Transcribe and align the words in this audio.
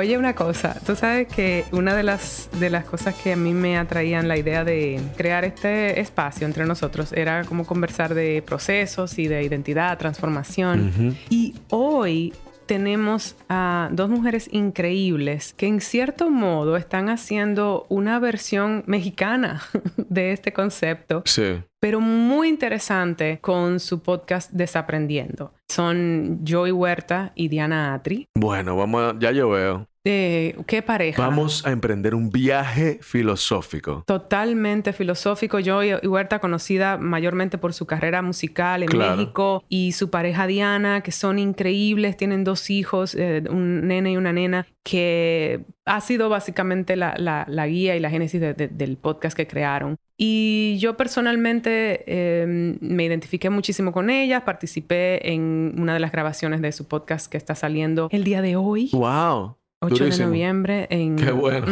Oye, 0.00 0.16
una 0.16 0.34
cosa, 0.34 0.80
tú 0.86 0.96
sabes 0.96 1.28
que 1.28 1.66
una 1.72 1.94
de 1.94 2.02
las, 2.02 2.48
de 2.58 2.70
las 2.70 2.86
cosas 2.86 3.14
que 3.14 3.34
a 3.34 3.36
mí 3.36 3.52
me 3.52 3.76
atraían 3.76 4.28
la 4.28 4.38
idea 4.38 4.64
de 4.64 4.98
crear 5.14 5.44
este 5.44 6.00
espacio 6.00 6.46
entre 6.46 6.64
nosotros 6.64 7.12
era 7.12 7.44
como 7.44 7.66
conversar 7.66 8.14
de 8.14 8.40
procesos 8.40 9.18
y 9.18 9.28
de 9.28 9.42
identidad, 9.42 9.98
transformación. 9.98 11.14
Y 11.28 11.54
hoy 11.68 12.32
tenemos 12.64 13.36
a 13.50 13.90
dos 13.92 14.08
mujeres 14.08 14.48
increíbles 14.52 15.52
que 15.52 15.66
en 15.66 15.82
cierto 15.82 16.30
modo 16.30 16.78
están 16.78 17.10
haciendo 17.10 17.84
una 17.90 18.18
versión 18.20 18.84
mexicana 18.86 19.60
de 19.96 20.32
este 20.32 20.54
concepto. 20.54 21.22
Sí. 21.26 21.62
Pero 21.78 22.00
muy 22.00 22.48
interesante 22.48 23.38
con 23.42 23.80
su 23.80 24.00
podcast 24.02 24.50
Desaprendiendo. 24.52 25.52
Son 25.68 26.40
Joy 26.44 26.70
Huerta 26.70 27.32
y 27.34 27.48
Diana 27.48 27.92
Atri. 27.92 28.28
Bueno, 28.34 28.76
vamos 28.76 29.02
a, 29.02 29.18
ya 29.18 29.32
yo 29.32 29.50
veo. 29.50 29.89
Eh, 30.04 30.56
¿Qué 30.66 30.80
pareja? 30.80 31.20
Vamos 31.20 31.66
a 31.66 31.72
emprender 31.72 32.14
un 32.14 32.30
viaje 32.30 32.98
filosófico. 33.02 34.02
Totalmente 34.06 34.92
filosófico. 34.94 35.58
Yo 35.58 35.82
y 35.82 35.92
Huerta, 36.06 36.38
conocida 36.38 36.96
mayormente 36.96 37.58
por 37.58 37.74
su 37.74 37.84
carrera 37.86 38.22
musical 38.22 38.82
en 38.82 38.88
Claro. 38.88 39.16
México, 39.16 39.62
y 39.68 39.92
su 39.92 40.08
pareja 40.08 40.46
Diana, 40.46 41.02
que 41.02 41.12
son 41.12 41.38
increíbles, 41.38 42.16
tienen 42.16 42.44
dos 42.44 42.70
hijos, 42.70 43.14
eh, 43.14 43.42
un 43.50 43.86
nene 43.88 44.12
y 44.12 44.16
una 44.16 44.32
nena, 44.32 44.66
que 44.82 45.64
ha 45.84 46.00
sido 46.00 46.30
básicamente 46.30 46.96
la, 46.96 47.14
la- 47.18 47.44
la 47.48 47.66
guía 47.66 47.94
y 47.94 48.00
la 48.00 48.08
génesis 48.08 48.40
de- 48.40 48.54
de- 48.54 48.68
del 48.68 48.96
podcast 48.96 49.36
que 49.36 49.46
crearon. 49.46 49.96
Y 50.16 50.76
yo 50.80 50.96
personalmente 50.96 52.04
eh, 52.06 52.76
me 52.80 53.04
identifiqué 53.04 53.50
muchísimo 53.50 53.92
con 53.92 54.08
ellas, 54.10 54.42
participé 54.42 55.32
en 55.32 55.74
una 55.78 55.94
de 55.94 56.00
las 56.00 56.12
grabaciones 56.12 56.60
de 56.62 56.72
su 56.72 56.88
podcast 56.88 57.30
que 57.30 57.36
está 57.38 57.54
saliendo 57.54 58.08
el 58.12 58.24
día 58.24 58.40
de 58.42 58.56
hoy. 58.56 58.90
¡Wow! 58.92 59.56
8 59.82 60.04
de 60.04 60.18
noviembre 60.24 60.86
en... 60.90 61.16
Qué 61.16 61.32
bueno. 61.32 61.66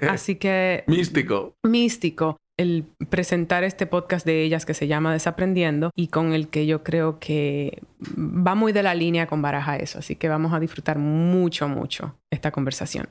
Así 0.08 0.36
que 0.36 0.84
Místico. 0.86 1.54
místico 1.62 2.38
el 2.58 2.84
presentar 3.08 3.64
este 3.64 3.86
podcast 3.86 4.24
de 4.26 4.42
ellas 4.42 4.66
que 4.66 4.74
se 4.74 4.86
llama 4.86 5.12
Desaprendiendo 5.12 5.90
y 5.96 6.08
con 6.08 6.32
el 6.32 6.48
que 6.48 6.66
yo 6.66 6.82
creo 6.82 7.18
que 7.18 7.82
va 8.18 8.54
muy 8.54 8.72
de 8.72 8.82
la 8.82 8.94
línea 8.94 9.26
con 9.26 9.42
Baraja 9.42 9.76
eso. 9.76 9.98
Así 9.98 10.16
que 10.16 10.28
vamos 10.28 10.52
a 10.52 10.60
disfrutar 10.60 10.98
mucho, 10.98 11.68
mucho 11.68 12.18
esta 12.30 12.50
conversación. 12.50 13.08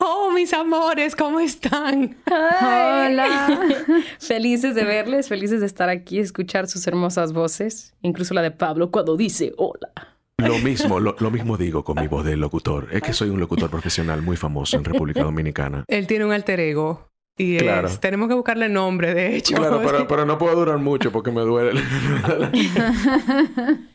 Oh, 0.00 0.30
mis 0.30 0.52
amores, 0.52 1.16
¿cómo 1.16 1.40
están? 1.40 2.16
Hola. 2.26 3.60
felices 4.20 4.76
de 4.76 4.84
verles, 4.84 5.28
felices 5.28 5.60
de 5.60 5.66
estar 5.66 5.88
aquí, 5.88 6.20
escuchar 6.20 6.68
sus 6.68 6.86
hermosas 6.86 7.32
voces, 7.32 7.94
incluso 8.02 8.32
la 8.32 8.42
de 8.42 8.52
Pablo 8.52 8.92
cuando 8.92 9.16
dice 9.16 9.52
hola. 9.56 10.17
Lo 10.38 10.58
mismo, 10.58 11.00
lo, 11.00 11.16
lo 11.18 11.30
mismo 11.32 11.56
digo 11.56 11.82
con 11.82 11.96
mi 12.00 12.06
voz 12.06 12.24
de 12.24 12.36
locutor. 12.36 12.88
Es 12.92 13.02
que 13.02 13.12
soy 13.12 13.28
un 13.30 13.40
locutor 13.40 13.68
profesional 13.70 14.22
muy 14.22 14.36
famoso 14.36 14.76
en 14.76 14.84
República 14.84 15.24
Dominicana. 15.24 15.84
Él 15.88 16.06
tiene 16.06 16.24
un 16.24 16.32
alter 16.32 16.60
ego 16.60 17.08
y 17.36 17.56
es- 17.56 17.62
Claro. 17.64 17.88
tenemos 17.98 18.28
que 18.28 18.34
buscarle 18.34 18.68
nombre, 18.68 19.14
de 19.14 19.34
hecho. 19.36 19.56
Claro, 19.56 19.80
pero, 19.84 20.06
pero 20.08 20.24
no 20.24 20.38
puedo 20.38 20.54
durar 20.54 20.78
mucho 20.78 21.10
porque 21.10 21.32
me 21.32 21.40
duele. 21.40 21.80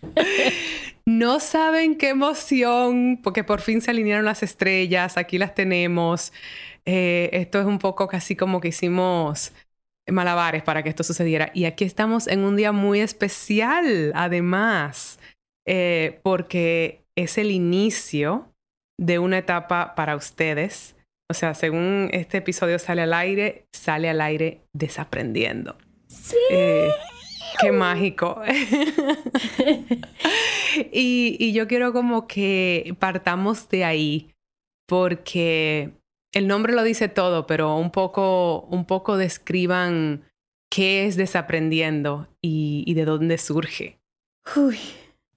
No 1.06 1.42
saben 1.42 1.98
qué 1.98 2.10
emoción, 2.10 3.20
porque 3.22 3.44
por 3.44 3.60
fin 3.60 3.82
se 3.82 3.92
alinearon 3.92 4.24
las 4.24 4.42
estrellas, 4.42 5.18
aquí 5.18 5.38
las 5.38 5.54
tenemos. 5.54 6.32
Eh, 6.86 7.30
esto 7.34 7.60
es 7.60 7.66
un 7.66 7.78
poco 7.78 8.08
casi 8.08 8.38
como 8.38 8.62
que 8.62 8.70
hicimos 8.70 9.52
malabares 10.10 10.64
para 10.64 10.82
que 10.82 10.88
esto 10.88 11.04
sucediera. 11.04 11.52
Y 11.54 11.66
aquí 11.66 11.84
estamos 11.84 12.26
en 12.28 12.40
un 12.46 12.56
día 12.56 12.72
muy 12.72 13.02
especial, 13.02 14.14
además, 14.16 15.20
eh, 15.66 16.20
porque 16.24 17.06
es 17.16 17.38
el 17.38 17.52
inicio 17.52 18.50
de 19.00 19.20
una 19.20 19.40
etapa 19.40 19.96
para 19.96 20.16
ustedes. 20.16 20.96
O 21.30 21.34
sea, 21.34 21.54
según 21.54 22.10
este 22.12 22.38
episodio 22.38 22.80
sale 22.80 23.02
al 23.02 23.14
aire, 23.14 23.66
sale 23.74 24.10
al 24.10 24.22
aire 24.22 24.62
desaprendiendo. 24.74 25.78
Sí. 26.08 26.38
Eh, 26.50 26.92
qué 27.60 27.72
mágico. 27.72 28.42
y, 30.92 31.38
y 31.40 31.54
yo 31.54 31.68
quiero 31.68 31.94
como 31.94 32.28
que 32.28 32.96
partamos 33.00 33.70
de 33.70 33.86
ahí, 33.86 34.32
porque 34.88 35.92
el 36.34 36.48
nombre 36.48 36.74
lo 36.74 36.84
dice 36.84 37.10
todo, 37.10 37.48
pero 37.48 37.78
un 37.78 37.92
poco, 37.92 38.62
un 38.70 38.86
poco 38.86 39.18
describan 39.18 40.24
qué 40.70 41.06
es 41.06 41.16
desaprendiendo 41.16 42.28
y, 42.42 42.84
y 42.86 42.96
de 42.96 43.06
dónde 43.06 43.38
surge. 43.38 44.00
Uy. 44.56 44.78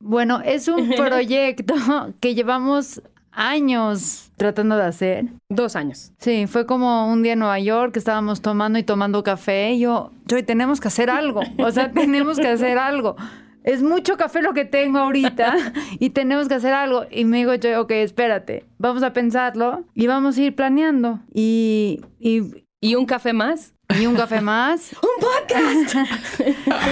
Bueno, 0.01 0.41
es 0.45 0.69
un 0.69 0.91
proyecto 0.97 1.75
que 2.21 2.35
llevamos 2.35 3.03
años 3.33 4.31
tratando 4.37 4.77
de 4.77 4.85
hacer. 4.85 5.27
Dos 5.49 5.77
años. 5.77 6.13
Sí, 6.19 6.47
fue 6.47 6.67
como 6.67 7.11
un 7.13 7.23
día 7.23 7.35
en 7.35 7.41
Nueva 7.41 7.59
York 7.61 7.93
que 7.93 7.99
estábamos 7.99 8.41
tomando 8.41 8.79
y 8.79 8.83
tomando 8.83 9.23
café 9.23 9.73
y 9.73 9.81
yo, 9.81 10.11
Joy, 10.27 10.43
tenemos 10.43 10.81
que 10.81 10.89
hacer 10.89 11.11
algo. 11.11 11.43
O 11.59 11.71
sea, 11.71 11.91
tenemos 11.93 12.39
que 12.39 12.49
hacer 12.49 12.79
algo. 12.79 13.17
Es 13.63 13.83
mucho 13.83 14.17
café 14.17 14.43
lo 14.43 14.55
que 14.55 14.65
tengo 14.65 14.99
ahorita 14.99 15.57
y 15.99 16.11
tenemos 16.11 16.49
que 16.49 16.55
hacer 16.55 16.73
algo. 16.73 17.05
Y 17.11 17.25
me 17.25 17.39
digo, 17.39 17.53
Joy, 17.55 17.75
ok, 17.75 17.91
espérate, 17.93 18.65
vamos 18.79 19.03
a 19.03 19.13
pensarlo 19.13 19.85
y 19.95 20.07
vamos 20.07 20.39
a 20.39 20.43
ir 20.43 20.55
planeando. 20.55 21.21
Y, 21.33 22.01
y, 22.19 22.65
¿Y 22.81 22.95
un 22.95 23.07
café 23.07 23.33
más? 23.33 23.75
Y 23.99 24.07
un 24.07 24.15
café 24.15 24.41
más. 24.41 24.95
¡Un 25.03 25.09
podcast! 25.21 25.97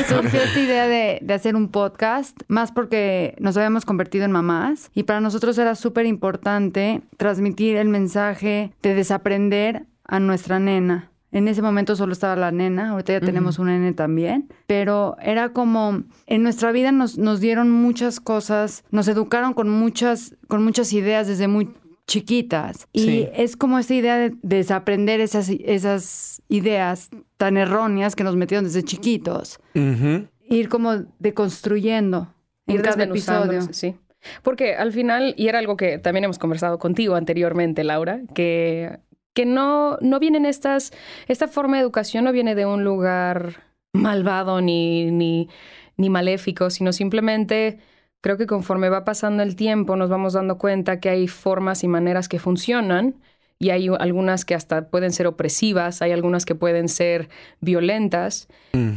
Surgió 0.09 0.43
esta 0.43 0.60
idea 0.60 0.87
de, 0.87 1.19
de 1.22 1.34
hacer 1.34 1.56
un 1.56 1.69
podcast, 1.69 2.37
más 2.49 2.72
porque 2.72 3.37
nos 3.38 3.56
habíamos 3.56 3.84
convertido 3.84 4.25
en 4.25 4.32
mamás 4.32 4.91
y 4.94 5.04
para 5.04 5.21
nosotros 5.21 5.59
era 5.59 5.75
súper 5.75 6.06
importante 6.06 7.03
transmitir 7.16 7.77
el 7.77 7.88
mensaje 7.88 8.72
de 8.83 8.94
desaprender 8.94 9.87
a 10.06 10.21
nuestra 10.21 10.59
nena. 10.59 11.10
En 11.34 11.49
ese 11.49 11.62
momento 11.62 11.97
solo 11.97 12.12
estaba 12.12 12.37
la 12.37 12.53
nena, 12.53 12.91
ahorita 12.91 13.15
ya 13.15 13.21
tenemos 13.21 13.59
un 13.59 13.66
nene 13.66 13.93
también, 13.93 14.49
pero 14.69 15.16
era 15.21 15.49
como 15.49 16.04
en 16.27 16.44
nuestra 16.44 16.71
vida 16.71 16.93
nos, 16.93 17.19
nos 17.19 17.41
dieron 17.41 17.72
muchas 17.72 18.21
cosas, 18.21 18.84
nos 18.93 19.09
educaron 19.09 19.53
con 19.53 19.69
muchas, 19.69 20.37
con 20.47 20.62
muchas 20.62 20.93
ideas 20.93 21.27
desde 21.27 21.49
muy 21.49 21.75
chiquitas. 22.06 22.87
Y 22.92 23.00
Sí. 23.00 23.28
es 23.34 23.56
como 23.56 23.78
esta 23.78 23.94
idea 23.94 24.16
de 24.19 24.34
desaprender 24.42 25.20
esas, 25.20 25.48
esas 25.48 26.42
ideas 26.48 27.10
tan 27.37 27.56
erróneas 27.56 28.15
que 28.16 28.25
nos 28.25 28.37
metieron 28.37 28.65
desde 28.65 28.82
chiquitos. 28.82 29.59
Ir 29.75 30.69
como 30.69 31.04
deconstruyendo 31.19 32.28
en 32.66 32.76
Ir 32.76 32.82
cada 32.82 33.04
episodio. 33.04 33.62
Sí. 33.72 33.97
Porque 34.42 34.75
al 34.75 34.92
final, 34.92 35.34
y 35.37 35.48
era 35.48 35.59
algo 35.59 35.76
que 35.76 35.98
también 35.98 36.25
hemos 36.25 36.38
conversado 36.38 36.78
contigo 36.78 37.15
anteriormente, 37.15 37.84
Laura, 37.84 38.21
que, 38.34 38.98
que 39.34 39.44
no, 39.47 39.98
no 40.00 40.19
vienen 40.19 40.47
estas, 40.47 40.92
esta 41.28 41.48
forma 41.48 41.76
de 41.76 41.82
educación 41.82 42.25
no 42.25 42.32
viene 42.32 42.54
de 42.54 42.65
un 42.66 42.84
lugar 42.84 43.65
malvado 43.92 44.60
ni, 44.60 45.10
ni, 45.10 45.48
ni 45.97 46.09
maléfico, 46.10 46.71
sino 46.71 46.92
simplemente 46.92 47.78
creo 48.24 48.38
que 48.38 48.47
conforme 48.47 48.88
va 48.88 49.04
pasando 49.04 49.42
el 49.42 49.54
tiempo 49.54 49.97
nos 49.97 50.09
vamos 50.09 50.32
dando 50.32 50.56
cuenta 50.56 50.98
que 50.98 51.10
hay 51.10 51.28
formas 51.28 51.84
y 51.84 51.88
maneras 51.88 52.26
que 52.26 52.38
funcionan 52.38 53.16
y 53.59 53.68
hay 53.68 53.91
algunas 53.98 54.47
que 54.47 54.54
hasta 54.54 54.88
pueden 54.88 55.12
ser 55.12 55.26
opresivas, 55.26 56.00
hay 56.00 56.12
algunas 56.12 56.47
que 56.47 56.54
pueden 56.54 56.88
ser 56.88 57.28
violentas. 57.60 58.48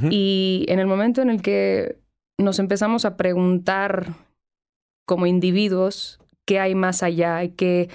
Y 0.10 0.66
en 0.70 0.80
el 0.80 0.88
momento 0.88 1.22
en 1.22 1.30
el 1.30 1.42
que 1.42 1.98
nos 2.38 2.60
empezamos 2.60 3.04
a 3.04 3.18
preguntar 3.18 4.14
como 5.06 5.26
individuos 5.26 6.22
qué 6.46 6.62
hay 6.62 6.74
más 6.74 7.04
allá, 7.04 7.42
qué, 7.58 7.90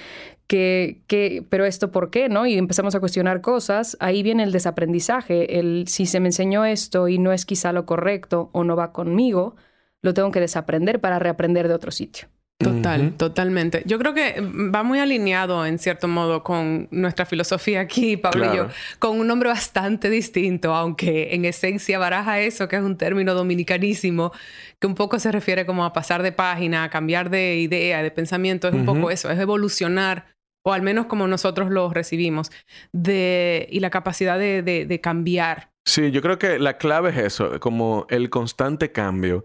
qué, 0.46 1.00
qué, 1.06 1.42
pero 1.48 1.64
esto 1.64 1.90
por 1.90 2.10
qué, 2.10 2.28
¿no? 2.28 2.44
Y 2.44 2.58
empezamos 2.58 2.94
a 2.94 3.00
cuestionar 3.00 3.40
cosas, 3.40 3.96
ahí 4.00 4.22
viene 4.22 4.42
el 4.42 4.52
desaprendizaje, 4.52 5.58
el 5.58 5.88
si 5.88 6.04
se 6.04 6.20
me 6.20 6.28
enseñó 6.28 6.66
esto 6.66 7.08
y 7.08 7.18
no 7.18 7.32
es 7.32 7.46
quizá 7.46 7.72
lo 7.72 7.86
correcto 7.86 8.50
o 8.52 8.64
no 8.64 8.76
va 8.76 8.92
conmigo, 8.92 9.56
lo 10.02 10.14
tengo 10.14 10.30
que 10.30 10.40
desaprender 10.40 11.00
para 11.00 11.18
reaprender 11.18 11.68
de 11.68 11.74
otro 11.74 11.90
sitio. 11.90 12.28
Total, 12.62 13.14
totalmente. 13.16 13.82
Yo 13.86 13.98
creo 13.98 14.14
que 14.14 14.40
va 14.40 14.82
muy 14.82 15.00
alineado 15.00 15.66
en 15.66 15.78
cierto 15.78 16.06
modo 16.06 16.42
con 16.42 16.88
nuestra 16.90 17.26
filosofía 17.26 17.80
aquí, 17.80 18.16
Pablo 18.16 18.52
y 18.52 18.56
yo, 18.56 18.68
con 18.98 19.18
un 19.18 19.26
nombre 19.26 19.48
bastante 19.48 20.08
distinto, 20.10 20.74
aunque 20.74 21.34
en 21.34 21.44
esencia 21.44 21.98
baraja 21.98 22.40
eso, 22.40 22.68
que 22.68 22.76
es 22.76 22.82
un 22.82 22.96
término 22.96 23.34
dominicanísimo, 23.34 24.32
que 24.78 24.86
un 24.86 24.94
poco 24.94 25.18
se 25.18 25.32
refiere 25.32 25.66
como 25.66 25.84
a 25.84 25.92
pasar 25.92 26.22
de 26.22 26.32
página, 26.32 26.84
a 26.84 26.90
cambiar 26.90 27.30
de 27.30 27.56
idea, 27.56 28.02
de 28.02 28.10
pensamiento, 28.10 28.68
es 28.68 28.74
un 28.74 28.84
poco 28.84 29.10
eso, 29.10 29.30
es 29.30 29.38
evolucionar, 29.38 30.26
o 30.64 30.72
al 30.72 30.82
menos 30.82 31.06
como 31.06 31.26
nosotros 31.26 31.70
lo 31.70 31.92
recibimos, 31.92 32.52
de, 32.92 33.66
y 33.70 33.80
la 33.80 33.90
capacidad 33.90 34.38
de, 34.38 34.62
de 34.62 35.00
cambiar. 35.00 35.72
Sí, 35.84 36.12
yo 36.12 36.22
creo 36.22 36.38
que 36.38 36.60
la 36.60 36.78
clave 36.78 37.10
es 37.10 37.16
eso, 37.16 37.58
como 37.58 38.06
el 38.08 38.30
constante 38.30 38.92
cambio 38.92 39.44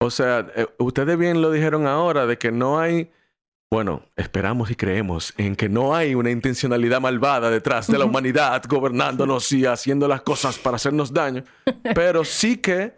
o 0.00 0.10
sea, 0.10 0.46
eh, 0.54 0.66
ustedes 0.78 1.18
bien 1.18 1.42
lo 1.42 1.50
dijeron 1.50 1.86
ahora 1.86 2.26
de 2.26 2.38
que 2.38 2.52
no 2.52 2.78
hay, 2.78 3.10
bueno, 3.70 4.02
esperamos 4.16 4.70
y 4.70 4.76
creemos 4.76 5.34
en 5.36 5.56
que 5.56 5.68
no 5.68 5.94
hay 5.94 6.14
una 6.14 6.30
intencionalidad 6.30 7.00
malvada 7.00 7.50
detrás 7.50 7.86
de 7.88 7.98
la 7.98 8.04
humanidad 8.04 8.62
gobernándonos 8.68 9.50
y 9.52 9.66
haciendo 9.66 10.06
las 10.08 10.22
cosas 10.22 10.58
para 10.58 10.76
hacernos 10.76 11.12
daño, 11.12 11.44
pero 11.94 12.24
sí 12.24 12.58
que 12.58 12.94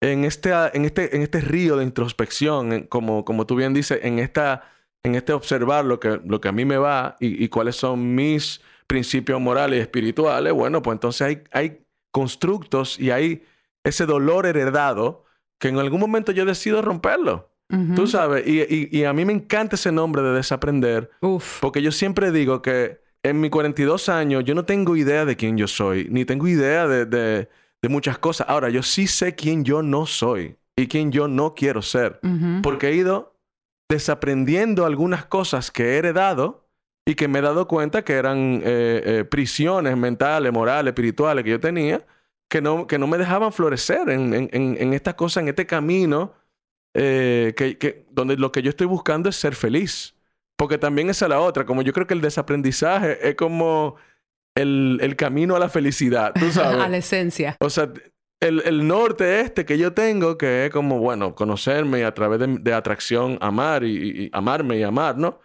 en 0.00 0.24
este, 0.24 0.50
en 0.74 0.84
este, 0.84 1.14
en 1.14 1.22
este 1.22 1.40
río 1.40 1.76
de 1.76 1.84
introspección, 1.84 2.84
como, 2.84 3.24
como 3.24 3.46
tú 3.46 3.56
bien 3.56 3.74
dices, 3.74 4.00
en, 4.02 4.18
esta, 4.18 4.70
en 5.02 5.16
este 5.16 5.32
observar 5.32 5.84
lo 5.84 6.00
que, 6.00 6.20
lo 6.24 6.40
que 6.40 6.48
a 6.48 6.52
mí 6.52 6.64
me 6.64 6.78
va 6.78 7.16
y, 7.20 7.44
y 7.44 7.48
cuáles 7.48 7.76
son 7.76 8.14
mis 8.14 8.60
principios 8.86 9.40
morales 9.40 9.78
y 9.78 9.82
espirituales, 9.82 10.52
bueno, 10.52 10.80
pues 10.82 10.94
entonces 10.94 11.20
hay, 11.22 11.42
hay 11.52 11.84
constructos 12.10 12.98
y 12.98 13.10
hay 13.10 13.44
ese 13.84 14.06
dolor 14.06 14.46
heredado 14.46 15.24
que 15.58 15.68
en 15.68 15.78
algún 15.78 16.00
momento 16.00 16.32
yo 16.32 16.44
decido 16.44 16.82
romperlo. 16.82 17.50
Tú 17.94 18.06
sabes, 18.06 18.46
y, 18.46 19.04
a 19.04 19.12
mí 19.12 19.26
me 19.26 19.32
encanta 19.34 19.76
ese 19.76 19.92
nombre 19.92 20.22
de 20.22 20.32
desaprender, 20.32 21.10
porque 21.60 21.82
yo 21.82 21.92
siempre 21.92 22.32
digo 22.32 22.62
que 22.62 23.02
en 23.22 23.40
mis 23.42 23.50
42 23.50 24.08
años 24.08 24.44
yo 24.44 24.54
no 24.54 24.64
tengo 24.64 24.96
idea 24.96 25.26
de 25.26 25.36
quién 25.36 25.58
yo 25.58 25.68
soy, 25.68 26.08
ni 26.10 26.24
tengo 26.24 26.48
idea 26.48 26.88
de, 26.88 27.04
de, 27.04 27.88
muchas 27.90 28.16
cosas. 28.16 28.48
Ahora, 28.48 28.70
yo 28.70 28.82
sí 28.82 29.06
sé 29.06 29.34
quién 29.34 29.64
yo 29.64 29.82
no 29.82 30.06
soy 30.06 30.56
y 30.76 30.86
quién 30.86 31.12
yo 31.12 31.28
no 31.28 31.54
quiero 31.54 31.82
ser, 31.82 32.20
porque 32.62 32.88
he 32.88 32.94
ido 32.94 33.34
desaprendiendo 33.90 34.86
algunas 34.86 35.26
cosas 35.26 35.70
que 35.70 35.84
he 35.84 35.96
heredado 35.98 36.68
y 37.06 37.16
que 37.16 37.28
me 37.28 37.38
he 37.38 37.42
dado 37.42 37.68
cuenta 37.68 38.02
que 38.02 38.14
eran 38.14 38.62
eh, 38.64 39.02
eh, 39.04 39.24
prisiones 39.24 39.94
mentales, 39.96 40.52
morales, 40.52 40.92
espirituales 40.92 41.44
que 41.44 41.50
yo 41.50 41.60
tenía 41.60 42.02
que 42.48 42.62
no, 42.62 42.86
que 42.86 42.98
no 42.98 43.06
me 43.06 43.18
dejaban 43.18 43.52
florecer 43.52 44.08
en, 44.08 44.32
en, 44.34 44.50
en 44.52 44.92
esta 44.94 45.16
cosa, 45.16 45.40
en 45.40 45.48
este 45.48 45.66
camino, 45.66 46.34
eh, 46.94 47.54
que, 47.56 47.78
que, 47.78 48.06
donde 48.10 48.36
lo 48.36 48.50
que 48.50 48.62
yo 48.62 48.70
estoy 48.70 48.86
buscando 48.86 49.28
es 49.28 49.36
ser 49.36 49.54
feliz. 49.54 50.14
Porque 50.56 50.78
también 50.78 51.08
esa 51.10 51.26
es 51.26 51.28
la 51.28 51.40
otra, 51.40 51.64
como 51.64 51.82
yo 51.82 51.92
creo 51.92 52.06
que 52.06 52.14
el 52.14 52.20
desaprendizaje 52.20 53.28
es 53.28 53.36
como 53.36 53.96
el, 54.56 54.98
el 55.00 55.14
camino 55.14 55.54
a 55.54 55.58
la 55.58 55.68
felicidad, 55.68 56.32
tú 56.34 56.50
sabes. 56.50 56.80
a 56.80 56.88
la 56.88 56.96
esencia. 56.96 57.56
O 57.60 57.70
sea, 57.70 57.92
el, 58.40 58.62
el, 58.64 58.86
norte 58.86 59.40
este 59.40 59.64
que 59.64 59.78
yo 59.78 59.92
tengo, 59.92 60.36
que 60.36 60.66
es 60.66 60.70
como, 60.72 60.98
bueno, 60.98 61.34
conocerme 61.34 62.00
y 62.00 62.02
a 62.02 62.14
través 62.14 62.40
de, 62.40 62.58
de 62.58 62.74
atracción 62.74 63.38
amar 63.40 63.84
y, 63.84 64.24
y, 64.24 64.30
amarme 64.32 64.78
y 64.78 64.82
amar, 64.82 65.16
¿no? 65.16 65.38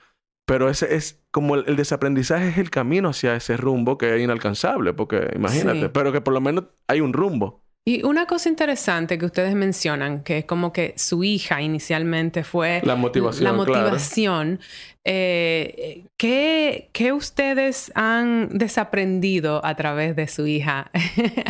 Pero 0.46 0.70
ese 0.70 0.96
es 0.96 1.23
como 1.34 1.56
el, 1.56 1.76
desaprendizaje 1.76 2.50
es 2.50 2.58
el 2.60 2.70
camino 2.70 3.10
hacia 3.10 3.36
ese 3.36 3.58
rumbo 3.58 3.98
que 3.98 4.16
es 4.16 4.22
inalcanzable, 4.22 4.94
porque 4.94 5.32
imagínate, 5.36 5.90
pero 5.90 6.12
que 6.12 6.22
por 6.22 6.32
lo 6.32 6.40
menos 6.40 6.66
hay 6.88 7.02
un 7.02 7.12
rumbo. 7.12 7.64
Y 7.86 8.06
una 8.06 8.28
cosa 8.28 8.50
interesante 8.50 9.18
que 9.18 9.26
ustedes 9.26 9.56
mencionan, 9.56 10.24
que 10.24 10.38
es 10.38 10.46
como 10.46 10.72
que 10.72 10.94
su 10.96 11.24
hija 11.24 11.62
inicialmente 11.62 12.44
fue 12.44 12.82
la 12.84 12.96
motivación. 12.96 13.44
La 13.44 13.52
motivación. 13.52 14.60
Eh, 15.04 16.06
¿qué, 16.16 16.90
¿qué, 16.94 17.12
ustedes 17.12 17.92
han 17.96 18.56
desaprendido 18.58 19.66
a 19.66 19.76
través 19.76 20.16
de 20.16 20.28
su 20.28 20.46
hija? 20.46 20.92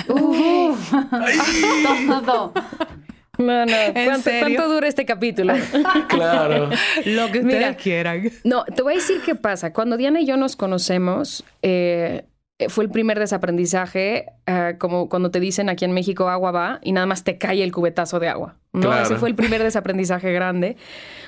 Uh, 0.09 0.75
No, 3.39 3.65
no. 3.65 3.74
¿Cuánto, 3.94 4.30
¿Cuánto, 4.39 4.69
dura 4.69 4.88
este 4.88 5.06
capítulo? 5.06 5.53
claro. 6.07 6.69
Lo 7.06 7.31
que 7.31 7.39
ustedes 7.39 7.77
quieran. 7.77 8.30
No, 8.44 8.63
te 8.65 8.83
voy 8.83 8.94
a 8.94 8.95
decir 8.97 9.21
qué 9.25 9.33
pasa. 9.33 9.74
Cuando 9.74 9.97
Diana 9.97 10.21
y 10.21 10.25
yo 10.25 10.38
nos 10.38 10.56
conocemos, 10.56 11.44
eh, 11.63 12.25
fue 12.69 12.83
el 12.83 12.91
primer 12.91 13.18
desaprendizaje, 13.19 14.27
uh, 14.47 14.77
como 14.77 15.09
cuando 15.09 15.31
te 15.31 15.39
dicen 15.39 15.69
aquí 15.69 15.83
en 15.83 15.94
México 15.94 16.30
agua 16.30 16.51
va 16.51 16.80
y 16.83 16.91
nada 16.91 17.07
más 17.07 17.24
te 17.24 17.39
cae 17.39 17.63
el 17.63 17.71
cubetazo 17.71 18.19
de 18.19 18.30
agua. 18.30 18.57
¿no? 18.71 18.81
Claro. 18.81 19.03
Ese 19.03 19.15
fue 19.15 19.30
el 19.30 19.35
primer 19.35 19.63
desaprendizaje 19.63 20.31
grande. 20.31 20.77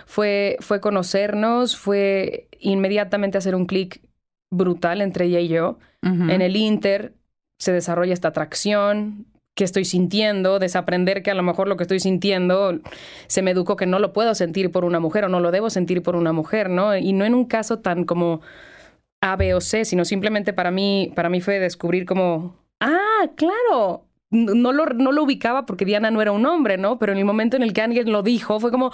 Fue, 0.06 0.58
fue 0.60 0.80
conocernos, 0.80 1.76
fue 1.76 2.48
inmediatamente 2.60 3.40
hacer 3.40 3.56
un 3.56 3.66
clic 3.66 4.02
brutal 4.52 5.02
entre 5.02 5.26
ella 5.26 5.40
y 5.40 5.48
yo. 5.48 5.80
Uh 6.04 6.10
-huh. 6.10 6.32
En 6.32 6.42
el 6.42 6.56
Inter 6.56 7.14
se 7.58 7.72
desarrolla 7.72 8.14
esta 8.14 8.28
atracción, 8.28 9.26
que 9.56 9.64
estoy 9.64 9.86
sintiendo, 9.86 10.60
desaprender 10.60 11.24
que 11.24 11.32
a 11.32 11.34
lo 11.34 11.42
mejor 11.42 11.68
lo 11.68 11.78
que 11.78 11.84
estoy 11.84 12.02
sintiendo 12.02 12.80
se 13.28 13.42
me 13.42 13.52
educó 13.52 13.78
que 13.78 13.86
no 13.86 14.00
lo 14.00 14.14
puedo 14.14 14.36
sentir 14.36 14.70
por 14.72 14.84
una 14.86 15.00
mujer 15.00 15.26
o 15.26 15.30
no 15.30 15.40
lo 15.40 15.52
debo 15.52 15.70
sentir 15.70 16.04
por 16.04 16.16
una 16.18 16.34
mujer, 16.34 16.70
¿no? 16.70 16.96
Y 16.96 17.14
no 17.14 17.26
en 17.26 17.34
un 17.34 17.46
caso 17.46 17.80
tan 17.80 18.04
como 18.04 18.42
A, 19.22 19.38
B 19.38 19.54
o 19.54 19.62
C, 19.62 19.86
sino 19.86 20.04
simplemente 20.04 20.52
para 20.54 20.72
mí, 20.72 21.12
para 21.16 21.30
mí 21.30 21.40
fue 21.40 21.60
descubrir 21.60 22.06
como, 22.06 22.58
ah, 22.82 23.30
claro, 23.38 24.06
no 24.30 24.74
lo, 24.74 24.88
no 24.88 25.14
lo 25.14 25.24
ubicaba 25.24 25.66
porque 25.66 25.86
Diana 25.86 26.12
no 26.12 26.22
era 26.22 26.34
un 26.34 26.46
hombre, 26.46 26.78
¿no? 26.78 27.00
Pero 27.00 27.14
en 27.14 27.20
el 27.20 27.26
momento 27.26 27.56
en 27.56 27.64
el 27.64 27.72
que 27.72 27.82
alguien 27.82 28.12
lo 28.12 28.24
dijo 28.24 28.60
fue 28.60 28.72
como, 28.72 28.92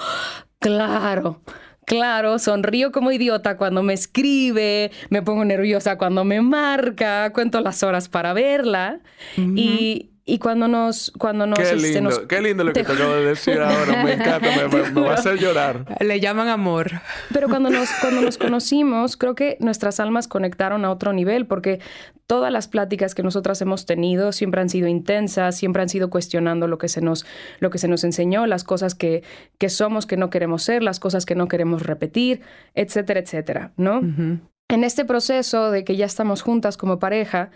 claro, 0.59 1.41
Claro, 1.83 2.37
sonrío 2.39 2.91
como 2.91 3.11
idiota 3.11 3.57
cuando 3.57 3.83
me 3.83 3.93
escribe, 3.93 4.91
me 5.09 5.23
pongo 5.23 5.43
nerviosa 5.43 5.97
cuando 5.97 6.23
me 6.23 6.39
marca, 6.39 7.33
cuento 7.33 7.59
las 7.59 7.83
horas 7.83 8.07
para 8.07 8.33
verla. 8.33 8.99
Uh 9.35 9.41
-huh. 9.41 9.53
Y, 9.57 10.10
y 10.23 10.37
cuando 10.37 10.67
nos... 10.67 11.11
Cuando 11.17 11.47
nos, 11.47 11.57
qué, 11.57 11.75
lindo, 11.75 11.87
este, 11.87 12.01
nos... 12.01 12.19
qué 12.19 12.41
lindo 12.41 12.63
lo 12.63 12.73
que 12.73 12.83
te 12.83 12.91
acabo 12.91 13.13
de 13.13 13.25
decir 13.25 13.59
ahora. 13.61 14.03
Me 14.03 14.13
encanta, 14.13 14.39
me, 14.39 14.91
me, 14.91 15.01
va 15.01 15.11
a 15.11 15.13
hacer 15.15 15.39
llorar. 15.39 15.85
Le 15.99 16.19
llaman 16.19 16.47
amor. 16.47 16.91
Pero 17.33 17.49
cuando 17.49 17.69
nos, 17.69 17.89
cuando 18.01 18.21
nos 18.21 18.37
conocimos, 18.37 19.17
creo 19.17 19.33
que 19.35 19.57
nuestras 19.59 19.99
almas 19.99 20.27
conectaron 20.27 20.85
a 20.85 20.91
otro 20.91 21.11
nivel, 21.11 21.47
porque 21.47 21.79
todas 22.27 22.51
las 22.51 22.67
pláticas 22.67 23.15
que 23.15 23.23
nosotras 23.23 23.61
hemos 23.61 23.85
tenido 23.85 24.31
siempre 24.31 24.61
han 24.61 24.69
sido 24.69 24.87
intensas, 24.87 25.57
siempre 25.57 25.81
han 25.81 25.89
sido 25.89 26.09
cuestionando 26.09 26.67
lo 26.67 26.77
que 26.77 26.87
se 26.87 27.01
nos, 27.01 27.25
lo 27.59 27.69
que 27.71 27.77
se 27.77 27.87
nos 27.87 28.03
enseñó, 28.03 28.45
las 28.45 28.63
cosas 28.63 28.95
que, 28.95 29.23
que 29.57 29.69
somos, 29.69 30.05
que 30.05 30.17
no 30.17 30.29
queremos 30.29 30.63
ser, 30.63 30.83
las 30.83 30.99
cosas 30.99 31.25
que 31.25 31.35
no 31.35 31.47
queremos 31.47 31.83
repetir, 31.83 32.41
etcétera, 32.75 33.19
etcétera, 33.19 33.71
¿no? 33.75 33.99
Uh 33.99 34.03
-huh. 34.03 34.39
En 34.69 34.85
este 34.85 35.03
proceso 35.03 35.71
de 35.71 35.83
que 35.83 35.97
ya 35.97 36.05
estamos 36.05 36.41
juntas 36.41 36.77
como 36.77 36.99
pareja 36.99 37.51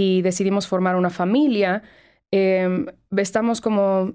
y 0.00 0.22
decidimos 0.22 0.66
formar 0.66 0.96
una 0.96 1.10
familia, 1.10 1.82
eh, 2.32 2.86
estamos 3.18 3.60
como 3.60 4.14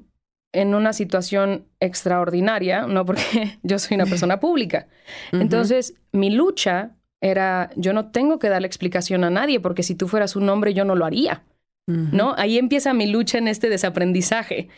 en 0.52 0.74
una 0.74 0.94
situación 0.94 1.66
extraordinaria, 1.80 2.88
¿no? 2.88 3.06
Porque 3.10 3.60
yo 3.62 3.78
soy 3.78 3.96
una 3.96 4.08
persona 4.08 4.40
pública. 4.40 4.88
Uh 5.32 5.38
-huh. 5.38 5.42
Entonces, 5.42 5.94
mi 6.12 6.32
lucha 6.32 6.96
era, 7.22 7.70
yo 7.76 7.94
no 7.94 8.10
tengo 8.10 8.40
que 8.40 8.50
darle 8.50 8.66
explicación 8.66 9.24
a 9.24 9.30
nadie, 9.30 9.60
porque 9.60 9.84
si 9.84 9.96
tú 9.96 10.08
fueras 10.08 10.36
un 10.36 10.50
hombre, 10.50 10.74
yo 10.74 10.86
no 10.86 10.96
lo 10.96 11.06
haría. 11.06 11.44
Uh 11.88 11.94
-huh. 11.94 12.10
¿No? 12.12 12.36
Ahí 12.38 12.58
empieza 12.58 12.94
mi 12.94 13.06
lucha 13.06 13.38
en 13.38 13.48
este 13.48 13.70
desaprendizaje. 13.70 14.70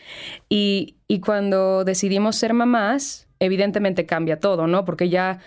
Y, 0.50 0.96
y 1.08 1.20
cuando 1.20 1.84
decidimos 1.84 2.36
ser 2.36 2.52
mamás, 2.52 3.28
evidentemente 3.40 4.04
cambia 4.04 4.40
todo, 4.40 4.66
¿no? 4.66 4.84
Porque 4.84 5.08
ya 5.08 5.38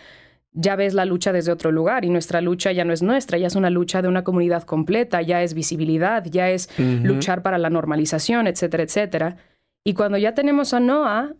ya 0.53 0.75
ves 0.75 0.93
la 0.93 1.05
lucha 1.05 1.31
desde 1.31 1.51
otro 1.51 1.71
lugar 1.71 2.03
y 2.05 2.09
nuestra 2.09 2.41
lucha 2.41 2.71
ya 2.71 2.83
no 2.83 2.93
es 2.93 3.01
nuestra, 3.01 3.37
ya 3.37 3.47
es 3.47 3.55
una 3.55 3.69
lucha 3.69 4.01
de 4.01 4.07
una 4.07 4.23
comunidad 4.23 4.63
completa, 4.63 5.21
ya 5.21 5.41
es 5.43 5.53
visibilidad, 5.53 6.25
ya 6.25 6.49
es 6.49 6.69
uh 6.77 6.81
-huh. 6.81 7.03
luchar 7.03 7.41
para 7.41 7.57
la 7.57 7.69
normalización, 7.69 8.47
etcétera, 8.47 8.83
etcétera. 8.83 9.37
Y 9.83 9.93
cuando 9.93 10.17
ya 10.17 10.33
tenemos 10.33 10.73
a 10.73 10.79
Noah, 10.79 11.33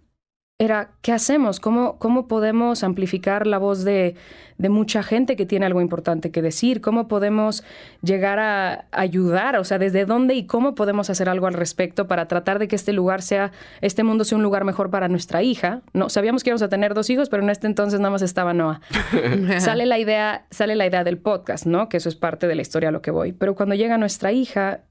era, 0.62 0.92
¿qué 1.02 1.12
hacemos? 1.12 1.60
¿Cómo, 1.60 1.98
cómo 1.98 2.28
podemos 2.28 2.84
amplificar 2.84 3.48
la 3.48 3.58
voz 3.58 3.84
de, 3.84 4.14
de, 4.60 4.70
mucha 4.70 5.02
gente 5.02 5.36
que 5.36 5.48
tiene 5.48 5.66
algo 5.66 5.82
importante 5.82 6.30
que 6.30 6.44
decir? 6.44 6.82
¿Cómo 6.82 7.08
podemos 7.08 7.64
llegar 8.04 8.38
a 8.38 8.86
ayudar? 8.92 9.58
O 9.58 9.64
sea, 9.64 9.80
¿desde 9.80 10.06
dónde 10.06 10.36
y 10.36 10.46
cómo 10.46 10.76
podemos 10.76 11.10
hacer 11.10 11.30
algo 11.30 11.48
al 11.48 11.56
respecto 11.56 12.08
para 12.08 12.28
tratar 12.28 12.60
de 12.60 12.68
que 12.68 12.76
este 12.76 12.94
lugar 12.94 13.24
sea, 13.24 13.52
este 13.82 14.04
mundo 14.04 14.24
sea 14.24 14.38
un 14.38 14.44
lugar 14.44 14.64
mejor 14.64 14.92
para 14.92 15.08
nuestra 15.08 15.42
hija? 15.42 15.82
No, 15.94 16.10
sabíamos 16.10 16.44
que 16.44 16.52
íbamos 16.52 16.62
a 16.62 16.70
tener 16.70 16.94
dos 16.94 17.10
hijos, 17.10 17.28
pero 17.28 17.42
en 17.42 17.50
este 17.50 17.66
entonces 17.66 18.00
nada 18.00 18.12
más 18.12 18.22
estaba 18.22 18.54
Noah. 18.54 18.82
sale, 19.58 19.88
la 19.88 19.98
idea, 19.98 20.46
sale 20.52 20.76
la 20.76 20.86
idea 20.86 21.04
del 21.04 21.18
podcast, 21.18 21.66
¿no? 21.66 21.90
Que 21.90 21.98
eso 21.98 22.08
es 22.08 22.16
parte 22.16 22.46
de 22.46 22.54
la 22.54 22.62
historia 22.62 22.90
a 22.90 22.92
lo 22.92 23.02
que 23.02 23.10
voy. 23.10 23.32
Pero 23.32 23.56
cuando 23.56 23.74
llega 23.74 23.98
nuestra 23.98 24.32
hija, 24.32 24.82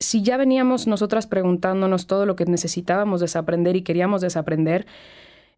si 0.00 0.22
ya 0.22 0.36
veníamos 0.36 0.86
nosotras 0.86 1.26
preguntándonos 1.26 2.06
todo 2.06 2.26
lo 2.26 2.34
que 2.36 2.46
necesitábamos 2.46 3.20
desaprender 3.20 3.76
y 3.76 3.82
queríamos 3.82 4.20
desaprender, 4.22 4.86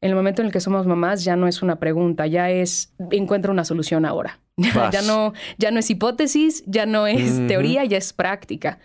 en 0.01 0.11
el 0.11 0.17
momento 0.17 0.43
en 0.43 0.47
el 0.47 0.53
que 0.53 0.61
somos 0.61 0.87
mamás 0.87 1.23
ya 1.25 1.37
no 1.37 1.47
es 1.47 1.63
una 1.63 1.77
pregunta, 1.77 2.27
ya 2.27 2.51
es 2.51 2.93
encuentra 3.13 3.53
una 3.53 3.65
solución 3.65 4.05
ahora. 4.05 4.41
ya 4.93 5.01
no, 5.03 5.33
ya 5.59 5.71
no 5.71 5.79
es 5.79 5.89
hipótesis, 5.91 6.65
ya 6.67 6.87
no 6.87 7.07
es 7.07 7.33
uh 7.33 7.43
-huh. 7.43 7.49
teoría, 7.49 7.85
ya 7.85 7.97
es 7.99 8.13
práctica. 8.13 8.79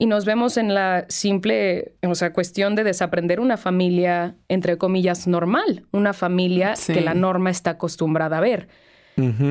y 0.00 0.06
nos 0.06 0.24
vemos 0.24 0.56
en 0.56 0.74
la 0.74 1.06
simple, 1.08 1.94
o 2.06 2.14
sea, 2.14 2.32
cuestión 2.32 2.76
de 2.76 2.84
desaprender 2.84 3.40
una 3.40 3.56
familia, 3.56 4.36
entre 4.48 4.78
comillas, 4.78 5.26
normal, 5.26 5.86
una 5.90 6.12
familia 6.12 6.76
Sí. 6.76 6.92
que 6.94 7.00
la 7.00 7.14
norma 7.14 7.50
está 7.50 7.70
acostumbrada 7.70 8.38
a 8.38 8.40
ver. 8.40 8.68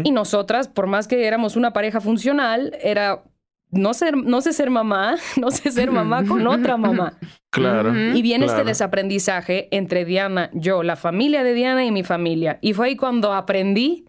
Y 0.05 0.11
nosotras, 0.11 0.69
por 0.69 0.87
más 0.87 1.09
que 1.09 1.27
éramos 1.27 1.57
una 1.57 1.73
pareja 1.73 1.99
funcional, 1.99 2.77
era 2.81 3.23
no 3.71 3.93
ser, 3.93 4.17
no 4.17 4.41
sé 4.41 4.53
ser 4.53 4.69
mamá, 4.69 5.15
no 5.37 5.51
sé 5.51 5.71
ser 5.71 5.91
mamá 5.91 6.25
con 6.25 6.45
otra 6.47 6.77
mamá. 6.77 7.13
Claro. 7.49 7.93
Y 8.13 8.21
viene 8.21 8.45
este 8.45 8.63
desaprendizaje 8.63 9.67
entre 9.71 10.05
Diana, 10.05 10.49
yo, 10.53 10.83
la 10.83 10.95
familia 10.95 11.43
de 11.43 11.53
Diana 11.53 11.85
y 11.85 11.91
mi 11.91 12.03
familia. 12.03 12.59
Y 12.61 12.73
fue 12.73 12.87
ahí 12.87 12.95
cuando 12.95 13.33
aprendí 13.33 14.05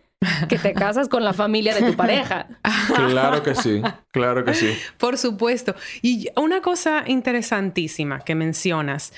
que 0.48 0.58
te 0.58 0.74
casas 0.74 1.08
con 1.08 1.22
la 1.22 1.32
familia 1.32 1.74
de 1.74 1.90
tu 1.90 1.96
pareja. 1.96 2.48
Claro 3.08 3.42
que 3.42 3.54
sí. 3.54 3.80
Claro 4.10 4.44
que 4.44 4.54
sí. 4.54 4.76
Por 4.96 5.18
supuesto. 5.18 5.74
Y 6.02 6.28
una 6.36 6.60
cosa 6.60 7.04
interesantísima 7.06 8.20
que 8.20 8.34
mencionas 8.34 9.12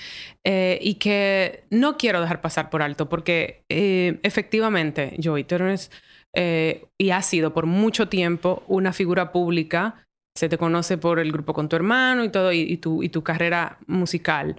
eh, 0.44 0.78
y 0.82 0.94
que 0.94 1.64
no 1.70 1.96
quiero 1.96 2.20
dejar 2.20 2.40
pasar 2.40 2.68
por 2.68 2.82
alto, 2.82 3.08
porque 3.08 3.64
eh, 3.68 4.18
efectivamente, 4.22 5.16
Joey, 5.22 5.44
tú 5.44 5.54
eres 5.56 5.90
eh, 6.34 6.84
y 6.98 7.10
has 7.10 7.26
sido 7.26 7.54
por 7.54 7.66
mucho 7.66 8.08
tiempo 8.08 8.62
una 8.66 8.92
figura 8.92 9.32
pública. 9.32 10.06
Se 10.34 10.48
te 10.48 10.58
conoce 10.58 10.96
por 10.98 11.18
el 11.18 11.32
grupo 11.32 11.54
con 11.54 11.68
tu 11.68 11.76
hermano 11.76 12.24
y 12.24 12.28
todo, 12.30 12.52
y, 12.52 12.60
y 12.60 12.76
tu, 12.76 13.02
y 13.02 13.08
tu 13.08 13.22
carrera 13.22 13.78
musical. 13.86 14.56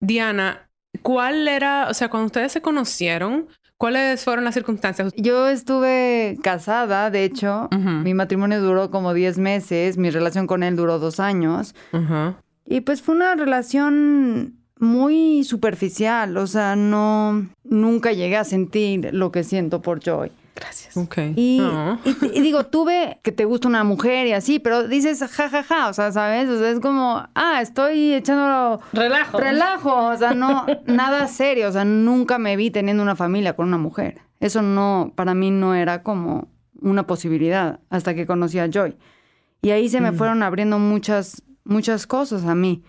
Diana, 0.00 0.68
¿cuál 1.02 1.48
era, 1.48 1.88
o 1.88 1.94
sea, 1.94 2.08
cuando 2.08 2.26
ustedes 2.26 2.52
se 2.52 2.62
conocieron, 2.62 3.48
cuáles 3.76 4.24
fueron 4.24 4.44
las 4.44 4.54
circunstancias? 4.54 5.12
Yo 5.16 5.48
estuve 5.48 6.38
casada, 6.42 7.10
de 7.10 7.24
hecho. 7.24 7.68
Mi 7.70 8.14
matrimonio 8.14 8.60
duró 8.60 8.90
como 8.90 9.14
10 9.14 9.38
meses, 9.38 9.96
mi 9.96 10.10
relación 10.10 10.46
con 10.46 10.62
él 10.62 10.76
duró 10.76 10.98
dos 10.98 11.20
años. 11.20 11.74
Y 12.66 12.80
pues 12.82 13.02
fue 13.02 13.14
una 13.14 13.34
relación 13.34 14.54
muy 14.78 15.42
superficial, 15.42 16.36
o 16.36 16.46
sea, 16.46 16.76
no, 16.76 17.48
nunca 17.64 18.12
llegué 18.12 18.36
a 18.36 18.44
sentir 18.44 19.10
lo 19.12 19.32
que 19.32 19.42
siento 19.42 19.82
por 19.82 20.00
Joy. 20.00 20.30
Gracias. 20.58 20.96
Ok. 20.96 21.18
Y, 21.36 21.58
No. 21.60 22.00
y- 22.04 22.38
y 22.38 22.40
digo, 22.40 22.66
tuve 22.66 23.20
que 23.22 23.30
te 23.30 23.44
gusta 23.44 23.68
una 23.68 23.84
mujer 23.84 24.26
y 24.26 24.32
así, 24.32 24.58
pero 24.58 24.88
dices 24.88 25.20
ja, 25.30 25.48
ja, 25.48 25.62
ja, 25.62 25.88
o 25.88 25.92
sea, 25.92 26.10
¿sabes? 26.10 26.48
O 26.48 26.58
sea, 26.58 26.70
es 26.70 26.80
como, 26.80 27.22
ah, 27.34 27.60
estoy 27.62 28.12
echando 28.14 28.80
Relajo. 28.92 29.38
relajo, 29.38 30.06
o 30.08 30.16
sea, 30.16 30.32
no, 30.34 30.66
nada 30.86 31.28
serio, 31.28 31.68
o 31.68 31.72
sea, 31.72 31.84
nunca 31.84 32.38
me 32.38 32.56
vi 32.56 32.70
teniendo 32.72 33.02
una 33.02 33.14
familia 33.14 33.54
con 33.54 33.68
una 33.68 33.78
mujer. 33.78 34.20
Eso 34.40 34.62
no, 34.62 35.12
para 35.14 35.34
mí 35.34 35.50
no 35.52 35.74
era 35.74 36.02
como 36.02 36.48
una 36.80 37.06
posibilidad 37.06 37.80
hasta 37.90 38.14
que 38.14 38.26
conocí 38.26 38.58
a 38.58 38.68
Joy. 38.68 38.96
Y 39.62 39.70
ahí 39.70 39.88
se 39.88 40.00
me 40.00 40.12
fueron 40.12 40.42
abriendo 40.42 40.78
muchas, 40.78 41.42
muchas 41.64 42.06
cosas 42.06 42.44
a 42.44 42.54
mí. 42.54 42.82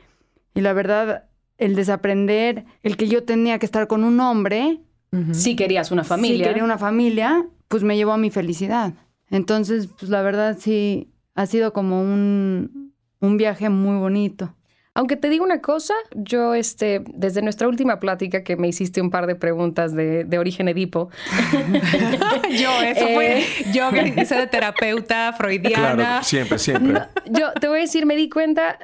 Y 0.55 0.61
la 0.61 0.73
verdad, 0.73 1.25
el 1.57 1.75
desaprender, 1.75 2.65
el 2.83 2.97
que 2.97 3.07
yo 3.07 3.23
tenía 3.23 3.57
que 3.59 3.65
estar 3.65 3.87
con 3.87 4.03
un 4.03 4.19
hombre, 4.19 4.81
Ujú. 5.11 5.33
Si 5.33 5.55
querías 5.55 5.89
una 5.89 6.03
familia. 6.03 6.37
si 6.37 6.43
quería 6.43 6.63
una 6.63 6.77
familia, 6.77 7.43
pues 7.69 7.83
me 7.83 7.95
llevó 7.95 8.11
a 8.11 8.17
mi 8.17 8.29
felicidad. 8.31 8.93
Entonces, 9.31 9.87
pues 9.97 10.09
la 10.11 10.21
verdad 10.21 10.57
sí, 10.59 11.11
ha 11.35 11.45
sido 11.45 11.71
como 11.71 12.01
un, 12.01 12.93
un 13.21 13.37
viaje 13.37 13.69
muy 13.69 13.97
bonito. 13.97 14.53
Aunque 14.95 15.15
te 15.15 15.29
digo 15.29 15.45
una 15.45 15.61
cosa, 15.61 15.93
yo, 16.15 16.55
este, 16.55 17.03
desde 17.13 17.41
nuestra 17.41 17.67
última 17.69 17.99
plática 17.99 18.43
que 18.43 18.57
me 18.57 18.67
hiciste 18.67 19.01
un 19.01 19.11
par 19.11 19.27
de 19.27 19.35
preguntas 19.35 19.93
de, 19.95 20.25
de 20.25 20.39
origen 20.39 20.67
Edipo, 20.67 21.09
yo, 22.59 22.81
eso 22.81 23.05
Eh. 23.07 23.13
fue 23.13 23.43
yo 23.71 23.91
que 23.91 24.21
hice 24.21 24.35
de 24.35 24.47
terapeuta 24.47 25.31
freudiana. 25.33 25.95
Claro, 25.95 26.23
siempre, 26.23 26.57
siempre. 26.59 27.01
yo 27.29 27.53
te 27.53 27.67
voy 27.67 27.77
a 27.77 27.81
decir, 27.81 28.05
me 28.05 28.15
di 28.15 28.29
cuenta, 28.29 28.77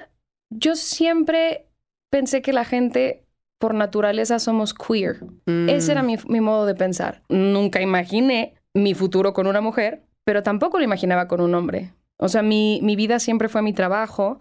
yo 0.49 0.75
siempre 0.75 1.67
pensé 2.11 2.41
que 2.41 2.53
la 2.53 2.63
gente 2.65 3.25
por 3.59 3.73
naturaleza 3.73 4.39
somos 4.39 4.73
queer. 4.73 5.23
Mm. 5.47 5.69
Ese 5.69 5.91
era 5.91 6.03
mi, 6.03 6.17
mi 6.29 6.39
modo 6.39 6.65
de 6.65 6.75
pensar. 6.75 7.23
Nunca 7.29 7.81
imaginé 7.81 8.54
mi 8.75 8.93
futuro 8.93 9.33
con 9.33 9.47
una 9.47 9.61
mujer, 9.61 10.03
pero 10.23 10.43
tampoco 10.43 10.77
lo 10.77 10.83
imaginaba 10.83 11.27
con 11.27 11.41
un 11.41 11.55
hombre. 11.55 11.93
O 12.17 12.29
sea, 12.29 12.43
mi, 12.43 12.79
mi 12.83 12.95
vida 12.95 13.19
siempre 13.19 13.49
fue 13.49 13.61
mi 13.61 13.73
trabajo. 13.73 14.39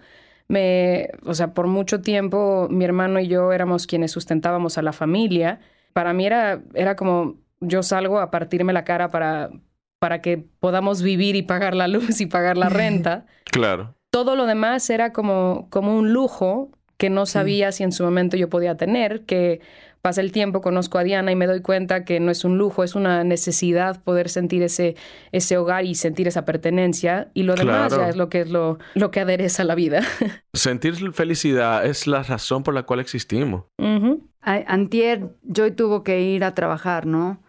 Me, 0.48 1.08
o 1.24 1.34
sea, 1.34 1.54
por 1.54 1.68
mucho 1.68 2.02
tiempo 2.02 2.68
mi 2.68 2.84
hermano 2.84 3.20
y 3.20 3.28
yo 3.28 3.52
éramos 3.52 3.86
quienes 3.86 4.12
sustentábamos 4.12 4.76
a 4.76 4.82
la 4.82 4.92
familia. 4.92 5.60
Para 5.92 6.12
mí 6.12 6.26
era, 6.26 6.62
era 6.74 6.96
como 6.96 7.36
yo 7.60 7.82
salgo 7.82 8.18
a 8.18 8.30
partirme 8.30 8.72
la 8.72 8.84
cara 8.84 9.08
para, 9.08 9.50
para 9.98 10.20
que 10.20 10.36
podamos 10.36 11.02
vivir 11.02 11.36
y 11.36 11.42
pagar 11.42 11.74
la 11.74 11.88
luz 11.88 12.20
y 12.20 12.26
pagar 12.26 12.58
la 12.58 12.68
renta. 12.68 13.26
Claro. 13.44 13.94
Todo 14.10 14.34
lo 14.34 14.46
demás 14.46 14.90
era 14.90 15.12
como, 15.12 15.68
como 15.70 15.96
un 15.96 16.12
lujo 16.12 16.72
que 16.96 17.08
no 17.08 17.24
sabía 17.24 17.70
si 17.70 17.84
en 17.84 17.92
su 17.92 18.02
momento 18.02 18.36
yo 18.36 18.48
podía 18.48 18.76
tener, 18.76 19.24
que 19.26 19.60
pasa 20.04 20.20
el 20.20 20.32
tiempo, 20.32 20.61
conozco 20.61 20.99
a 20.99 21.02
Diana 21.02 21.32
y 21.32 21.34
me 21.34 21.46
doy 21.46 21.62
cuenta 21.62 22.04
que 22.04 22.20
no 22.20 22.30
es 22.30 22.44
un 22.44 22.58
lujo, 22.58 22.84
es 22.84 22.94
una 22.94 23.25
necesidad 23.25 24.02
poder 24.04 24.28
sentir 24.28 24.62
ese, 24.62 24.96
ese 25.32 25.56
hogar 25.56 25.87
y 25.87 25.94
sentir 25.94 26.28
esa 26.28 26.44
pertenencia. 26.44 27.30
Y 27.32 27.44
lo 27.44 27.54
demás 27.54 27.88
Claro. 27.88 28.02
ya 28.02 28.11
es 28.11 28.16
lo 28.16 28.28
que 28.28 28.42
es 28.42 28.50
lo, 28.50 28.78
lo 28.94 29.11
que 29.11 29.20
adereza 29.20 29.64
la 29.64 29.75
vida. 29.75 30.02
Sentir 30.52 31.14
felicidad 31.14 31.87
es 31.87 32.06
la 32.06 32.23
razón 32.23 32.62
por 32.64 32.75
la 32.75 32.82
cual 32.82 33.00
existimos. 33.00 33.64
Antier, 34.42 35.30
Joy 35.42 35.70
tuvo 35.70 36.02
que 36.04 36.20
ir 36.20 36.44
a 36.44 36.54
trabajar, 36.54 37.06
¿no? 37.06 37.42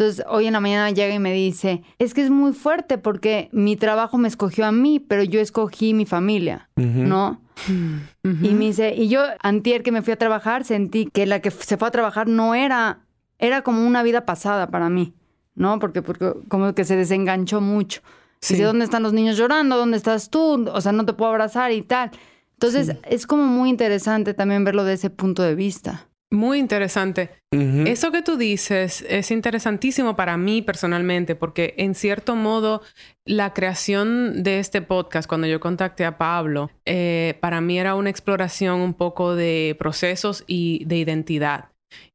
Entonces, 0.00 0.24
hoy 0.30 0.46
en 0.46 0.54
la 0.54 0.60
mañana 0.60 0.90
llega 0.90 1.14
y 1.14 1.18
me 1.18 1.30
dice, 1.34 1.82
es 1.98 2.14
que 2.14 2.22
es 2.22 2.30
muy 2.30 2.54
fuerte 2.54 2.96
porque 2.96 3.50
mi 3.52 3.76
trabajo 3.76 4.16
me 4.16 4.28
escogió 4.28 4.64
a 4.64 4.72
mí, 4.72 4.98
pero 4.98 5.22
yo 5.22 5.40
escogí 5.40 5.92
mi 5.92 6.06
familia. 6.06 6.70
¿no? 6.74 7.42
Y 8.24 8.54
me 8.54 8.64
dice, 8.64 8.94
y 8.96 9.08
yo, 9.08 9.20
antier 9.42 9.82
que 9.82 9.92
me 9.92 10.00
fui 10.00 10.14
a 10.14 10.16
trabajar, 10.16 10.64
sentí 10.64 11.04
que 11.04 11.26
la 11.26 11.40
que 11.40 11.50
se 11.50 11.76
fue 11.76 11.88
a 11.88 11.90
trabajar 11.90 12.28
no 12.28 12.54
era, 12.54 13.00
era 13.38 13.60
como 13.60 13.86
una 13.86 14.02
vida 14.02 14.24
pasada 14.24 14.70
para 14.70 14.88
mí, 14.88 15.12
¿no? 15.54 15.78
Porque, 15.78 16.00
porque 16.00 16.32
como 16.48 16.74
que 16.74 16.84
se 16.84 16.96
desenganchó 16.96 17.60
mucho. 17.60 18.00
Sí. 18.40 18.54
Dice, 18.54 18.64
¿dónde 18.64 18.86
están 18.86 19.02
los 19.02 19.12
niños 19.12 19.36
llorando? 19.36 19.76
¿Dónde 19.76 19.98
estás 19.98 20.30
tú? 20.30 20.66
O 20.72 20.80
sea, 20.80 20.92
no 20.92 21.04
te 21.04 21.12
puedo 21.12 21.30
abrazar 21.30 21.72
y 21.72 21.82
tal. 21.82 22.10
Entonces, 22.54 22.96
es 23.02 23.26
como 23.26 23.44
muy 23.44 23.68
interesante 23.68 24.32
también 24.32 24.64
verlo 24.64 24.84
de 24.84 24.94
ese 24.94 25.10
punto 25.10 25.42
de 25.42 25.54
vista. 25.54 26.06
Muy 26.32 26.58
interesante. 26.58 27.30
Ujú. 27.52 27.84
Eso 27.86 28.12
que 28.12 28.22
tú 28.22 28.36
dices 28.36 29.04
es 29.08 29.32
interesantísimo 29.32 30.14
para 30.14 30.36
mí 30.36 30.62
personalmente, 30.62 31.34
porque 31.34 31.74
en 31.76 31.96
cierto 31.96 32.36
modo 32.36 32.82
la 33.26 33.52
creación 33.52 34.44
de 34.44 34.60
este 34.60 34.80
podcast, 34.80 35.28
cuando 35.28 35.48
yo 35.48 35.58
contacté 35.58 36.04
a 36.04 36.18
Pablo, 36.18 36.70
eh, 36.84 37.36
para 37.40 37.60
mí 37.60 37.80
era 37.80 37.96
una 37.96 38.10
exploración 38.10 38.80
un 38.80 38.94
poco 38.94 39.34
de 39.34 39.74
procesos 39.78 40.44
y 40.46 40.84
de 40.84 40.98
identidad 40.98 41.70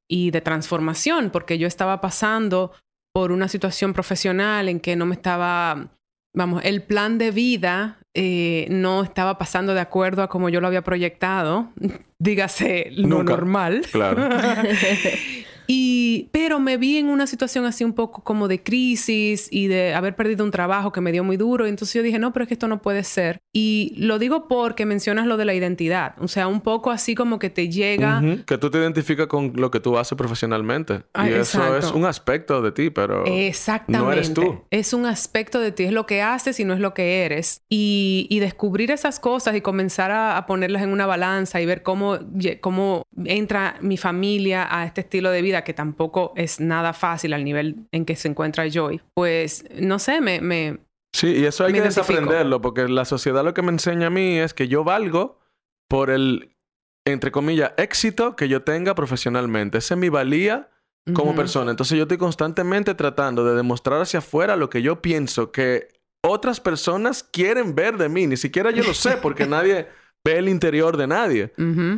y 0.10 0.32
de 0.32 0.40
transformación, 0.40 1.30
porque 1.30 1.58
yo 1.58 1.68
estaba 1.68 2.00
pasando 2.00 2.72
por 3.14 3.34
una 3.34 3.50
situación 3.50 3.92
profesional 3.92 4.70
en 4.70 4.80
que 4.80 4.96
no 4.96 5.06
me 5.06 5.16
estaba, 5.16 5.90
vamos, 6.34 6.64
el 6.64 6.82
plan 6.84 7.18
de 7.18 7.32
vida 7.32 8.00
eh, 8.16 8.66
no 8.70 9.04
estaba 9.04 9.38
pasando 9.38 9.74
de 9.74 9.82
acuerdo 9.82 10.24
a 10.24 10.30
como 10.30 10.50
yo 10.50 10.62
lo 10.62 10.68
había 10.68 10.82
proyectado, 10.84 11.70
dígase 12.18 12.88
lo 12.92 13.08
Nunca. 13.10 13.34
normal. 13.34 13.82
Claro. 13.92 14.30
Y, 15.68 16.30
pero 16.32 16.60
me 16.60 16.78
vi 16.78 16.98
en 16.98 17.08
una 17.08 17.28
situación 17.28 17.66
así 17.66 17.84
un 17.84 17.94
poco 17.94 18.24
como 18.24 18.48
de 18.48 18.64
crisis 18.64 19.48
y 19.52 19.68
de 19.68 19.94
haber 19.94 20.16
perdido 20.16 20.44
un 20.44 20.52
trabajo 20.52 20.92
que 20.92 21.02
me 21.02 21.12
dio 21.12 21.24
muy 21.24 21.38
duro. 21.38 21.66
Entonces 21.66 21.94
yo 21.94 22.04
dije, 22.04 22.20
no, 22.20 22.34
pero 22.34 22.44
es 22.44 22.48
que 22.48 22.54
esto 22.54 22.68
no 22.68 22.82
puede 22.82 23.04
ser. 23.04 23.40
Y 23.54 23.94
lo 23.98 24.20
digo 24.20 24.48
porque 24.48 24.86
mencionas 24.86 25.28
lo 25.28 25.38
de 25.38 25.46
la 25.46 25.54
identidad. 25.54 26.16
O 26.20 26.28
sea, 26.28 26.48
un 26.48 26.62
poco 26.62 26.92
así 26.92 27.16
como 27.16 27.40
que 27.40 27.50
te 27.50 27.70
llega. 27.70 28.20
Ujú. 28.20 28.46
Que 28.46 28.58
tú 28.58 28.70
te 28.70 28.78
identificas 28.78 29.28
con 29.28 29.54
lo 29.56 29.72
que 29.72 29.80
tú 29.80 29.98
haces 29.98 30.18
profesionalmente. 30.18 31.04
Ah, 31.14 31.30
y 31.30 31.34
eso 31.34 31.60
exacto. 31.60 31.78
es 31.78 31.92
un 31.92 32.06
aspecto 32.06 32.62
de 32.62 32.72
ti, 32.72 32.90
pero 32.90 33.26
Exactamente. 33.26 34.06
no 34.06 34.12
eres 34.12 34.34
tú. 34.34 34.64
Es 34.70 34.94
un 34.94 35.06
aspecto 35.06 35.60
de 35.60 35.72
ti, 35.72 35.84
es 35.84 35.92
lo 35.92 36.06
que 36.06 36.22
haces 36.22 36.60
y 36.60 36.66
no 36.66 36.74
es 36.74 36.80
lo 36.80 36.94
que 36.94 37.26
eres. 37.26 37.62
Y, 37.70 38.28
y 38.30 38.40
descubrir 38.40 38.92
esas 38.92 39.20
cosas 39.20 39.56
y 39.56 39.62
comenzar 39.62 40.12
a, 40.12 40.38
a 40.38 40.46
ponerlas 40.46 40.84
en 40.84 40.90
una 40.90 41.06
balanza 41.06 41.62
y 41.62 41.66
ver 41.66 41.84
cómo, 41.84 42.20
cómo 42.62 43.04
entra 43.24 43.78
mi 43.82 43.98
familia 43.98 44.68
a 44.70 44.86
este 44.86 45.02
estilo 45.02 45.32
de 45.32 45.42
vida 45.42 45.55
que 45.64 45.74
tampoco 45.74 46.34
es 46.36 46.60
nada 46.60 46.94
fácil 46.94 47.34
al 47.34 47.44
nivel 47.44 47.76
en 47.92 48.06
que 48.06 48.16
se 48.16 48.28
encuentra 48.28 48.68
Joy. 48.68 49.02
Pues, 49.14 49.66
no 49.80 50.00
sé, 50.00 50.22
me... 50.22 50.42
me 50.42 50.80
Sí, 51.14 51.28
y 51.28 51.46
eso 51.46 51.64
hay 51.64 51.72
que 51.72 51.80
identifico. 51.80 52.12
desaprenderlo, 52.12 52.62
porque 52.62 52.90
la 52.90 53.06
sociedad 53.06 53.42
lo 53.42 53.54
que 53.54 53.62
me 53.62 53.72
enseña 53.72 54.08
a 54.08 54.10
mí 54.10 54.38
es 54.38 54.54
que 54.54 54.68
yo 54.68 54.84
valgo 54.84 55.40
por 55.88 56.10
el, 56.10 56.58
entre 57.06 57.32
comillas, 57.32 57.72
éxito 57.78 58.36
que 58.36 58.50
yo 58.50 58.64
tenga 58.64 58.96
profesionalmente. 58.96 59.78
Esa 59.78 59.94
es 59.94 60.00
mi 60.00 60.10
valía 60.10 60.70
como 61.14 61.36
persona. 61.36 61.72
Entonces 61.72 61.98
yo 61.98 62.04
estoy 62.04 62.18
constantemente 62.18 62.96
tratando 62.96 63.46
de 63.46 63.56
demostrar 63.56 64.02
hacia 64.02 64.20
afuera 64.20 64.56
lo 64.56 64.70
que 64.70 64.82
yo 64.82 65.02
pienso 65.02 65.52
que 65.52 65.88
otras 66.24 66.60
personas 66.60 67.24
quieren 67.24 67.76
ver 67.76 67.98
de 67.98 68.10
mí. 68.10 68.26
Ni 68.26 68.38
siquiera 68.38 68.72
yo 68.72 68.84
lo 68.84 68.94
sé, 68.94 69.18
porque 69.18 69.46
nadie 69.48 69.88
ve 70.26 70.38
el 70.38 70.50
interior 70.50 70.98
de 70.98 71.08
nadie. 71.08 71.54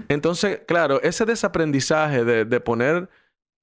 Entonces, 0.09 0.61
claro, 0.67 1.01
ese 1.01 1.25
desaprendizaje 1.25 2.25
de, 2.25 2.43
de 2.43 2.59
poner 2.59 3.09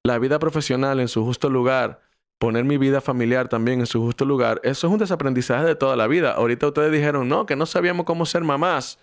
la 0.05 0.19
vida 0.19 0.37
profesional 0.37 0.99
en 0.99 1.07
su 1.07 1.25
justo 1.25 1.49
lugar, 1.49 1.99
poner 2.37 2.63
mi 2.63 2.77
vida 2.77 3.01
familiar 3.01 3.47
también 3.47 3.79
en 3.79 3.87
su 3.87 3.99
justo 4.01 4.23
lugar, 4.23 4.61
eso 4.63 4.85
es 4.85 4.93
un 4.93 4.99
desaprendizaje 4.99 5.65
de 5.65 5.73
toda 5.73 5.95
la 5.95 6.05
vida. 6.05 6.33
Ahorita 6.33 6.67
ustedes 6.67 6.91
dijeron, 6.91 7.27
no, 7.27 7.47
que 7.47 7.55
no 7.55 7.65
sabíamos 7.65 8.05
cómo 8.05 8.27
ser 8.27 8.43
mamás. 8.43 8.99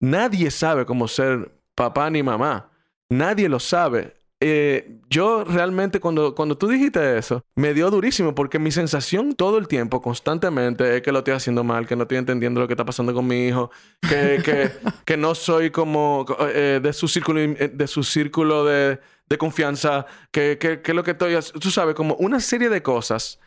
nadie 0.00 0.50
sabe 0.50 0.86
cómo 0.86 1.06
ser 1.06 1.52
papá 1.76 2.10
ni 2.10 2.24
mamá. 2.24 2.68
Nadie 3.08 3.48
lo 3.48 3.60
sabe. 3.60 4.16
Eh, 4.46 4.98
yo 5.08 5.42
realmente 5.44 6.00
cuando, 6.00 6.34
cuando 6.34 6.58
tú 6.58 6.68
dijiste 6.68 7.16
eso, 7.16 7.46
me 7.54 7.72
dio 7.72 7.90
durísimo 7.90 8.34
porque 8.34 8.58
mi 8.58 8.70
sensación 8.72 9.34
todo 9.34 9.56
el 9.56 9.68
tiempo, 9.68 10.02
constantemente, 10.02 10.96
es 10.96 11.00
que 11.02 11.12
lo 11.12 11.20
estoy 11.20 11.32
haciendo 11.32 11.64
mal, 11.64 11.86
que 11.86 11.96
no 11.96 12.02
estoy 12.02 12.18
entendiendo 12.18 12.60
lo 12.60 12.66
que 12.66 12.74
está 12.74 12.84
pasando 12.84 13.14
con 13.14 13.26
mi 13.26 13.46
hijo, 13.46 13.70
que, 14.02 14.42
que, 14.44 14.70
que 15.06 15.16
no 15.16 15.34
soy 15.34 15.70
como 15.70 16.26
eh, 16.40 16.78
de 16.82 16.92
su 16.92 17.08
círculo, 17.08 17.40
eh, 17.40 17.70
de, 17.72 17.86
su 17.86 18.02
círculo 18.02 18.66
de, 18.66 19.00
de 19.30 19.38
confianza, 19.38 20.04
que, 20.30 20.58
que, 20.58 20.82
que, 20.82 20.92
lo 20.92 21.04
que 21.04 21.12
estoy, 21.12 21.38
tú 21.58 21.70
sabes, 21.70 21.94
como 21.94 22.14
una 22.16 22.38
serie 22.38 22.68
de 22.68 22.82
cosas. 22.82 23.40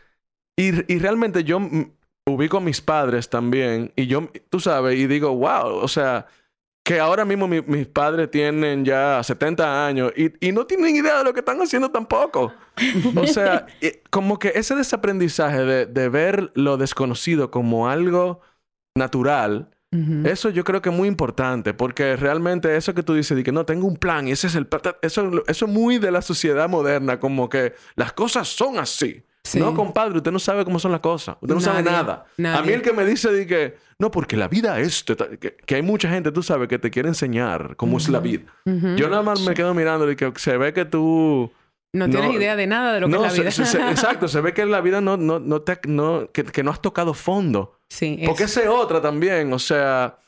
Y, 0.55 0.91
y 0.91 0.97
realmente 0.97 1.43
yo 1.43 1.59
ubico 2.25 2.57
a 2.57 2.61
mis 2.61 2.81
padres 2.81 3.29
también 3.29 3.93
y 3.95 4.07
yo, 4.07 4.31
tú 4.49 4.59
sabes, 4.59 4.97
y 4.97 5.05
digo, 5.05 5.35
wow, 5.35 5.75
o 5.75 5.87
sea 5.87 6.25
que 6.87 7.01
ahora 7.01 7.25
mismo 7.25 7.49
mis 7.49 7.87
padres 7.87 8.31
tienen 8.31 8.85
ya 8.85 9.21
70 9.21 9.85
años 9.85 10.13
y, 10.15 10.51
no 10.53 10.65
tienen 10.65 10.95
idea 10.95 11.17
de 11.17 11.25
lo 11.25 11.33
que 11.33 11.41
están 11.41 11.61
haciendo 11.61 11.91
tampoco. 11.91 12.53
O 13.13 13.27
sea, 13.27 13.65
como 14.09 14.39
que 14.39 14.53
ese 14.55 14.73
desaprendizaje 14.73 15.65
de, 15.85 16.09
ver 16.09 16.49
lo 16.55 16.77
desconocido 16.77 17.51
como 17.51 17.89
algo 17.89 18.39
natural, 18.95 19.69
eso 20.23 20.49
yo 20.49 20.63
creo 20.63 20.81
que 20.81 20.89
es 20.89 20.95
muy 20.95 21.09
importante, 21.09 21.73
porque 21.73 22.15
realmente 22.15 22.77
eso 22.77 22.93
que 22.93 23.03
tú 23.03 23.15
dices 23.15 23.35
de 23.35 23.43
que 23.43 23.51
no 23.51 23.65
tengo 23.65 23.85
un 23.85 23.97
plan 23.97 24.29
y 24.29 24.31
ese 24.31 24.47
es 24.47 24.55
el... 24.55 24.65
Eso, 25.01 25.43
eso 25.45 25.65
es 25.65 25.71
muy 25.71 25.97
de 25.97 26.11
la 26.11 26.21
sociedad 26.21 26.69
moderna, 26.69 27.19
como 27.19 27.49
que 27.49 27.73
las 27.95 28.13
cosas 28.13 28.47
son 28.47 28.79
así. 28.79 29.25
No, 29.55 29.73
compadre, 29.73 30.17
usted 30.17 30.31
no 30.31 30.39
sabe 30.39 30.65
cómo 30.65 30.79
son 30.79 30.91
las 30.91 31.01
cosas. 31.01 31.37
Usted 31.41 31.55
no 31.55 31.61
sabe 31.61 31.83
nada. 31.83 32.25
A 32.37 32.61
mí 32.61 32.71
el 32.71 32.81
que 32.81 32.93
me 32.93 33.05
dice 33.05 33.31
de 33.31 33.47
que, 33.47 33.77
no, 33.99 34.11
porque 34.11 34.35
la 34.37 34.47
vida 34.47 34.79
es, 34.79 35.03
que, 35.65 35.75
hay 35.75 35.81
mucha 35.81 36.09
gente, 36.09 36.31
tú 36.31 36.43
sabes, 36.43 36.67
que 36.67 36.79
te 36.79 36.91
quiere 36.91 37.09
enseñar 37.09 37.75
cómo 37.75 37.97
es 37.97 38.09
la 38.09 38.19
vida. 38.19 38.45
Yo 38.65 39.09
nada 39.09 39.23
más 39.23 39.41
me 39.41 39.53
quedo 39.53 39.73
mirando 39.73 40.09
y 40.11 40.15
que 40.15 40.31
se 40.35 40.57
ve 40.57 40.73
que 40.73 40.85
tú... 40.85 41.51
No, 41.93 42.09
tienes 42.09 42.33
idea 42.33 42.55
de 42.55 42.67
nada 42.67 42.93
de 42.93 42.99
lo 42.99 43.07
que 43.07 43.15
es 43.15 43.21
la 43.21 43.31
vida. 43.31 43.89
exacto, 43.89 44.27
se 44.27 44.41
ve 44.41 44.53
que 44.53 44.65
la 44.65 44.81
vida 44.81 45.01
no, 45.01 45.17
no, 45.17 45.39
no 45.39 45.61
te, 45.61 45.79
no, 45.87 46.29
que, 46.31 46.63
no 46.63 46.71
has 46.71 46.81
tocado 46.81 47.13
fondo. 47.13 47.79
Sí. 47.89 48.21
Porque 48.25 48.43
esa 48.43 48.61
es 48.61 48.67
otra 48.67 49.01
también. 49.01 49.51
O 49.53 49.57
sea, 49.57 50.19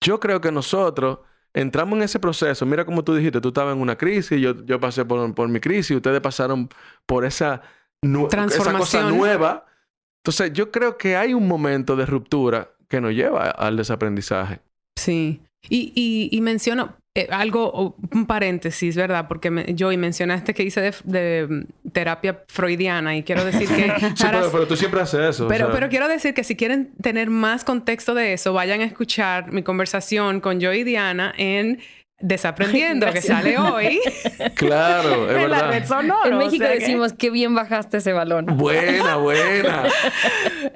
yo 0.00 0.20
creo 0.20 0.40
que 0.40 0.52
nosotros 0.52 1.18
entramos 1.52 1.96
en 1.98 2.04
ese 2.04 2.18
proceso. 2.18 2.64
Mira 2.64 2.84
como 2.84 3.02
tú 3.04 3.14
dijiste, 3.14 3.40
tú 3.40 3.48
estabas 3.48 3.74
en 3.74 3.82
una 3.82 3.96
crisis, 3.96 4.40
yo, 4.40 4.64
yo 4.64 4.80
pasé 4.80 5.04
por, 5.04 5.34
por 5.34 5.48
mi 5.48 5.60
crisis, 5.60 5.96
ustedes 5.96 6.20
pasaron 6.20 6.68
por 7.06 7.24
esa 7.24 7.62
esa 8.02 8.72
cosa 8.72 9.10
nueva. 9.10 9.66
Entonces, 10.22 10.52
yo 10.52 10.70
creo 10.70 10.96
que 10.96 11.16
hay 11.16 11.34
un 11.34 11.48
momento 11.48 11.96
de 11.96 12.06
ruptura 12.06 12.70
que 12.88 13.00
nos 13.00 13.12
lleva 13.12 13.50
al 13.50 13.76
desaprendizaje. 13.76 14.60
Sí. 14.96 15.40
Y, 15.68 16.28
y, 16.32 16.40
menciono 16.40 16.96
eh, 17.14 17.28
algo, 17.30 17.96
un 18.12 18.26
paréntesis, 18.26 18.96
¿verdad? 18.96 19.28
Porque 19.28 19.50
me, 19.50 19.66
y 19.68 19.96
mencionaste 19.96 20.54
que 20.54 20.62
hice 20.62 20.92
de, 21.04 21.46
mm, 21.48 21.90
terapia 21.90 22.44
freudiana 22.48 23.16
y 23.16 23.22
quiero 23.22 23.44
decir 23.44 23.68
que... 23.68 23.92
sí, 24.16 24.24
pero, 24.52 24.66
tú 24.66 24.76
siempre 24.76 25.00
haces 25.00 25.20
eso. 25.36 25.48
Pero, 25.48 25.70
pero 25.70 25.88
quiero 25.88 26.08
decir 26.08 26.34
que 26.34 26.44
si 26.44 26.56
quieren 26.56 26.92
tener 27.02 27.28
más 27.28 27.64
contexto 27.64 28.14
de 28.14 28.32
eso, 28.32 28.52
vayan 28.52 28.80
a 28.80 28.84
escuchar 28.84 29.52
mi 29.52 29.62
conversación 29.62 30.40
con 30.40 30.60
yo 30.60 30.72
y 30.72 30.84
Diana 30.84 31.34
en 31.36 31.80
Desaprendiendo, 32.20 33.10
que 33.12 33.22
sale 33.22 33.58
hoy. 33.58 34.00
Claro, 34.54 35.28
es 35.30 35.34
verdad. 35.34 35.72
En 36.24 36.38
México 36.38 36.64
decimos 36.64 37.12
que... 37.12 37.30
bien 37.30 37.54
bajaste 37.54 37.98
ese 37.98 38.12
balón. 38.12 38.46
Buena, 38.46 39.16
buena. 39.16 39.84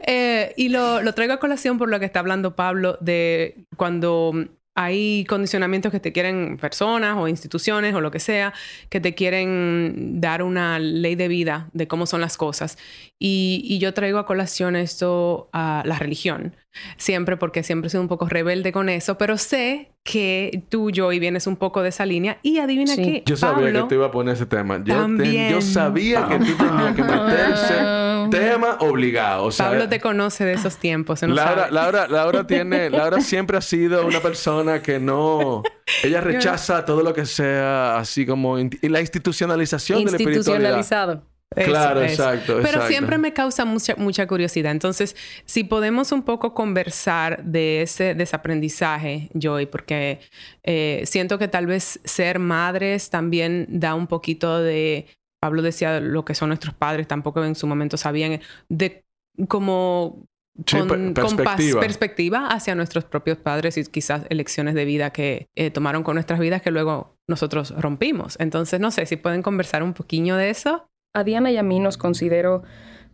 Eh, 0.07 0.53
y 0.57 0.69
lo, 0.69 1.01
lo 1.01 1.15
traigo 1.15 1.33
a 1.33 1.39
colación 1.39 1.79
por 1.79 1.89
lo 1.89 1.99
que 1.99 2.05
está 2.05 2.21
hablando 2.21 2.55
Pablo 2.55 2.99
de 3.01 3.65
cuando 3.77 4.33
hay 4.75 5.25
condicionamientos 5.27 5.93
que 5.93 6.01
te 6.01 6.13
quieren 6.13 6.59
personas 6.59 7.17
o 7.17 7.29
instituciones 7.29 7.95
o 7.95 8.01
lo 8.01 8.11
que 8.11 8.19
sea, 8.19 8.53
que 8.89 9.01
te 9.01 9.15
quieren 9.15 10.21
dar 10.21 10.43
una 10.43 10.79
ley 10.79 11.15
de 11.15 11.29
vida 11.29 11.69
de 11.73 11.87
cómo 11.87 12.07
son 12.07 12.21
las 12.21 12.37
cosas. 12.37 12.77
Y, 13.19 13.79
yo 13.79 13.93
traigo 13.95 14.19
a 14.19 14.27
colación 14.27 14.77
esto 14.77 15.49
a 15.53 15.83
la 15.85 15.99
religión, 15.99 16.57
siempre 16.97 17.37
porque 17.37 17.63
siempre 17.63 17.89
he 17.89 17.91
sido 17.91 18.03
un 18.03 18.09
poco 18.09 18.29
rebelde 18.29 18.73
con 18.73 18.89
eso, 18.89 19.19
pero 19.19 19.37
sé 19.37 19.93
que 20.03 20.63
tú, 20.69 20.91
yo, 20.91 21.13
y 21.13 21.19
vienes 21.19 21.47
un 21.47 21.57
poco 21.57 21.83
de 21.83 21.91
esa 21.91 22.07
línea 22.07 22.39
y 22.43 22.59
adivina 22.59 22.97
qué. 22.97 23.23
Yo 23.27 23.37
sabía 23.37 23.73
que 23.73 23.83
tú 23.83 23.95
ibas 23.95 24.09
a 24.09 24.13
poner 24.13 24.35
ese 24.35 24.47
tema. 24.47 24.83
Yo, 24.85 25.07
yo 25.51 25.61
sabía 25.61 26.27
que 26.29 26.39
tú 26.39 26.57
tenías 26.57 26.95
que 26.95 27.03
meterse 27.03 28.04
tema 28.31 28.77
obligado. 28.81 29.51
Pablo 29.57 29.89
te 29.89 30.01
conoce 30.01 30.45
de 30.45 30.55
esos 30.55 30.77
tiempos. 30.77 31.23
Laura, 31.23 31.71
Laura, 31.71 32.07
Laura, 32.09 32.47
tiene, 32.47 32.91
Laura 32.91 33.21
siempre 33.21 33.57
ha 33.57 33.61
sido 33.61 34.07
una 34.07 34.21
persona 34.21 34.83
que 34.83 34.99
no. 34.99 35.63
Ella 36.03 36.21
rechaza 36.21 36.85
todo 36.85 37.03
lo 37.03 37.15
que 37.15 37.27
sea 37.27 37.99
así 37.99 38.27
como 38.27 38.57
la 38.57 39.01
institucionalización 39.01 40.05
de 40.05 40.11
la 40.11 40.17
Institucionalizado. 40.17 41.23
claro, 41.55 42.03
exacto. 42.03 42.59
Pero 42.63 42.87
siempre 42.87 43.19
me 43.19 43.33
causa 43.33 43.65
mucha, 43.65 43.95
mucha 43.97 44.27
curiosidad. 44.27 44.73
Entonces, 44.73 45.17
si 45.45 45.65
podemos 45.65 46.13
un 46.13 46.23
poco 46.23 46.55
conversar 46.55 47.45
de 47.45 47.83
ese 47.83 48.15
desaprendizaje, 48.15 49.31
Joy, 49.35 49.67
porque 49.67 50.21
eh, 50.63 51.03
siento 51.05 51.39
que 51.39 51.49
tal 51.49 51.67
vez 51.67 52.01
ser 52.05 52.39
madres 52.39 53.11
también 53.11 53.67
da 53.69 53.95
un 53.95 54.07
poquito 54.07 54.61
de 54.61 55.07
Pablo 55.45 55.61
decía 55.61 56.01
lo 56.01 56.25
que 56.25 56.35
son 56.35 56.49
nuestros 56.49 56.73
padres, 56.73 57.07
tampoco 57.07 57.45
en 57.45 57.55
su 57.55 57.67
momento 57.67 57.99
sabían 57.99 58.41
de 58.71 59.05
como 59.47 60.25
con, 60.71 61.13
perspectiva. 61.13 62.47
hacia 62.47 62.75
nuestros 62.75 63.05
propios 63.05 63.37
padres 63.37 63.77
y 63.77 63.85
quizás 63.85 64.23
elecciones 64.31 64.75
de 64.75 64.87
vida 64.87 65.11
que 65.11 65.51
eh, 65.55 65.71
tomaron 65.71 66.03
con 66.03 66.15
nuestras 66.15 66.41
vidas 66.41 66.63
que 66.63 66.71
luego 66.71 67.19
nosotros 67.29 67.75
rompimos. 67.79 68.39
Entonces, 68.41 68.81
no 68.81 68.91
sé 68.91 69.05
si 69.05 69.17
pueden 69.17 69.43
conversar 69.43 69.83
un 69.83 69.93
poquillo 69.93 70.37
de 70.37 70.49
eso. 70.49 70.89
A 71.13 71.25
Diana 71.25 71.53
y 71.53 71.59
a 71.59 71.63
mí 71.63 71.79
nos 71.79 71.99
considero 71.99 72.63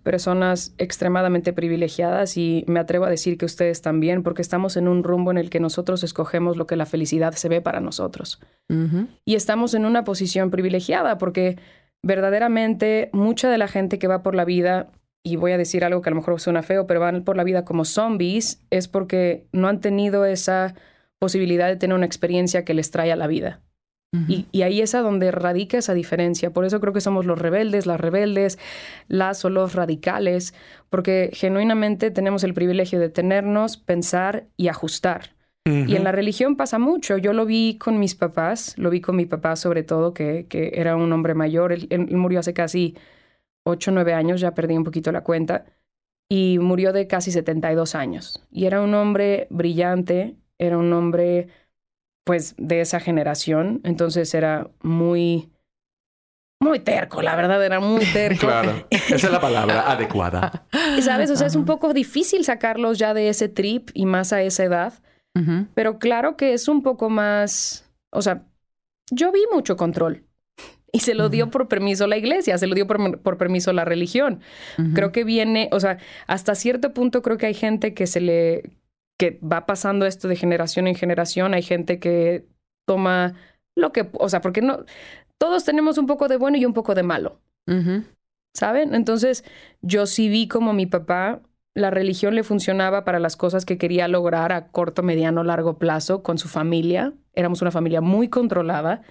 personas 0.05 0.73
extremadamente 0.79 1.53
privilegiadas 1.53 2.37
y 2.37 2.65
me 2.69 2.81
atrevo 2.81 3.07
a 3.07 3.11
decir 3.11 3.37
que 3.39 3.45
ustedes 3.45 3.83
también, 3.83 4.23
porque 4.23 4.43
estamos 4.43 4.77
en 4.77 4.87
un 4.87 5.03
rumbo 5.03 5.33
en 5.33 5.39
el 5.39 5.51
que 5.51 5.59
nosotros 5.59 6.05
escogemos 6.05 6.57
lo 6.57 6.69
que 6.69 6.77
la 6.77 6.87
felicidad 6.87 7.35
se 7.35 7.49
ve 7.49 7.61
para 7.61 7.81
nosotros. 7.81 8.41
Y 9.25 9.35
estamos 9.35 9.75
en 9.75 9.85
una 9.85 10.05
posición 10.05 10.53
privilegiada 10.53 11.19
porque 11.19 11.59
verdaderamente 12.03 13.11
mucha 13.13 13.51
de 13.51 13.59
la 13.59 13.69
gente 13.69 13.99
que 13.99 14.09
va 14.09 14.23
por 14.23 14.35
la 14.35 14.45
vida, 14.45 14.91
y 15.23 15.37
voy 15.37 15.53
a 15.53 15.59
decir 15.59 15.85
algo 15.85 16.01
que 16.01 16.09
a 16.09 16.13
lo 16.13 16.17
mejor 16.17 16.41
suena 16.41 16.63
feo, 16.63 16.87
pero 16.87 17.01
van 17.01 17.25
por 17.25 17.37
la 17.37 17.45
vida 17.45 17.65
como 17.65 17.85
zombies, 17.85 18.63
es 18.71 18.89
porque 18.89 19.47
no 19.53 19.69
han 19.69 19.81
tenido 19.81 20.25
esa 20.25 20.75
posibilidad 21.19 21.69
de 21.69 21.77
tener 21.77 21.95
una 21.95 22.07
experiencia 22.07 22.65
que 22.65 22.75
les 22.75 22.91
trae 22.91 23.13
a 23.13 23.17
la 23.17 23.27
vida. 23.27 23.61
y, 24.27 24.63
ahí 24.63 24.81
es 24.81 24.97
a 24.97 25.03
donde 25.03 25.31
radica 25.31 25.79
esa 25.79 25.95
diferencia. 25.95 26.53
Por 26.53 26.65
eso 26.65 26.81
creo 26.81 26.93
que 26.93 27.01
somos 27.01 27.27
los 27.27 27.39
rebeldes, 27.39 27.87
las 27.87 28.01
rebeldes, 28.01 28.59
las 29.07 29.45
o 29.45 29.51
los 29.51 29.75
radicales, 29.75 30.53
porque 30.89 31.31
genuinamente 31.33 32.11
tenemos 32.11 32.43
el 32.43 32.55
privilegio 32.55 32.99
de 32.99 33.09
tenernos, 33.09 33.77
pensar 33.77 34.49
y 34.57 34.67
ajustar. 34.67 35.37
Y 35.67 35.95
en 35.95 36.05
la 36.05 36.13
religión 36.13 36.57
pasa 36.57 36.79
mucho. 36.79 37.19
Yo 37.19 37.33
lo 37.33 37.45
vi 37.45 37.77
con 37.79 37.99
mis 37.99 38.15
papás, 38.15 38.75
lo 38.79 38.91
vi 38.91 39.01
con 39.01 39.17
mi 39.17 39.27
papá 39.27 39.57
sobre 39.57 39.83
todo, 39.83 40.15
que, 40.15 40.47
que 40.49 40.73
era 40.75 40.97
un 40.97 41.13
hombre 41.13 41.35
mayor. 41.35 41.73
Él, 41.73 41.89
murió 42.11 42.41
hace 42.41 42.55
casi 42.55 42.97
8 43.65 43.91
o 43.91 43.95
9 43.95 44.15
años, 44.15 44.41
ya 44.41 44.55
perdí 44.55 44.77
un 44.77 44.85
poquito 44.85 45.13
la 45.13 45.23
cuenta, 45.23 45.67
y 46.29 46.59
murió 46.61 46.93
de 46.93 47.07
casi 47.07 47.31
72 47.31 47.95
años. 47.95 48.43
Y 48.51 48.65
era 48.65 48.81
un 48.81 48.95
hombre 48.95 49.49
brillante, 49.51 50.37
era 50.59 50.79
un 50.79 50.93
hombre 50.93 51.49
pues 52.25 52.55
de 52.57 52.81
esa 52.81 53.01
generación, 53.01 53.81
entonces 53.85 54.35
era 54.35 54.71
muy 54.83 55.51
muy 56.63 56.79
terco, 56.81 57.23
la 57.23 57.37
verdad 57.37 57.65
era 57.65 57.81
muy 57.81 58.05
terco. 58.13 58.47
Claro, 58.47 58.87
esa 58.91 59.15
es 59.15 59.31
la 59.31 59.41
palabra 59.41 59.81
adecuada. 59.91 60.67
¿Sabes? 61.01 61.31
O 61.31 61.37
sea, 61.37 61.47
es 61.47 61.57
un 61.57 61.65
poco 61.65 61.93
difícil 61.95 62.45
sacarlos 62.45 62.99
ya 62.99 63.15
de 63.15 63.29
ese 63.29 63.49
trip 63.49 63.91
y 63.95 64.07
más 64.07 64.33
a 64.33 64.43
esa 64.43 64.65
edad. 64.65 64.93
Pero 65.75 65.99
claro 65.99 66.37
que 66.37 66.53
es 66.53 66.69
un 66.69 66.83
poco 66.83 67.09
más, 67.09 67.89
o 68.11 68.21
sea, 68.21 68.45
yo 69.11 69.33
vi 69.33 69.41
mucho 69.53 69.77
control 69.77 70.25
y 70.93 71.01
se 71.01 71.15
lo 71.15 71.29
dio 71.29 71.51
por 71.51 71.69
permiso 71.69 72.07
la 72.07 72.17
iglesia, 72.17 72.59
se 72.59 72.67
lo 72.67 72.75
dio 72.75 72.87
por, 72.87 73.39
permiso 73.39 73.73
la 73.73 73.85
religión. 73.85 74.41
Creo 74.95 75.13
que 75.13 75.25
viene, 75.25 75.69
o 75.73 75.81
sea, 75.81 75.99
hasta 76.27 76.55
cierto 76.55 76.93
punto 76.93 77.23
creo 77.23 77.39
que 77.39 77.47
hay 77.47 77.55
gente 77.55 77.95
que 77.95 78.07
se 78.07 78.21
le, 78.21 78.71
que 79.19 79.39
va 79.41 79.67
pasando 79.67 80.07
esto 80.07 80.29
de 80.29 80.37
generación 80.37 80.87
en 80.87 80.95
generación, 80.95 81.55
hay 81.55 81.63
gente 81.63 81.99
que 81.99 82.47
toma 82.87 83.35
lo 83.77 83.93
que, 83.93 84.09
o 84.13 84.29
sea, 84.29 84.41
porque 84.41 84.63
no, 84.63 84.85
todos 85.39 85.65
tenemos 85.65 85.97
un 85.99 86.07
poco 86.07 86.29
de 86.29 86.37
bueno 86.37 86.57
y 86.57 86.65
un 86.65 86.75
poco 86.75 86.95
de 86.95 87.03
malo. 87.03 87.41
¿Saben? 88.53 88.95
Entonces, 88.95 89.45
yo 89.81 90.07
sí 90.07 90.29
vi 90.29 90.49
como 90.49 90.73
mi 90.73 90.87
papá 90.87 91.41
la 91.81 91.91
religión 91.91 92.35
le 92.35 92.45
funcionaba 92.45 93.05
para 93.05 93.19
las 93.19 93.37
cosas 93.37 93.65
que 93.65 93.79
quería 93.79 94.07
lograr 94.09 94.53
a 94.53 94.69
corto, 94.69 95.03
mediano, 95.03 95.43
largo 95.45 95.79
plazo 95.79 96.23
con 96.23 96.39
su 96.39 96.49
familia. 96.49 97.13
Éramos 97.35 97.63
una 97.63 97.71
familia 97.71 98.01
muy 98.01 98.29
controlada 98.29 99.03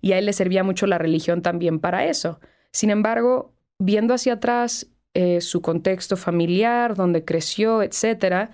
y 0.00 0.12
a 0.12 0.18
él 0.18 0.26
le 0.26 0.32
servía 0.32 0.64
mucho 0.64 0.86
la 0.86 0.98
religión 0.98 1.42
también 1.42 1.78
para 1.80 2.06
eso. 2.06 2.40
Sin 2.72 2.90
embargo, 2.90 3.52
viendo 3.78 4.14
hacia 4.14 4.34
atrás 4.34 4.88
eh, 5.14 5.40
su 5.40 5.60
contexto 5.62 6.16
familiar, 6.16 6.94
donde 6.94 7.24
creció, 7.24 7.82
etcétera, 7.82 8.50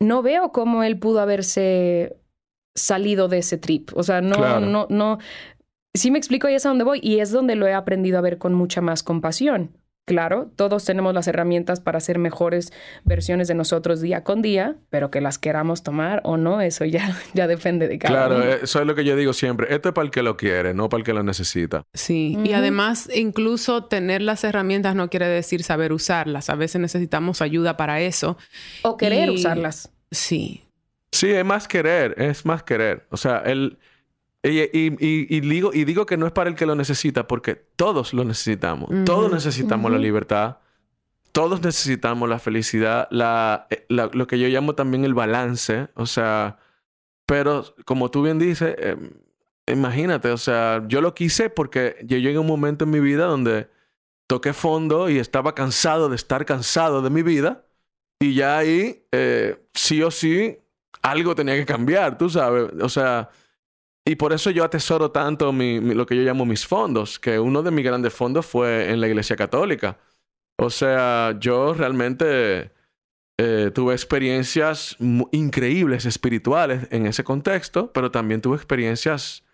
no 0.00 0.22
veo 0.22 0.52
cómo 0.52 0.82
él 0.82 0.98
pudo 0.98 1.20
haberse 1.20 2.16
salido 2.74 3.28
de 3.28 3.38
ese 3.38 3.58
trip. 3.58 3.90
O 3.94 4.02
sea, 4.02 4.20
no, 4.20 4.36
Claro. 4.36 4.60
no, 4.60 4.86
no. 4.88 5.18
Sí 5.94 6.10
me 6.10 6.18
explico 6.18 6.48
y 6.48 6.54
es 6.54 6.64
a 6.64 6.68
donde 6.70 6.84
voy 6.84 7.00
y 7.02 7.18
es 7.18 7.30
donde 7.32 7.56
lo 7.56 7.66
he 7.66 7.74
aprendido 7.74 8.16
a 8.18 8.22
ver 8.22 8.38
con 8.38 8.54
mucha 8.54 8.80
más 8.80 9.02
compasión. 9.02 9.76
Claro, 10.06 10.50
todos 10.56 10.84
tenemos 10.84 11.14
las 11.14 11.28
herramientas 11.28 11.78
para 11.78 12.00
ser 12.00 12.18
mejores 12.18 12.72
versiones 13.04 13.46
de 13.46 13.54
nosotros 13.54 14.00
día 14.00 14.24
con 14.24 14.42
día, 14.42 14.74
pero 14.90 15.10
que 15.10 15.20
las 15.20 15.38
queramos 15.38 15.84
tomar 15.84 16.20
o 16.24 16.36
no, 16.36 16.60
eso 16.60 16.84
ya, 16.84 17.16
ya 17.34 17.46
depende 17.46 17.86
de 17.86 17.98
cada 17.98 18.14
Claro, 18.26 18.36
uno. 18.36 18.44
eh, 18.44 18.58
eso 18.62 18.80
es 18.80 18.86
lo 18.86 18.94
que 18.96 19.04
yo 19.04 19.14
digo 19.14 19.32
siempre. 19.32 19.72
Esto 19.72 19.90
es 19.90 19.94
para 19.94 20.04
el 20.06 20.10
que 20.10 20.22
lo 20.24 20.36
quiere, 20.36 20.74
no 20.74 20.88
para 20.88 20.98
el 21.00 21.04
que 21.04 21.12
lo 21.12 21.22
necesita. 21.22 21.84
Sí, 21.94 22.36
y 22.44 22.54
además 22.54 23.08
incluso 23.14 23.84
tener 23.84 24.20
las 24.22 24.42
herramientas 24.42 24.96
no 24.96 25.10
quiere 25.10 25.28
decir 25.28 25.62
saber 25.62 25.92
usarlas. 25.92 26.50
A 26.50 26.56
veces 26.56 26.80
necesitamos 26.80 27.40
ayuda 27.40 27.76
para 27.76 28.00
eso. 28.00 28.36
O 28.82 28.96
querer 28.96 29.28
y- 29.28 29.34
usarlas. 29.36 29.92
Sí, 30.10 30.64
Sí, 31.12 31.28
es 31.30 31.44
más 31.44 31.66
querer, 31.66 32.14
es 32.22 32.46
más 32.46 32.62
querer. 32.62 33.06
O 33.10 33.16
sea, 33.16 33.38
el... 33.44 33.78
Y, 34.42 34.60
y- 34.60 34.96
y- 34.98 35.40
digo, 35.40 35.70
y 35.74 35.84
digo 35.84 36.06
que 36.06 36.16
no 36.16 36.26
es 36.26 36.32
para 36.32 36.48
el 36.48 36.56
que 36.56 36.64
lo 36.66 36.74
necesita, 36.74 37.26
porque 37.26 37.54
todos 37.54 38.14
lo 38.14 38.24
necesitamos. 38.24 38.88
Todos 39.04 39.30
necesitamos 39.32 39.90
la 39.92 39.98
libertad. 39.98 40.56
Todos 41.32 41.60
necesitamos 41.62 42.28
la 42.28 42.38
felicidad, 42.38 43.06
la, 43.10 43.66
eh, 43.70 43.84
la- 43.88 44.10
lo 44.12 44.26
que 44.26 44.38
yo 44.38 44.48
llamo 44.48 44.74
también 44.74 45.04
el 45.04 45.14
balance. 45.14 45.88
O 45.94 46.06
sea, 46.06 46.58
pero 47.26 47.64
como 47.84 48.10
tú 48.10 48.22
bien 48.22 48.38
dices, 48.38 48.74
eh, 48.78 48.96
imagínate, 49.66 50.30
o 50.30 50.36
sea, 50.38 50.82
yo 50.88 51.00
lo 51.00 51.14
quise 51.14 51.50
porque 51.50 51.96
yo 52.04 52.16
llegué 52.16 52.36
a 52.36 52.40
un 52.40 52.46
momento 52.46 52.84
en 52.84 52.90
mi 52.90 53.00
vida 53.00 53.26
donde 53.26 53.68
toqué 54.26 54.52
fondo 54.52 55.08
y 55.10 55.18
estaba 55.18 55.54
cansado 55.54 56.08
de 56.08 56.16
estar 56.16 56.44
cansado 56.46 57.02
de 57.02 57.10
mi 57.10 57.22
vida. 57.22 57.64
Y 58.20 58.34
ya 58.34 58.58
ahí, 58.58 59.04
eh, 59.12 59.62
sí 59.74 60.02
o 60.02 60.10
sí, 60.10 60.58
algo 61.02 61.34
tenía 61.34 61.54
que 61.56 61.66
cambiar, 61.66 62.18
tú 62.18 62.28
sabes. 62.30 62.70
O 62.80 62.88
sea, 62.88 63.30
y 64.10 64.16
por 64.16 64.32
eso 64.32 64.50
yo 64.50 64.64
atesoro 64.64 65.12
tanto 65.12 65.52
lo 65.52 66.04
que 66.04 66.16
yo 66.16 66.22
llamo 66.22 66.44
mis 66.44 66.66
fondos, 66.66 67.20
que 67.20 67.38
uno 67.38 67.62
de 67.62 67.70
mis 67.70 67.84
grandes 67.84 68.12
fondos 68.12 68.44
fue 68.44 68.90
en 68.90 69.00
la 69.00 69.06
Iglesia 69.06 69.36
Católica. 69.36 69.98
O 70.58 70.68
sea, 70.68 71.36
yo 71.38 71.74
realmente 71.74 72.72
eh, 73.38 73.70
tuve 73.72 73.94
experiencias 73.94 74.96
increíbles 75.30 76.06
espirituales 76.06 76.88
en 76.90 77.06
ese 77.06 77.22
contexto, 77.22 77.92
pero 77.92 78.10
también 78.10 78.40
tuve 78.40 78.56
experiencias 78.56 79.44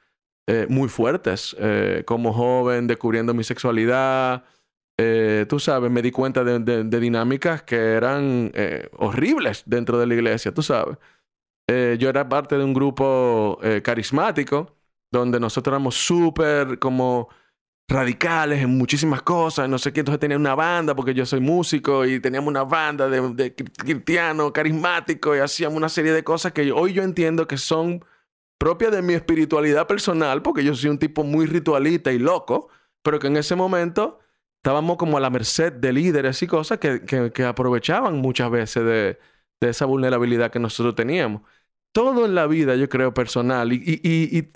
eh, 0.47 0.65
muy 0.71 0.89
fuertes 0.89 1.55
eh, 1.59 2.03
como 2.07 2.33
joven, 2.33 2.87
descubriendo 2.87 3.35
mi 3.35 3.45
sexualidad. 3.45 4.45
Tú 5.51 5.61
sabes, 5.61 5.91
me 5.91 6.01
di 6.01 6.13
cuenta 6.13 6.45
de, 6.45 6.85
dinámicas 6.99 7.63
que 7.63 7.77
eran 7.77 8.51
horribles 8.97 9.65
dentro 9.67 9.99
de 9.99 10.07
la 10.07 10.15
iglesia, 10.15 10.55
tú 10.55 10.63
sabes. 10.63 10.97
Eh, 11.69 11.97
yo 11.99 12.09
era 12.09 12.29
parte 12.29 12.57
de 12.57 12.65
un 12.65 12.73
grupo 12.75 13.59
eh, 13.63 13.83
carismático 13.83 14.77
donde 15.11 15.41
nosotros 15.41 15.73
éramos 15.73 15.97
súper 15.97 16.79
como 16.79 17.29
radicales 17.89 18.63
en 18.63 18.71
muchísimas 18.79 19.23
cosas, 19.23 19.69
no 19.69 19.79
sé 19.79 19.93
qué, 19.93 20.01
entonces 20.01 20.21
tenía 20.21 20.37
una 20.39 20.55
banda 20.57 20.95
porque 20.97 21.15
yo 21.15 21.27
soy 21.27 21.41
músico 21.41 22.05
y 22.07 22.21
teníamos 22.21 22.49
una 22.49 22.65
banda 22.65 23.09
de, 23.09 23.21
de 23.35 23.57
cri- 23.57 23.73
cristianos 23.77 24.53
carismáticos 24.53 25.37
y 25.37 25.41
hacíamos 25.41 25.77
una 25.79 25.89
serie 25.89 26.13
de 26.13 26.25
cosas 26.25 26.53
que 26.53 26.73
hoy 26.73 26.93
yo 26.95 27.03
entiendo 27.05 27.47
que 27.49 27.59
son 27.59 28.05
propias 28.59 28.93
de 28.93 29.03
mi 29.03 29.15
espiritualidad 29.15 29.87
personal 29.87 30.43
porque 30.43 30.65
yo 30.65 30.75
soy 30.75 30.91
un 30.91 30.99
tipo 30.99 31.25
muy 31.25 31.47
ritualista 31.47 32.13
y 32.13 32.19
loco, 32.19 32.69
pero 33.03 33.19
que 33.19 33.29
en 33.29 33.37
ese 33.37 33.55
momento 33.57 34.19
estábamos 34.59 34.97
como 34.97 35.17
a 35.19 35.21
la 35.21 35.31
merced 35.31 35.73
de 35.73 35.93
líderes 35.93 36.43
y 36.43 36.47
cosas 36.47 36.79
que, 36.79 37.03
que- 37.05 37.33
que 37.33 37.45
aprovechaban 37.45 38.17
muchas 38.19 38.51
veces 38.51 38.85
de, 38.85 39.19
de 39.61 39.69
esa 39.71 39.85
vulnerabilidad 39.87 40.51
que 40.51 40.59
nosotros 40.59 40.95
teníamos. 40.95 41.43
Todo 41.97 42.27
en 42.27 42.35
la 42.35 42.47
vida, 42.47 42.77
yo 42.77 42.89
creo, 42.91 43.15
personal 43.15 43.73
y, 43.73 43.77
y- 43.77 44.01
y- 44.03 44.39
y 44.39 44.53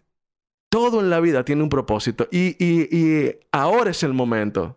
todo 0.70 1.00
en 1.00 1.08
la 1.08 1.20
vida 1.20 1.42
tiene 1.42 1.62
un 1.62 1.70
propósito. 1.70 2.28
Y, 2.30 2.54
y- 2.62 2.88
y 2.94 3.34
ahora 3.50 3.90
es 3.92 4.02
el 4.02 4.12
momento 4.12 4.76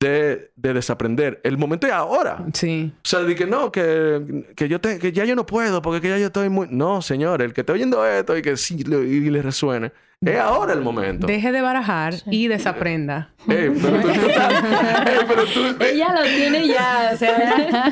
de, 0.00 0.52
de 0.54 0.72
desaprender. 0.72 1.40
El 1.42 1.58
momento 1.58 1.88
es 1.88 1.92
ahora. 1.92 2.46
sí. 2.54 2.92
O 2.96 3.08
sea, 3.08 3.20
de 3.20 3.34
que 3.34 3.46
no, 3.46 3.72
que, 3.72 4.44
que 4.56 4.68
yo 4.68 4.80
te, 4.80 4.98
que 5.00 5.10
ya 5.12 5.24
yo 5.24 5.34
no 5.34 5.44
puedo 5.44 5.82
porque 5.82 6.00
que 6.00 6.08
ya 6.08 6.18
yo 6.18 6.26
estoy 6.26 6.48
muy... 6.48 6.68
No, 6.70 7.02
señor, 7.02 7.42
el 7.42 7.52
que 7.52 7.62
esté 7.62 7.72
oyendo 7.72 8.06
esto 8.06 8.36
y 8.36 8.42
que 8.42 8.56
sí 8.56 8.76
y 8.78 9.30
le 9.30 9.42
resuene, 9.42 9.92
es 10.22 10.38
ahora 10.38 10.74
el 10.74 10.82
momento. 10.82 11.26
Deje 11.26 11.50
de 11.50 11.62
barajar 11.62 12.12
y 12.30 12.46
desaprenda. 12.48 13.30
Ey, 13.48 13.70
pero 13.80 14.00
tú, 14.02 14.08
tú 14.12 14.26
estás- 14.28 14.64
ey, 15.08 15.18
pero 15.26 15.44
tú- 15.46 15.76
Ella 15.84 16.12
lo 16.14 16.22
tiene 16.24 16.66
ya, 16.68 17.10
o 17.14 17.16
sea. 17.16 17.90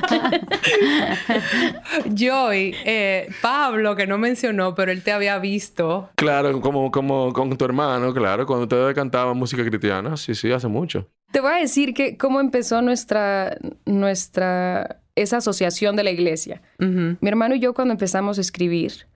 Joy, 2.14 2.74
eh, 2.84 3.28
Pablo, 3.40 3.96
que 3.96 4.06
no 4.06 4.18
mencionó, 4.18 4.74
pero 4.74 4.92
él 4.92 5.02
te 5.02 5.12
había 5.12 5.38
visto. 5.38 6.10
Claro, 6.16 6.60
como, 6.60 6.90
como 6.90 7.32
con 7.32 7.56
tu 7.56 7.64
hermano, 7.64 8.12
claro, 8.12 8.44
cuando 8.46 8.64
ustedes 8.64 8.94
cantaban 8.94 9.34
música 9.38 9.64
cristiana. 9.64 10.18
Sí, 10.18 10.34
sí, 10.34 10.52
hace 10.52 10.68
mucho. 10.68 11.08
Te 11.32 11.40
voy 11.40 11.52
a 11.52 11.56
decir 11.56 11.94
que 11.94 12.18
cómo 12.18 12.40
empezó 12.40 12.82
nuestra, 12.82 13.56
nuestra, 13.86 15.00
esa 15.14 15.38
asociación 15.38 15.96
de 15.96 16.04
la 16.04 16.10
iglesia. 16.10 16.60
Ujú. 16.78 17.16
Mi 17.22 17.28
hermano 17.28 17.54
y 17.54 17.60
yo 17.60 17.72
cuando 17.72 17.92
empezamos 17.92 18.36
a 18.36 18.42
escribir, 18.42 19.06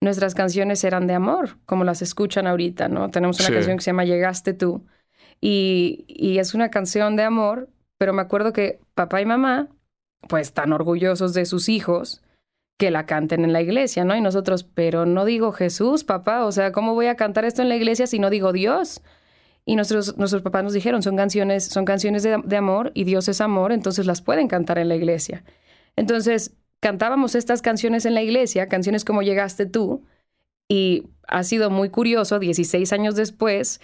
nuestras 0.00 0.34
canciones 0.34 0.82
eran 0.84 1.06
de 1.06 1.14
amor, 1.14 1.58
como 1.66 1.84
las 1.84 2.02
escuchan 2.02 2.46
ahorita, 2.46 2.88
¿no? 2.88 3.10
Tenemos 3.10 3.38
una 3.40 3.48
Sí. 3.48 3.54
canción 3.54 3.76
que 3.76 3.82
se 3.84 3.90
llama 3.90 4.04
Llegaste 4.04 4.54
tú 4.54 4.84
y, 5.40 6.04
y 6.08 6.38
es 6.38 6.54
una 6.54 6.70
canción 6.70 7.16
de 7.16 7.22
amor, 7.24 7.68
pero 7.98 8.12
me 8.12 8.22
acuerdo 8.22 8.52
que 8.52 8.80
papá 8.94 9.20
y 9.20 9.26
mamá, 9.26 9.68
pues 10.28 10.52
tan 10.52 10.72
orgullosos 10.72 11.34
de 11.34 11.44
sus 11.46 11.68
hijos, 11.68 12.22
que 12.78 12.90
la 12.90 13.04
canten 13.04 13.44
en 13.44 13.52
la 13.52 13.60
iglesia, 13.60 14.04
¿no? 14.04 14.16
Y 14.16 14.22
nosotros, 14.22 14.64
pero 14.64 15.04
no 15.04 15.26
digo 15.26 15.52
Jesús, 15.52 16.02
papá, 16.02 16.46
o 16.46 16.52
sea, 16.52 16.72
¿cómo 16.72 16.94
voy 16.94 17.06
a 17.06 17.14
cantar 17.14 17.44
esto 17.44 17.60
en 17.60 17.68
la 17.68 17.76
iglesia 17.76 18.06
si 18.06 18.18
no 18.18 18.30
digo 18.30 18.52
Dios? 18.54 19.02
Y 19.66 19.76
nuestros, 19.76 20.16
nuestros 20.16 20.40
papás 20.40 20.64
nos 20.64 20.72
dijeron, 20.72 21.02
son 21.02 21.14
canciones, 21.14 21.66
son 21.66 21.84
canciones 21.84 22.22
de, 22.22 22.40
de 22.42 22.56
amor 22.56 22.90
y 22.94 23.04
Dios 23.04 23.28
es 23.28 23.42
amor, 23.42 23.72
entonces 23.72 24.06
las 24.06 24.22
pueden 24.22 24.48
cantar 24.48 24.78
en 24.78 24.88
la 24.88 24.96
iglesia. 24.96 25.44
Entonces, 25.94 26.54
cantábamos 26.80 27.34
estas 27.34 27.62
canciones 27.62 28.06
en 28.06 28.14
la 28.14 28.22
iglesia, 28.22 28.68
canciones 28.68 29.04
como 29.04 29.22
Llegaste 29.22 29.66
tú, 29.66 30.04
y 30.68 31.04
ha 31.26 31.44
sido 31.44 31.70
muy 31.70 31.90
curioso, 31.90 32.38
16 32.38 32.92
años 32.92 33.16
después, 33.16 33.80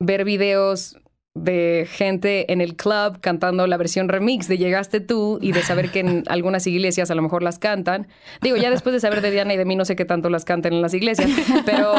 ver 0.00 0.24
videos 0.24 0.96
de 1.34 1.86
gente 1.88 2.52
en 2.52 2.60
el 2.60 2.74
club 2.74 3.20
cantando 3.20 3.66
la 3.66 3.76
versión 3.76 4.08
remix 4.08 4.48
de 4.48 4.58
Llegaste 4.58 5.00
tú 5.00 5.38
y 5.40 5.52
de 5.52 5.62
saber 5.62 5.90
que 5.90 6.00
en 6.00 6.24
algunas 6.28 6.66
iglesias 6.66 7.10
a 7.10 7.14
lo 7.14 7.22
mejor 7.22 7.42
las 7.42 7.58
cantan. 7.58 8.08
Digo, 8.42 8.56
ya 8.56 8.70
después 8.70 8.92
de 8.92 9.00
saber 9.00 9.20
de 9.20 9.30
Diana 9.30 9.54
y 9.54 9.56
de 9.56 9.64
mí 9.64 9.76
no 9.76 9.84
sé 9.84 9.96
qué 9.96 10.04
tanto 10.04 10.30
las 10.30 10.44
cantan 10.44 10.72
en 10.72 10.82
las 10.82 10.94
iglesias, 10.94 11.30
pero, 11.64 11.94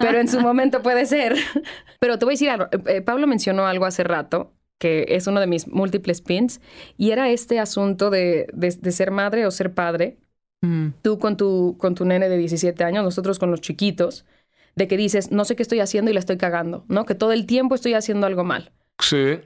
pero 0.00 0.18
en 0.18 0.28
su 0.28 0.40
momento 0.40 0.82
puede 0.82 1.06
ser. 1.06 1.36
Pero 2.00 2.18
te 2.18 2.24
voy 2.24 2.32
a 2.32 2.34
decir 2.34 2.50
algo. 2.50 2.64
Eh, 2.72 2.96
eh, 2.96 3.02
Pablo 3.02 3.26
mencionó 3.26 3.66
algo 3.66 3.84
hace 3.84 4.02
rato 4.04 4.52
que 4.80 5.04
es 5.10 5.26
uno 5.28 5.38
de 5.38 5.46
mis 5.46 5.68
múltiples 5.68 6.22
pins 6.22 6.60
y 6.96 7.10
era 7.12 7.28
este 7.30 7.60
asunto 7.60 8.10
de, 8.10 8.48
de- 8.52 8.76
de 8.80 8.90
ser 8.92 9.10
madre 9.12 9.46
o 9.46 9.50
ser 9.52 9.72
padre 9.74 10.16
Mm. 10.62 10.88
tú 11.00 11.18
con 11.18 11.38
tu, 11.38 11.76
con 11.78 11.94
tu 11.94 12.04
nene 12.04 12.28
de 12.28 12.36
17 12.36 12.84
años, 12.84 13.02
nosotros 13.02 13.38
con 13.38 13.50
los 13.50 13.62
chiquitos, 13.62 14.26
de 14.76 14.88
que 14.88 14.98
dices, 14.98 15.30
no 15.32 15.46
sé 15.46 15.56
qué 15.56 15.62
estoy 15.62 15.80
haciendo 15.80 16.10
y 16.10 16.14
la 16.14 16.20
estoy 16.20 16.36
cagando, 16.36 16.84
¿no? 16.88 17.06
Que 17.06 17.14
todo 17.14 17.32
el 17.32 17.46
tiempo 17.46 17.74
estoy 17.74 17.94
haciendo 17.94 18.26
algo 18.26 18.44
mal. 18.44 18.70
Sí. 18.98 19.38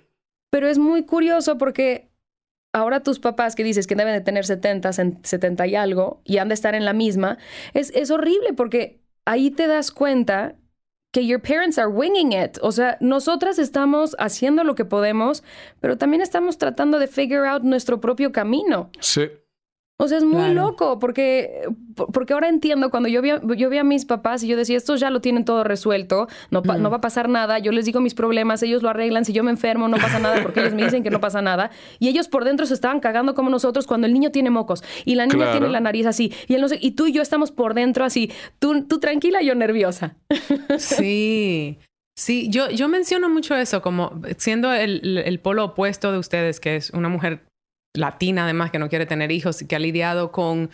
Pero 0.51 0.67
es 0.67 0.77
muy 0.79 1.05
curioso 1.05 1.57
porque 1.57 2.09
ahora 2.73 3.01
tus 3.05 3.21
papás 3.21 3.55
que 3.55 3.63
dices 3.63 3.87
que 3.87 3.95
deben 3.95 4.13
de 4.13 4.23
tener 4.23 4.45
70, 4.45 4.89
cen- 4.91 5.21
70 5.23 5.69
y 5.69 5.77
algo 5.77 6.21
y 6.25 6.39
han 6.39 6.49
de 6.49 6.55
estar 6.55 6.75
en 6.75 6.85
la 6.85 6.93
misma, 6.95 7.39
es, 7.75 7.91
es 7.95 8.11
horrible 8.11 8.53
porque 8.53 8.99
ahí 9.25 9.53
te 9.53 9.69
das 9.69 9.93
cuenta 9.93 10.57
que 11.15 11.25
your 11.25 11.41
parents 11.41 11.79
are 11.79 11.89
winging 11.89 12.33
it. 12.33 12.59
O 12.61 12.73
sea, 12.73 12.99
nosotras 13.01 13.59
estamos 13.61 14.17
haciendo 14.19 14.65
lo 14.65 14.75
que 14.75 14.85
podemos, 14.85 15.45
pero 15.81 15.97
también 15.97 16.21
estamos 16.21 16.59
tratando 16.59 16.99
de 16.99 17.07
figure 17.07 17.49
out 17.49 17.63
nuestro 17.63 18.01
propio 18.01 18.33
camino. 18.33 18.91
Sí. 18.99 19.31
O 19.97 20.09
sea, 20.09 20.19
es 20.19 20.25
muy 20.25 20.35
Claro. 20.43 20.55
loco 20.55 20.99
porque, 20.99 21.63
porque 22.13 22.33
ahora 22.33 22.49
entiendo 22.49 22.91
cuando 22.91 23.09
yo 23.09 23.23
vi, 23.23 23.31
a, 23.31 23.41
yo 23.57 23.71
vi 23.71 23.79
a 23.79 23.85
mis 23.85 24.05
papás 24.05 24.43
y 24.43 24.49
yo 24.49 24.57
decía, 24.57 24.77
estos 24.77 24.99
ya 24.99 25.09
lo 25.09 25.21
tienen 25.21 25.45
todo 25.45 25.63
resuelto, 25.63 26.27
no, 26.51 26.65
pa- 26.65 26.77
Mm. 26.77 26.83
no 26.83 26.91
va 26.91 26.97
a 26.97 27.01
pasar 27.01 27.29
nada, 27.29 27.61
yo 27.61 27.71
les 27.71 27.85
digo 27.85 28.01
mis 28.01 28.13
problemas, 28.13 28.61
ellos 28.65 28.83
lo 28.83 28.89
arreglan, 28.89 29.25
si 29.25 29.33
yo 29.33 29.45
me 29.45 29.53
enfermo 29.53 29.87
no 29.87 29.97
pasa 29.99 30.19
nada 30.19 30.43
porque 30.43 30.61
ellos 30.61 30.75
me 30.75 30.83
dicen 30.83 31.05
que 31.05 31.11
no 31.11 31.21
pasa 31.21 31.43
nada. 31.43 31.71
Y 32.01 32.09
ellos 32.09 32.27
por 32.27 32.45
dentro 32.45 32.67
se 32.67 32.75
estaban 32.75 32.99
cagando 32.99 33.35
como 33.35 33.51
nosotros 33.51 33.87
cuando 33.87 34.09
el 34.09 34.13
niño 34.13 34.33
tiene 34.33 34.51
mocos 34.51 34.83
y 35.05 35.15
la 35.15 35.27
niña 35.27 35.37
Claro. 35.37 35.53
tiene 35.53 35.69
la 35.69 35.79
nariz 35.81 36.07
así 36.07 36.33
y, 36.49 36.55
él 36.55 36.61
no 36.61 36.69
sé- 36.69 36.79
y 36.81 36.91
tú 36.93 37.07
y 37.07 37.13
yo 37.13 37.23
estamos 37.23 37.53
por 37.53 37.75
dentro 37.75 38.05
así, 38.05 38.33
tú, 38.59 38.83
tú 38.89 38.99
tranquila, 38.99 39.43
yo 39.43 39.55
nerviosa. 39.55 40.17
Sí. 40.79 41.79
Sí, 42.17 42.49
yo, 42.49 42.71
yo 42.71 42.89
menciono 42.89 43.29
mucho 43.29 43.57
eso, 43.57 43.83
como 43.83 44.21
siendo 44.39 44.73
el, 44.73 45.01
el- 45.05 45.19
el 45.19 45.39
polo 45.41 45.65
opuesto 45.65 46.13
de 46.13 46.19
ustedes, 46.19 46.61
que 46.61 46.77
es 46.77 46.91
una 46.91 47.09
mujer 47.09 47.43
latina 47.95 48.45
además 48.45 48.71
que 48.71 48.79
no 48.79 48.89
quiere 48.89 49.07
tener 49.07 49.31
hijos 49.33 49.63
y 49.63 49.67
que 49.67 49.77
ha 49.77 49.79
lidiado 49.79 50.33
con 50.33 50.71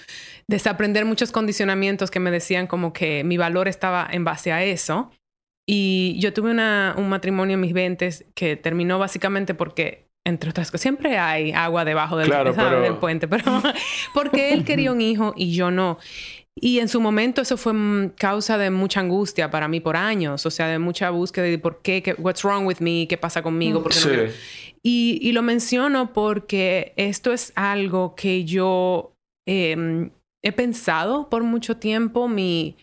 desaprender 0.49 1.05
muchos 1.05 1.33
condicionamientos 1.33 2.11
que 2.11 2.19
me 2.21 2.31
decían 2.31 2.67
como 2.67 2.93
que 2.93 3.25
mi 3.25 3.37
valor 3.37 3.69
estaba 3.69 4.09
en 4.11 4.25
base 4.25 4.53
a 4.53 4.65
eso. 4.65 5.11
Y 5.69 6.17
yo 6.19 6.33
tuve 6.33 6.51
una, 6.51 6.95
un 6.97 7.09
matrimonio 7.09 7.55
en 7.55 7.61
mis 7.61 7.73
20 7.73 8.09
que 8.35 8.57
terminó 8.57 8.99
básicamente 8.99 9.55
porque, 9.55 10.09
entre 10.27 10.51
otras 10.51 10.71
cosas, 10.71 10.81
siempre 10.81 11.19
hay 11.19 11.53
agua 11.53 11.85
debajo 11.85 12.17
del, 12.17 12.27
Claro, 12.29 12.53
pero- 12.57 12.81
del 12.81 12.95
puente, 12.97 13.29
pero 13.29 13.45
porque 14.15 14.53
él 14.53 14.65
quería 14.65 14.91
un 14.91 15.01
hijo 15.01 15.35
y 15.37 15.53
yo 15.53 15.71
no. 15.71 15.99
Y 16.57 16.81
en 16.81 16.89
su 16.89 17.01
momento 17.01 17.41
eso 17.41 17.57
fue 17.57 17.73
mm, 17.73 18.11
causa 18.17 18.59
de 18.59 18.71
mucha 18.71 19.01
angustia 19.01 19.51
para 19.51 19.69
mí 19.69 19.81
por 19.81 19.97
años, 19.97 20.45
o 20.45 20.51
sea, 20.51 20.67
de 20.67 20.79
mucha 20.79 21.11
búsqueda 21.11 21.45
de 21.45 21.59
por 21.59 21.81
qué, 21.83 22.03
qué 22.03 22.15
what's 22.15 22.43
wrong 22.43 22.67
with 22.67 22.79
me, 22.81 23.07
qué 23.09 23.17
pasa 23.17 23.41
conmigo, 23.43 23.83
¿Por 23.83 23.93
qué 23.93 23.99
Sí. 23.99 24.70
Y, 24.83 25.33
lo 25.33 25.43
menciono 25.43 26.13
porque 26.13 26.95
esto 26.97 27.33
es 27.33 27.53
algo 27.55 28.15
que 28.15 28.45
yo 28.45 29.15
eh, 29.47 30.11
he 30.43 30.53
pensado 30.53 31.29
por 31.29 31.43
mucho 31.43 31.77
tiempo, 31.77 32.29
mi, 32.29 32.77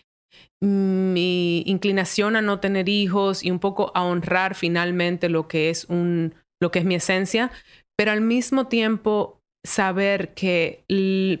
inclinación 0.60 2.36
a 2.36 2.42
no 2.42 2.60
tener 2.60 2.88
hijos 2.88 3.44
y 3.44 3.50
un 3.50 3.58
poco 3.58 3.92
a 3.94 4.02
honrar 4.02 4.54
finalmente 4.54 5.28
lo 5.28 5.46
que 5.46 5.70
es 5.70 5.84
un 5.84 6.34
lo 6.60 6.72
que 6.72 6.80
es 6.80 6.84
mi 6.84 6.96
esencia, 6.96 7.52
pero 7.96 8.10
al 8.10 8.20
mismo 8.20 8.66
tiempo 8.66 9.40
saber 9.64 10.34
que 10.34 10.84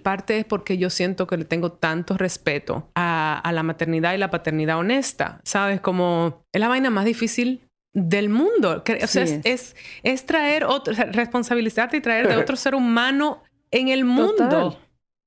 parte 0.04 0.38
es 0.38 0.44
porque 0.44 0.78
yo 0.78 0.90
siento 0.90 1.26
que 1.26 1.36
le 1.36 1.44
tengo 1.44 1.72
tanto 1.72 2.16
respeto 2.16 2.88
a, 2.94 3.40
a 3.40 3.52
la 3.52 3.64
maternidad 3.64 4.14
y 4.14 4.18
la 4.18 4.30
paternidad 4.30 4.78
honesta, 4.78 5.40
¿sabes? 5.42 5.80
Como 5.80 6.44
es 6.52 6.60
la 6.60 6.68
vaina 6.68 6.90
más 6.90 7.04
difícil 7.04 7.67
del 7.92 8.28
mundo. 8.28 8.82
Que- 8.84 9.00
O 9.02 9.06
sea, 9.06 9.26
Sí 9.26 9.40
es, 9.44 9.74
es, 9.74 9.76
es 10.02 10.26
traer 10.26 10.64
otro, 10.64 10.94
responsabilizarte 11.12 11.96
y 11.96 12.00
traer 12.00 12.28
de 12.28 12.36
otro 12.36 12.56
ser 12.56 12.74
humano 12.74 13.42
en 13.70 13.88
el 13.88 14.04
mundo. 14.04 14.78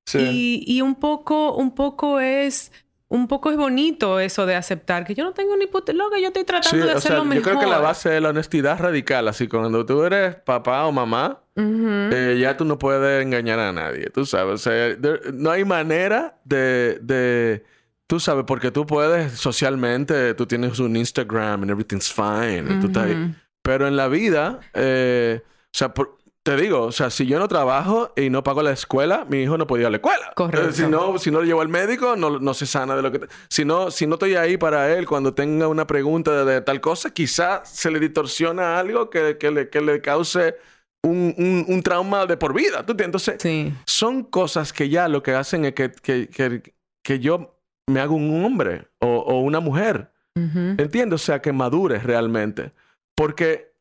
Sí. 0.06 0.18
Y, 0.20 0.78
y 0.78 0.82
un 0.82 0.96
poco, 0.96 1.56
un 1.56 1.76
poco 1.76 2.20
es, 2.20 2.72
un 3.08 3.28
poco 3.28 3.52
es 3.52 3.58
bonito 3.58 4.20
eso 4.20 4.46
de 4.46 4.56
aceptar 4.56 5.06
que 5.06 5.14
yo 5.14 5.24
no 5.24 5.34
tengo 5.34 5.56
ni 5.58 5.68
puta 5.68 5.94
loca, 5.94 6.18
yo 6.18 6.28
estoy 6.28 6.42
Sí, 6.42 6.46
tratando 6.48 6.86
de 6.86 6.92
hacer 6.94 7.02
sea, 7.12 7.18
lo 7.18 7.26
mejor. 7.26 7.44
yo 7.44 7.50
creo 7.50 7.60
que 7.60 7.68
la 7.68 7.78
base 7.80 8.16
es 8.16 8.22
la 8.22 8.30
honestidad 8.30 8.80
radical. 8.80 9.28
Así, 9.28 9.48
cuando 9.48 9.86
tú 9.86 10.04
eres 10.04 10.36
papá 10.38 10.86
o 10.86 10.92
mamá, 10.92 11.44
eh, 11.56 12.38
ya 12.42 12.58
tú 12.58 12.66
no 12.66 12.80
puedes 12.80 13.24
engañar 13.24 13.60
a 13.60 13.72
nadie, 13.72 14.10
tú 14.10 14.26
sabes. 14.26 14.54
O 14.56 14.58
sea, 14.58 14.96
there- 15.00 15.32
no 15.34 15.52
hay 15.52 15.66
manera 15.66 16.40
de, 16.46 16.98
de, 17.02 17.64
tú 18.12 18.20
sabes, 18.20 18.44
porque 18.46 18.72
tú 18.72 18.86
puedes 18.86 19.32
socialmente, 19.40 20.34
tú 20.34 20.46
tienes 20.46 20.80
un 20.80 20.98
Instagram 20.98 21.62
and 21.62 21.72
everything's 21.72 22.12
fine, 22.12 22.66
y 22.70 22.80
tú 22.82 22.88
estás 22.88 23.06
ahí. 23.06 23.34
Pero 23.64 23.88
en 23.88 23.96
la 23.96 24.10
vida, 24.10 24.60
eh, 24.74 25.40
o 25.46 25.70
sea, 25.72 25.94
por- 25.94 26.18
te 26.44 26.58
digo, 26.58 26.82
o 26.82 26.92
sea, 26.92 27.10
si 27.10 27.26
yo 27.26 27.40
no 27.40 27.48
trabajo 27.48 28.12
y 28.18 28.30
no 28.30 28.44
pago 28.44 28.62
la 28.64 28.72
escuela, 28.74 29.26
mi 29.30 29.44
hijo 29.44 29.58
no 29.58 29.66
podía 29.66 29.84
ir 29.84 29.88
a 29.88 29.90
la 29.92 29.98
escuela. 29.98 30.34
Correcto. 30.36 30.68
Eh, 30.70 30.74
si 30.74 30.88
no, 30.88 31.18
si 31.20 31.32
no 31.32 31.40
lo 31.40 31.46
llevo 31.46 31.62
al 31.62 31.70
médico, 31.70 32.18
no, 32.18 32.38
no 32.40 32.54
se 32.54 32.66
sana 32.66 32.98
de 32.98 33.02
lo 33.02 33.14
que... 33.14 33.20
te- 33.20 33.28
Si 33.48 33.64
no, 33.64 33.92
si 33.92 34.08
no 34.08 34.16
estoy 34.16 34.36
ahí 34.36 34.58
para 34.58 34.92
él 34.94 35.06
cuando 35.08 35.34
tenga 35.34 35.70
una 35.70 35.88
pregunta 35.88 36.44
de, 36.44 36.52
de 36.56 36.62
tal 36.62 36.82
cosa, 36.82 37.12
quizás 37.14 37.70
se 37.70 37.92
le 37.92 38.00
distorsiona 38.00 38.78
algo 38.78 39.10
que, 39.10 39.38
que 39.38 39.52
le, 39.52 39.70
que 39.70 39.80
le 39.80 40.02
cause 40.02 40.56
un, 41.04 41.34
un- 41.38 41.66
un 41.68 41.82
trauma 41.82 42.26
de 42.26 42.36
por 42.36 42.54
vida. 42.54 42.84
¿Tú 42.86 42.92
entiendes? 42.92 43.26
Entonces, 43.28 43.36
Sí. 43.42 43.74
son 43.86 44.24
cosas 44.24 44.74
que 44.74 44.90
ya 44.90 45.08
lo 45.08 45.24
que 45.24 45.34
hacen 45.36 45.64
es 45.64 45.74
que, 45.76 45.92
que, 45.92 46.28
que, 46.28 46.74
que 47.06 47.20
yo 47.20 47.56
me 47.88 48.00
hago 48.00 48.16
un 48.16 48.44
hombre 48.44 48.88
o, 49.00 49.08
o 49.08 49.40
una 49.42 49.60
mujer. 49.60 50.12
Ujú. 50.36 50.76
¿Entiendes? 50.78 51.22
O 51.22 51.24
sea, 51.26 51.42
que 51.42 51.52
madures 51.52 52.04
realmente. 52.04 52.72
Porque 53.16 53.74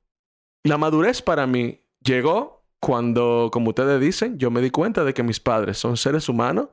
la 0.64 0.78
madurez 0.78 1.22
para 1.22 1.46
mí 1.46 1.80
llegó 2.04 2.64
cuando, 2.80 3.50
como 3.52 3.68
ustedes 3.70 4.00
dicen, 4.00 4.38
yo 4.38 4.50
me 4.50 4.60
di 4.60 4.70
cuenta 4.70 5.04
de 5.04 5.14
que 5.14 5.22
mis 5.22 5.38
padres 5.40 5.78
son 5.78 5.96
seres 5.96 6.28
humanos 6.28 6.68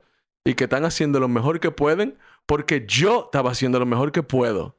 y 0.45 0.53
que 0.55 0.63
están 0.65 0.85
haciendo 0.85 1.19
lo 1.19 1.27
mejor 1.27 1.59
que 1.59 1.71
pueden 1.71 2.17
porque 2.45 2.85
yo 2.87 3.25
estaba 3.25 3.51
haciendo 3.51 3.77
lo 3.79 3.85
mejor 3.85 4.11
que 4.11 4.23
puedo. 4.23 4.77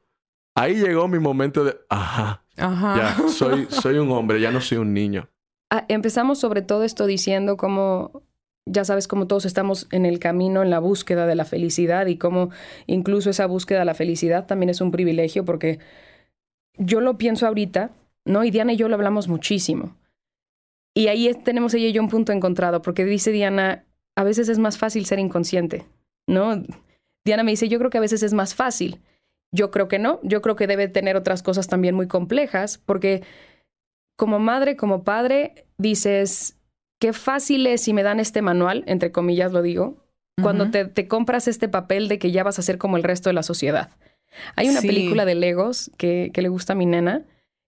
Ahí 0.55 0.75
llegó 0.75 1.07
mi 1.07 1.19
momento 1.19 1.63
de, 1.63 1.79
ajá, 1.89 2.43
Ajá. 2.57 2.95
ya, 2.97 3.29
soy, 3.29 3.67
soy 3.69 3.97
un 3.99 4.11
hombre, 4.11 4.41
ya 4.41 4.51
no 4.51 4.59
soy 4.59 4.79
un 4.79 4.93
niño. 4.93 5.29
Ah, 5.69 5.85
empezamos 5.87 6.39
sobre 6.39 6.63
todo 6.63 6.83
esto 6.83 7.05
diciendo 7.05 7.55
cómo, 7.55 8.23
ya 8.65 8.85
sabes, 8.85 9.07
cómo 9.07 9.27
todos 9.27 9.45
estamos 9.45 9.87
en 9.91 10.05
el 10.05 10.19
camino, 10.19 10.61
en 10.61 10.69
la 10.69 10.79
búsqueda 10.79 11.25
de 11.25 11.35
la 11.35 11.45
felicidad 11.45 12.05
y 12.07 12.17
cómo 12.17 12.49
incluso 12.87 13.29
esa 13.29 13.45
búsqueda 13.47 13.79
de 13.79 13.85
la 13.85 13.93
felicidad 13.93 14.45
también 14.45 14.69
es 14.69 14.81
un 14.81 14.91
privilegio 14.91 15.45
porque 15.45 15.79
yo 16.77 17.01
lo 17.01 17.17
pienso 17.17 17.47
ahorita, 17.47 17.91
¿no? 18.25 18.43
Y 18.43 18.51
Diana 18.51 18.73
y 18.73 18.77
yo 18.77 18.87
lo 18.87 18.95
hablamos 18.95 19.27
muchísimo. 19.27 19.95
Y 20.93 21.07
ahí 21.07 21.33
tenemos 21.43 21.73
ella 21.73 21.87
y 21.87 21.93
yo 21.93 22.01
un 22.01 22.09
punto 22.09 22.31
encontrado 22.31 22.81
porque 22.81 23.05
dice 23.05 23.31
Diana, 23.31 23.85
a 24.15 24.23
veces 24.23 24.49
es 24.49 24.59
más 24.59 24.77
fácil 24.77 25.05
ser 25.05 25.19
inconsciente, 25.19 25.85
¿no? 26.27 26.63
Diana 27.25 27.43
me 27.43 27.51
dice, 27.51 27.69
yo 27.69 27.79
creo 27.79 27.89
que 27.89 27.97
a 27.97 28.01
veces 28.01 28.23
es 28.23 28.33
más 28.33 28.55
fácil. 28.55 29.01
Yo 29.51 29.71
creo 29.71 29.87
que 29.87 29.97
no, 29.97 30.19
yo 30.23 30.41
creo 30.41 30.55
que 30.55 30.67
debe 30.67 30.87
tener 30.87 31.15
otras 31.15 31.41
cosas 31.41 31.67
también 31.67 31.95
muy 31.95 32.07
complejas 32.07 32.77
porque 32.77 33.23
como 34.15 34.37
madre, 34.37 34.75
como 34.75 35.03
padre, 35.03 35.65
dices, 35.77 36.58
qué 36.99 37.13
fácil 37.13 37.65
es 37.67 37.81
si 37.81 37.93
me 37.93 38.03
dan 38.03 38.19
este 38.19 38.41
manual, 38.41 38.83
entre 38.87 39.11
comillas 39.11 39.51
lo 39.51 39.61
digo, 39.61 39.97
cuando 40.41 40.69
te, 40.71 40.85
te 40.85 41.07
compras 41.07 41.47
este 41.49 41.67
papel 41.67 42.07
de 42.07 42.17
que 42.17 42.31
ya 42.31 42.43
vas 42.43 42.59
a 42.59 42.61
ser 42.61 42.77
como 42.77 42.95
el 42.95 43.03
resto 43.03 43.29
de 43.29 43.33
la 43.33 43.43
sociedad. 43.43 43.89
Hay 44.55 44.69
una 44.69 44.79
Sí. 44.79 44.87
película 44.87 45.25
de 45.25 45.35
Legos 45.35 45.91
que, 45.97 46.31
que 46.33 46.41
le 46.41 46.47
gusta 46.49 46.73
a 46.73 46.75
mi 46.77 46.85
nena, 46.85 47.23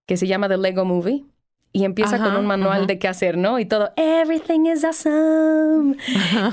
que 0.07 0.15
se 0.15 0.25
llama 0.27 0.47
The 0.47 0.57
Lego 0.57 0.85
Movie. 0.85 1.25
Y 1.73 1.85
empieza 1.85 2.17
con 2.17 2.35
un 2.35 2.45
manual 2.45 2.79
ajá. 2.79 2.85
de 2.85 2.99
qué 2.99 3.07
hacer, 3.07 3.37
¿no? 3.37 3.57
Y 3.57 3.63
todo, 3.65 3.91
everything 3.95 4.65
is 4.65 4.83
awesome. 4.83 5.95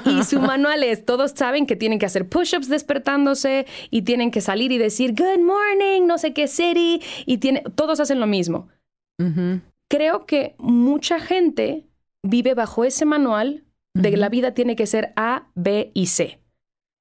Y 0.07 0.23
su 0.23 0.39
manual 0.41 0.85
es, 0.85 1.05
todos 1.05 1.33
saben 1.33 1.67
que 1.67 1.75
tienen 1.75 1.99
que 1.99 2.07
hacer 2.07 2.29
push-ups 2.29 2.69
despertándose 2.69 3.67
y 3.91 4.03
tienen 4.03 4.31
que 4.31 4.41
salir 4.41 4.71
y 4.71 4.79
decir, 4.79 5.15
good 5.17 5.41
morning, 5.41 6.07
no 6.07 6.19
sé 6.19 6.33
qué 6.33 6.47
city. 6.47 7.03
Y 7.27 7.39
tiene, 7.39 7.65
todos 7.75 7.99
hacen 7.99 8.21
lo 8.21 8.27
mismo 8.29 8.69
creo 9.89 10.27
que 10.27 10.55
mucha 10.59 11.19
gente 11.19 11.88
vive 12.23 12.55
bajo 12.55 12.85
ese 12.85 13.05
manual 13.05 13.65
de 13.95 14.11
que 14.11 14.17
la 14.17 14.29
vida 14.29 14.55
tiene 14.55 14.77
que 14.77 14.87
ser 14.87 15.13
A, 15.17 15.51
B 15.55 15.91
y 15.95 16.07
C. 16.07 16.41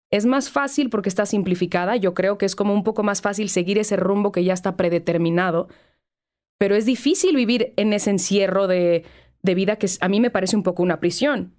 Es 0.10 0.26
más 0.26 0.50
fácil 0.50 0.90
porque 0.90 1.10
está 1.10 1.26
simplificada. 1.26 1.96
Yo 1.96 2.14
creo 2.14 2.38
que 2.38 2.46
es 2.46 2.56
como 2.56 2.74
un 2.74 2.84
poco 2.84 3.04
más 3.04 3.22
fácil 3.22 3.50
seguir 3.50 3.78
ese 3.78 3.98
rumbo 3.98 4.32
que 4.32 4.44
ya 4.44 4.54
está 4.54 4.78
predeterminado. 4.78 5.68
Pero 6.58 6.76
es 6.76 6.86
difícil 6.86 7.36
vivir 7.36 7.74
en 7.76 7.94
ese 7.94 8.10
encierro 8.10 8.68
de, 8.68 9.04
de 9.44 9.56
vida 9.56 9.76
que 9.76 9.88
a 10.00 10.08
mí 10.08 10.20
me 10.20 10.32
parece 10.32 10.56
un 10.56 10.64
poco 10.64 10.82
una 10.82 11.00
prisión. 11.00 11.56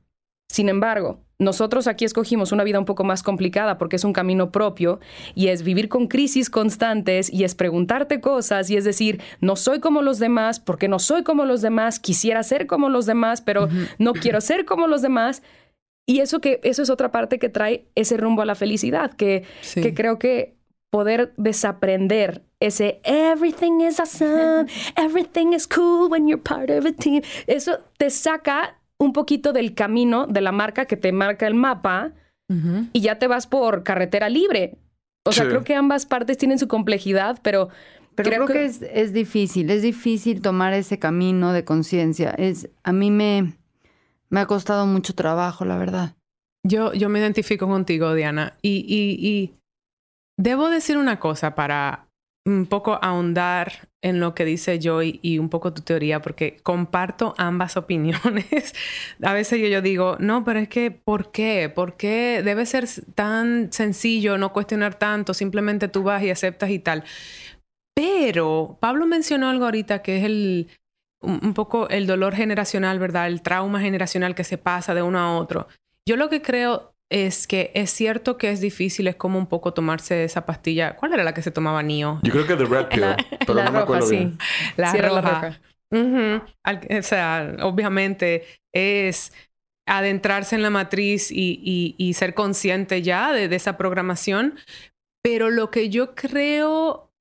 Sin 0.48 0.68
embargo, 0.68 1.24
nosotros 1.40 1.86
aquí 1.86 2.04
escogimos 2.04 2.50
una 2.50 2.64
vida 2.64 2.80
un 2.80 2.84
poco 2.84 3.04
más 3.04 3.22
complicada 3.22 3.78
porque 3.78 3.96
es 3.96 4.04
un 4.04 4.12
camino 4.12 4.50
propio 4.50 4.98
y 5.36 5.48
es 5.48 5.62
vivir 5.62 5.88
con 5.88 6.08
crisis 6.08 6.50
constantes 6.50 7.32
y 7.32 7.44
es 7.44 7.54
preguntarte 7.54 8.20
cosas 8.20 8.70
y 8.70 8.76
es 8.76 8.84
decir, 8.84 9.20
no 9.40 9.54
soy 9.54 9.78
como 9.78 10.02
los 10.02 10.18
demás 10.18 10.58
porque 10.58 10.88
no 10.88 10.98
soy 10.98 11.22
como 11.22 11.44
los 11.44 11.62
demás, 11.62 12.00
quisiera 12.00 12.42
ser 12.42 12.66
como 12.66 12.88
los 12.88 13.06
demás, 13.06 13.40
pero 13.40 13.68
no 13.98 14.14
quiero 14.14 14.40
ser 14.40 14.64
como 14.64 14.88
los 14.88 15.00
demás. 15.00 15.42
Y 16.06 16.20
eso 16.20 16.40
que 16.40 16.58
eso 16.64 16.82
es 16.82 16.90
otra 16.90 17.12
parte 17.12 17.38
que 17.38 17.50
trae 17.50 17.86
ese 17.94 18.16
rumbo 18.16 18.42
a 18.42 18.46
la 18.46 18.54
felicidad, 18.54 19.12
que, 19.12 19.44
Sí. 19.60 19.80
que 19.82 19.94
creo 19.94 20.18
que 20.18 20.56
poder 20.90 21.34
desaprender 21.36 22.42
ese 22.60 23.00
everything 23.04 23.80
is 23.82 24.00
awesome, 24.00 24.66
everything 24.96 25.52
is 25.52 25.68
cool 25.68 26.10
when 26.10 26.26
you're 26.26 26.42
part 26.42 26.70
of 26.70 26.86
a 26.86 26.92
team, 26.92 27.22
eso 27.46 27.78
te 27.98 28.08
saca 28.10 28.77
un 28.98 29.12
poquito 29.12 29.52
del 29.52 29.74
camino 29.74 30.26
de 30.26 30.40
la 30.40 30.52
marca 30.52 30.86
que 30.86 30.96
te 30.96 31.12
marca 31.12 31.46
el 31.46 31.54
mapa 31.54 32.12
y 32.94 33.00
ya 33.00 33.18
te 33.18 33.26
vas 33.26 33.46
por 33.46 33.82
carretera 33.82 34.28
libre. 34.30 34.78
O 35.26 35.32
sea, 35.32 35.44
Sí. 35.44 35.50
creo 35.50 35.64
que 35.64 35.74
ambas 35.74 36.06
partes 36.06 36.38
tienen 36.38 36.58
su 36.58 36.66
complejidad, 36.66 37.38
pero 37.42 37.68
Pero 38.14 38.30
creo, 38.30 38.46
creo, 38.46 38.56
que, 38.58 38.64
es, 38.64 38.82
es 38.82 39.12
difícil, 39.12 39.68
es 39.70 39.82
difícil 39.82 40.40
tomar 40.40 40.72
ese 40.72 40.98
camino 40.98 41.52
de 41.52 41.64
conciencia. 41.64 42.30
Es, 42.30 42.70
a 42.82 42.92
mí 42.92 43.10
me, 43.10 43.52
me 44.30 44.40
ha 44.40 44.46
costado 44.46 44.86
mucho 44.86 45.14
trabajo, 45.14 45.64
la 45.66 45.76
verdad. 45.76 46.16
Yo, 46.66 46.92
yo 46.94 47.08
me 47.10 47.18
identifico 47.20 47.68
contigo, 47.68 48.14
Diana. 48.14 48.56
Y, 48.62 48.78
y, 48.88 49.26
y 49.26 49.54
debo 50.38 50.70
decir 50.70 50.96
una 50.96 51.20
cosa 51.20 51.54
para 51.54 52.08
un 52.46 52.64
poco 52.66 52.98
ahondar 53.02 53.87
en 54.02 54.20
lo 54.20 54.34
que 54.34 54.44
dice 54.44 54.78
Joy 54.80 55.18
y 55.22 55.38
un 55.38 55.48
poco 55.48 55.72
tu 55.72 55.82
teoría, 55.82 56.22
porque 56.22 56.58
comparto 56.62 57.34
ambas 57.36 57.76
opiniones. 57.76 58.74
A 59.22 59.32
veces 59.32 59.60
yo, 59.60 59.66
yo 59.66 59.82
digo, 59.82 60.16
no, 60.20 60.44
pero 60.44 60.60
es 60.60 60.68
que, 60.68 60.90
¿por 60.90 61.30
qué? 61.32 61.68
¿Por 61.68 61.96
qué 61.96 62.42
debe 62.44 62.66
ser 62.66 62.86
tan 63.14 63.72
sencillo, 63.72 64.38
no 64.38 64.52
cuestionar 64.52 64.94
tanto? 64.94 65.34
Simplemente 65.34 65.88
tú 65.88 66.02
vas 66.02 66.22
y 66.22 66.30
aceptas 66.30 66.70
y 66.70 66.78
tal. 66.78 67.04
Pero 67.94 68.78
Pablo 68.80 69.06
mencionó 69.06 69.48
algo 69.48 69.64
ahorita 69.64 70.02
que 70.02 70.18
es 70.18 70.24
el, 70.24 70.68
un, 71.20 71.54
poco 71.54 71.88
el 71.88 72.06
dolor 72.06 72.34
generacional, 72.34 72.98
¿verdad? 72.98 73.26
El 73.26 73.42
trauma 73.42 73.80
generacional 73.80 74.34
que 74.34 74.44
se 74.44 74.58
pasa 74.58 74.94
de 74.94 75.02
uno 75.02 75.18
a 75.18 75.36
otro. 75.36 75.66
Yo 76.06 76.16
lo 76.16 76.28
que 76.28 76.40
creo 76.40 76.94
es 77.10 77.46
que 77.46 77.70
es 77.74 77.90
cierto 77.90 78.36
que 78.38 78.50
es 78.50 78.60
difícil, 78.60 79.08
es 79.08 79.16
como 79.16 79.38
un 79.38 79.46
poco 79.48 79.72
tomarse 79.74 80.24
esa 80.24 80.46
pastilla. 80.46 80.96
¿Cuál 80.96 81.14
era 81.14 81.24
la 81.24 81.34
que 81.34 81.42
se 81.42 81.50
tomaba 81.50 81.82
Nio? 81.82 82.20
Yo 82.22 82.32
creo 82.32 82.46
que 82.46 82.56
The 82.56 82.64
Red 82.64 82.90
Pill, 82.92 83.00
la, 83.00 83.26
pero 83.44 83.60
la 83.60 83.62
no 83.62 83.72
me 83.72 83.78
roja, 83.78 83.80
acuerdo 83.80 84.08
sí. 84.08 84.08
bien. 84.08 84.38
La 84.76 84.92
Sí, 84.92 84.98
era 84.98 85.10
la 85.10 85.20
roja. 85.20 85.22
roja. 85.22 85.60
Al- 86.62 86.86
o 86.98 87.02
sea, 87.02 87.56
obviamente 87.62 88.44
es 88.72 89.32
adentrarse 89.86 90.54
en 90.56 90.62
la 90.62 90.70
matriz 90.70 91.30
y, 91.30 91.60
y- 91.64 91.94
y 91.98 92.14
ser 92.14 92.34
consciente 92.34 93.02
ya 93.02 93.32
de, 93.32 93.48
de 93.48 93.56
esa 93.56 93.76
programación. 93.78 94.58
Pero 95.22 95.50
lo 95.50 95.70
que 95.70 95.90
yo 95.90 96.14
creo 96.14 97.12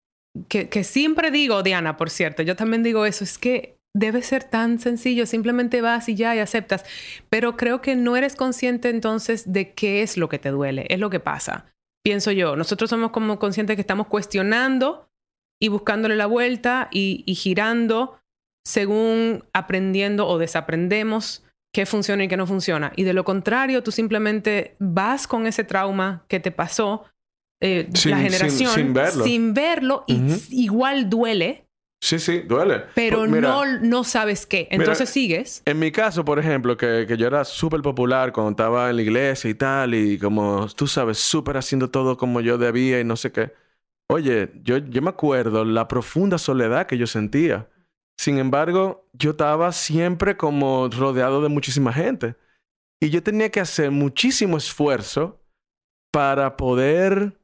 que, 0.50 0.70
que 0.70 0.84
siempre 0.84 1.32
digo, 1.32 1.64
Diana, 1.64 1.98
por 1.98 2.10
cierto, 2.10 2.44
yo 2.44 2.56
también 2.56 2.84
digo 2.84 3.06
eso, 3.06 3.24
es 3.26 3.38
que 3.38 3.77
debe 3.96 4.22
ser 4.22 4.44
tan 4.44 4.80
sencillo, 4.80 5.26
simplemente 5.26 5.82
vas 5.82 6.08
y 6.10 6.16
ya 6.16 6.36
y 6.36 6.40
aceptas. 6.40 6.86
Pero 7.30 7.58
creo 7.58 7.82
que 7.82 7.96
no 7.96 8.16
eres 8.16 8.36
consciente 8.36 8.90
entonces 8.90 9.52
de 9.52 9.74
qué 9.74 10.04
es 10.04 10.18
lo 10.18 10.30
que 10.30 10.40
te 10.40 10.50
duele, 10.50 10.86
es 10.90 11.00
lo 11.00 11.10
que 11.10 11.20
pasa. 11.20 11.66
Pienso 12.04 12.32
yo, 12.32 12.56
nosotros 12.56 12.90
somos 12.90 13.12
como 13.12 13.40
conscientes 13.40 13.76
que 13.76 13.82
estamos 13.82 14.08
cuestionando 14.08 15.10
y 15.62 15.70
buscándole 15.70 16.16
la 16.16 16.28
vuelta 16.28 16.90
y, 16.92 17.24
y 17.26 17.36
girando 17.36 18.20
según 18.66 19.46
aprendiendo 19.54 20.28
o 20.28 20.38
desaprendemos 20.38 21.44
qué 21.74 21.86
funciona 21.86 22.24
y 22.24 22.28
qué 22.28 22.38
no 22.38 22.48
funciona. 22.48 22.92
Y 22.96 23.04
de 23.04 23.14
lo 23.14 23.24
contrario, 23.24 23.84
tú 23.84 23.92
simplemente 23.92 24.76
vas 24.80 25.28
con 25.28 25.48
ese 25.48 25.64
trauma 25.64 26.26
que 26.28 26.40
te 26.40 26.52
pasó, 26.52 27.06
eh, 27.62 27.88
la 28.06 28.18
generación, 28.18 28.74
sin 28.74 28.94
verlo. 28.94 29.24
sin 29.24 29.54
verlo, 29.54 30.04
y 30.08 30.20
igual 30.50 31.10
duele, 31.10 31.67
Sí, 32.00 32.20
sí, 32.20 32.40
duele. 32.40 32.84
pero 32.94 33.20
Pues, 33.20 33.32
mira, 33.32 33.50
no, 33.50 33.66
no 33.80 34.04
sabes 34.04 34.46
qué. 34.46 34.68
Entonces 34.72 35.10
sigues. 35.10 35.64
En 35.66 35.80
mi 35.80 35.92
caso, 35.92 36.24
por 36.24 36.40
ejemplo, 36.40 36.78
que, 36.78 37.06
que 37.08 37.18
yo 37.18 37.28
era 37.28 37.44
súper 37.44 37.82
popular 37.82 38.32
cuando 38.32 38.52
estaba 38.52 38.90
en 38.90 38.98
la 38.98 39.02
iglesia 39.02 39.50
y 39.50 39.56
tal, 39.56 39.94
y 39.96 40.20
como 40.20 40.68
tú 40.76 40.88
sabes, 40.88 41.18
súper 41.18 41.58
haciendo 41.58 41.90
todo 41.90 42.16
como 42.16 42.40
yo 42.42 42.58
debía 42.58 43.00
y 43.00 43.04
no 43.04 43.16
sé 43.16 43.32
qué. 43.32 43.52
Oye, 44.10 44.52
yo, 44.64 44.78
yo 44.78 45.02
me 45.02 45.10
acuerdo 45.10 45.66
la 45.66 45.88
profunda 45.88 46.38
soledad 46.38 46.88
que 46.88 46.98
yo 46.98 47.08
sentía. 47.08 47.68
Sin 48.18 48.38
embargo, 48.38 49.10
yo 49.14 49.32
estaba 49.32 49.72
siempre 49.72 50.38
como 50.38 50.88
rodeado 50.90 51.42
de 51.42 51.50
muchísima 51.50 51.92
gente. 51.92 52.36
Y 53.02 53.10
yo 53.10 53.22
tenía 53.22 53.50
que 53.50 53.60
hacer 53.60 53.92
muchísimo 53.92 54.58
esfuerzo 54.58 55.42
para 56.12 56.58
poder... 56.58 57.40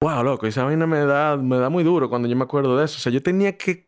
Wow, 0.00 0.22
loco, 0.22 0.46
esa 0.46 0.64
vaina 0.64 0.86
me 0.86 1.00
da, 1.00 1.36
me 1.36 1.58
da 1.58 1.68
muy 1.68 1.82
duro 1.82 2.08
cuando 2.08 2.28
yo 2.28 2.36
me 2.36 2.44
acuerdo 2.44 2.76
de 2.76 2.84
eso. 2.84 2.96
O 2.96 3.00
sea, 3.00 3.12
yo 3.12 3.22
tenía 3.22 3.58
que 3.58 3.87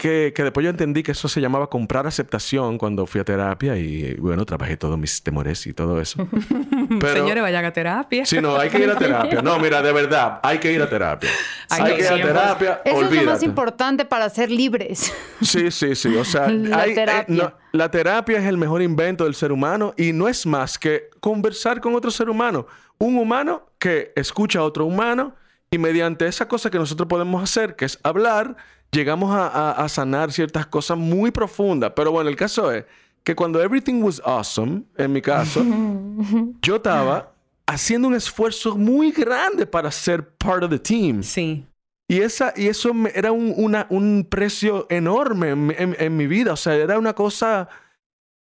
que, 0.00 0.32
que 0.34 0.42
después 0.44 0.64
yo 0.64 0.70
entendí 0.70 1.02
que 1.02 1.12
eso 1.12 1.28
se 1.28 1.42
llamaba 1.42 1.68
comprar 1.68 2.06
aceptación 2.06 2.78
cuando 2.78 3.04
fui 3.04 3.20
a 3.20 3.24
terapia 3.24 3.76
y 3.76 4.14
bueno, 4.14 4.46
trabajé 4.46 4.78
todos 4.78 4.98
mis 4.98 5.22
temores 5.22 5.66
y 5.66 5.74
todo 5.74 6.00
eso. 6.00 6.26
Pero- 7.00 7.12
Señores, 7.14 7.42
vayan 7.42 7.66
a 7.66 7.72
terapia. 7.72 8.24
Sí, 8.24 8.40
no, 8.40 8.56
hay 8.56 8.70
que 8.70 8.78
ir 8.78 8.90
a 8.90 8.96
terapia. 8.96 9.42
No, 9.42 9.58
mira, 9.58 9.82
de 9.82 9.92
verdad, 9.92 10.40
hay 10.42 10.56
que 10.58 10.72
ir 10.72 10.80
a 10.80 10.88
terapia. 10.88 11.28
Hay 11.68 11.82
Hay, 11.82 11.96
que 11.96 12.00
ir 12.00 12.08
a 12.08 12.14
terapia, 12.16 12.80
Eso 12.82 12.96
es 12.96 13.02
lo 13.02 13.02
más 13.10 13.10
olvídate. 13.20 13.44
importante 13.44 14.04
para 14.06 14.28
ser 14.30 14.50
libres. 14.50 15.12
Sí, 15.42 15.70
sí, 15.70 15.94
sí. 15.94 16.16
O 16.16 16.24
sea, 16.24 16.48
La 16.48 16.78
hay- 16.80 16.92
eh, 16.92 16.94
terapia. 16.94 17.24
no, 17.36 17.52
la 17.72 17.90
terapia 17.90 18.38
es 18.38 18.44
el 18.46 18.56
mejor 18.56 18.80
invento 18.82 19.24
del 19.24 19.34
ser 19.34 19.52
humano 19.52 19.92
y 19.98 20.12
no 20.14 20.28
es 20.28 20.46
más 20.46 20.78
que 20.78 21.10
conversar 21.20 21.80
con 21.82 21.94
otro 21.94 22.10
ser 22.10 22.30
humano. 22.30 22.66
Un 22.98 23.18
humano 23.18 23.66
que 23.78 24.12
escucha 24.16 24.60
a 24.60 24.62
otro 24.62 24.86
humano 24.86 25.34
y 25.70 25.76
mediante 25.78 26.26
esa 26.26 26.48
cosa 26.48 26.70
que 26.70 26.78
nosotros 26.78 27.06
podemos 27.08 27.42
hacer, 27.42 27.76
que 27.76 27.84
es 27.84 27.98
hablar, 28.02 28.56
llegamos 28.92 29.34
a, 29.34 29.46
a- 29.48 29.72
a 29.84 29.88
sanar 29.88 30.32
ciertas 30.32 30.66
cosas 30.66 30.98
muy 30.98 31.30
profundas. 31.30 31.92
Pero 31.94 32.12
bueno, 32.12 32.30
el 32.30 32.36
caso 32.36 32.72
es 32.72 32.84
que 33.24 33.34
cuando 33.34 33.62
everything 33.62 34.02
was 34.02 34.20
awesome, 34.24 34.82
en 34.96 35.12
mi 35.12 35.20
caso, 35.22 35.62
yo 36.62 36.76
estaba 36.76 37.32
haciendo 37.66 38.08
un 38.08 38.14
esfuerzo 38.14 38.76
muy 38.76 39.12
grande 39.12 39.66
para 39.66 39.90
ser 39.90 40.26
part 40.36 40.64
of 40.64 40.70
the 40.70 40.78
team. 40.78 41.22
Sí. 41.22 41.64
Y, 42.08 42.20
esa, 42.22 42.52
y 42.56 42.66
eso 42.66 42.92
me- 42.92 43.12
era 43.14 43.30
un, 43.30 43.54
una- 43.56 43.86
un 43.90 44.26
precio 44.28 44.86
enorme 44.90 45.50
en, 45.50 45.66
mi- 45.68 45.74
en- 45.78 45.96
en 45.98 46.16
mi 46.16 46.26
vida. 46.26 46.52
O 46.54 46.56
sea, 46.56 46.74
era 46.74 46.98
una 46.98 47.14
cosa... 47.14 47.68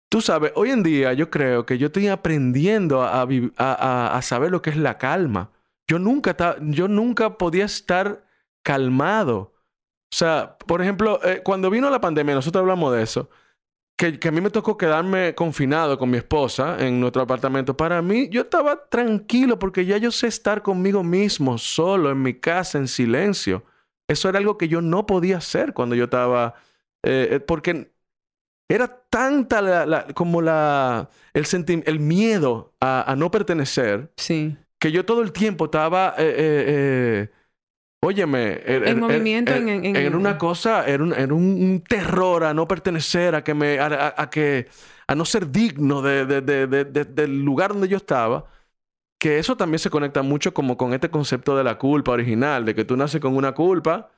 Tú 0.07 0.21
sabes, 0.21 0.51
hoy 0.55 0.69
en 0.69 0.83
día 0.83 1.13
yo 1.13 1.31
creo 1.31 1.65
que 1.65 1.79
yo 1.79 1.87
estoy 1.87 2.07
aprendiendo 2.07 3.01
a, 3.01 3.21
a 3.21 3.23
a- 3.23 3.27
a- 3.57 4.17
a 4.17 4.21
saber 4.21 4.51
lo 4.51 4.61
que 4.61 4.69
es 4.69 4.77
la 4.77 4.99
calma. 4.99 5.49
Yo 5.87 5.97
nunca, 5.97 6.35
ta- 6.35 6.57
yo 6.61 6.87
nunca 6.87 7.37
podía 7.39 7.65
estar 7.65 8.23
calmado. 8.61 9.54
O 10.15 10.17
sea, 10.17 10.55
por 10.65 10.81
ejemplo, 10.81 11.19
eh, 11.25 11.41
cuando 11.43 11.69
vino 11.69 11.89
la 11.89 11.99
pandemia, 11.99 12.35
nosotros 12.35 12.61
hablamos 12.61 12.95
de 12.95 13.03
eso, 13.03 13.29
que, 13.97 14.17
que 14.17 14.29
a 14.29 14.31
mí 14.31 14.39
me 14.39 14.49
tocó 14.49 14.77
quedarme 14.77 15.35
confinado 15.35 15.97
con 15.97 16.09
mi 16.09 16.15
esposa 16.15 16.77
en 16.79 17.01
nuestro 17.01 17.21
apartamento. 17.21 17.75
Para 17.75 18.01
mí, 18.01 18.29
yo 18.29 18.43
estaba 18.43 18.87
tranquilo 18.87 19.59
porque 19.59 19.85
ya 19.85 19.97
yo 19.97 20.11
sé 20.11 20.27
estar 20.27 20.61
conmigo 20.61 21.03
mismo, 21.03 21.57
solo, 21.57 22.11
en 22.11 22.21
mi 22.21 22.33
casa, 22.33 22.77
en 22.77 22.87
silencio. 22.87 23.65
Eso 24.07 24.29
era 24.29 24.37
algo 24.39 24.57
que 24.57 24.69
yo 24.69 24.79
no 24.81 25.05
podía 25.05 25.35
hacer 25.39 25.73
cuando 25.73 25.95
yo 25.95 26.05
estaba... 26.05 26.53
eh, 27.03 27.27
eh, 27.31 27.39
porque 27.41 27.91
era 28.69 28.87
tanta 29.09 29.61
la, 29.61 29.85
la- 29.85 30.07
como 30.13 30.41
la, 30.41 31.09
el, 31.33 31.45
el 31.85 31.99
miedo 31.99 32.73
a, 32.79 33.11
a 33.11 33.17
no 33.17 33.31
pertenecer 33.31 34.13
Sí. 34.15 34.55
que 34.79 34.93
yo 34.93 35.03
todo 35.03 35.21
el 35.23 35.33
tiempo 35.33 35.65
estaba... 35.65 36.15
eh, 36.17 36.23
eh, 36.23 36.65
eh, 36.67 37.29
óyeme... 38.05 38.61
er- 38.65 38.83
En 38.87 38.97
er- 38.97 39.01
movimiento, 39.01 39.51
er- 39.53 39.57
en- 39.67 39.85
en- 39.85 39.95
Era 39.95 40.17
una 40.17 40.37
cosa, 40.37 40.85
era 40.87 41.03
un, 41.03 41.13
era 41.13 41.33
un- 41.33 41.83
terror 41.87 42.43
a 42.43 42.53
no 42.53 42.67
pertenecer, 42.67 43.35
a 43.35 43.43
que 43.43 43.53
me... 43.53 43.79
A, 43.79 44.13
a- 44.17 44.29
que... 44.29 44.67
A 45.07 45.13
no 45.15 45.23
ser 45.25 45.51
digno 45.51 46.01
de, 46.01 46.25
de- 46.25 46.41
de- 46.41 46.67
de- 46.67 46.85
de- 46.85 47.05
del 47.05 47.43
lugar 47.43 47.71
donde 47.73 47.87
yo 47.87 47.97
estaba. 47.97 48.45
Que 49.19 49.39
eso 49.39 49.55
también 49.55 49.79
se 49.79 49.89
conecta 49.89 50.21
mucho 50.23 50.53
como 50.53 50.77
con 50.77 50.93
este 50.93 51.09
concepto 51.09 51.55
de 51.57 51.63
la 51.63 51.77
culpa 51.77 52.11
original, 52.11 52.65
de 52.65 52.75
que 52.75 52.85
tú 52.85 52.97
naces 52.97 53.21
con 53.21 53.35
una 53.35 53.53
culpa 53.53 54.09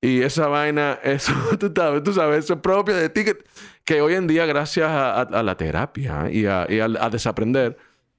y 0.00 0.20
esa 0.22 0.48
vaina, 0.48 0.98
eso, 1.02 1.32
tú 1.58 1.72
sabes, 1.74 2.02
tú 2.02 2.12
sabes, 2.12 2.44
eso 2.44 2.54
es 2.54 2.60
propio 2.60 2.94
de 2.94 3.08
ti, 3.08 3.24
que, 3.24 3.38
que 3.84 4.00
hoy 4.02 4.14
en 4.14 4.26
día, 4.26 4.46
gracias 4.46 4.88
a, 4.88 5.22
a- 5.22 5.42
la 5.42 5.56
terapia 5.56 6.28
y, 6.30 6.46
a, 6.46 6.66
y 6.68 6.78
a 6.80 7.10
desaprender, 7.10 7.76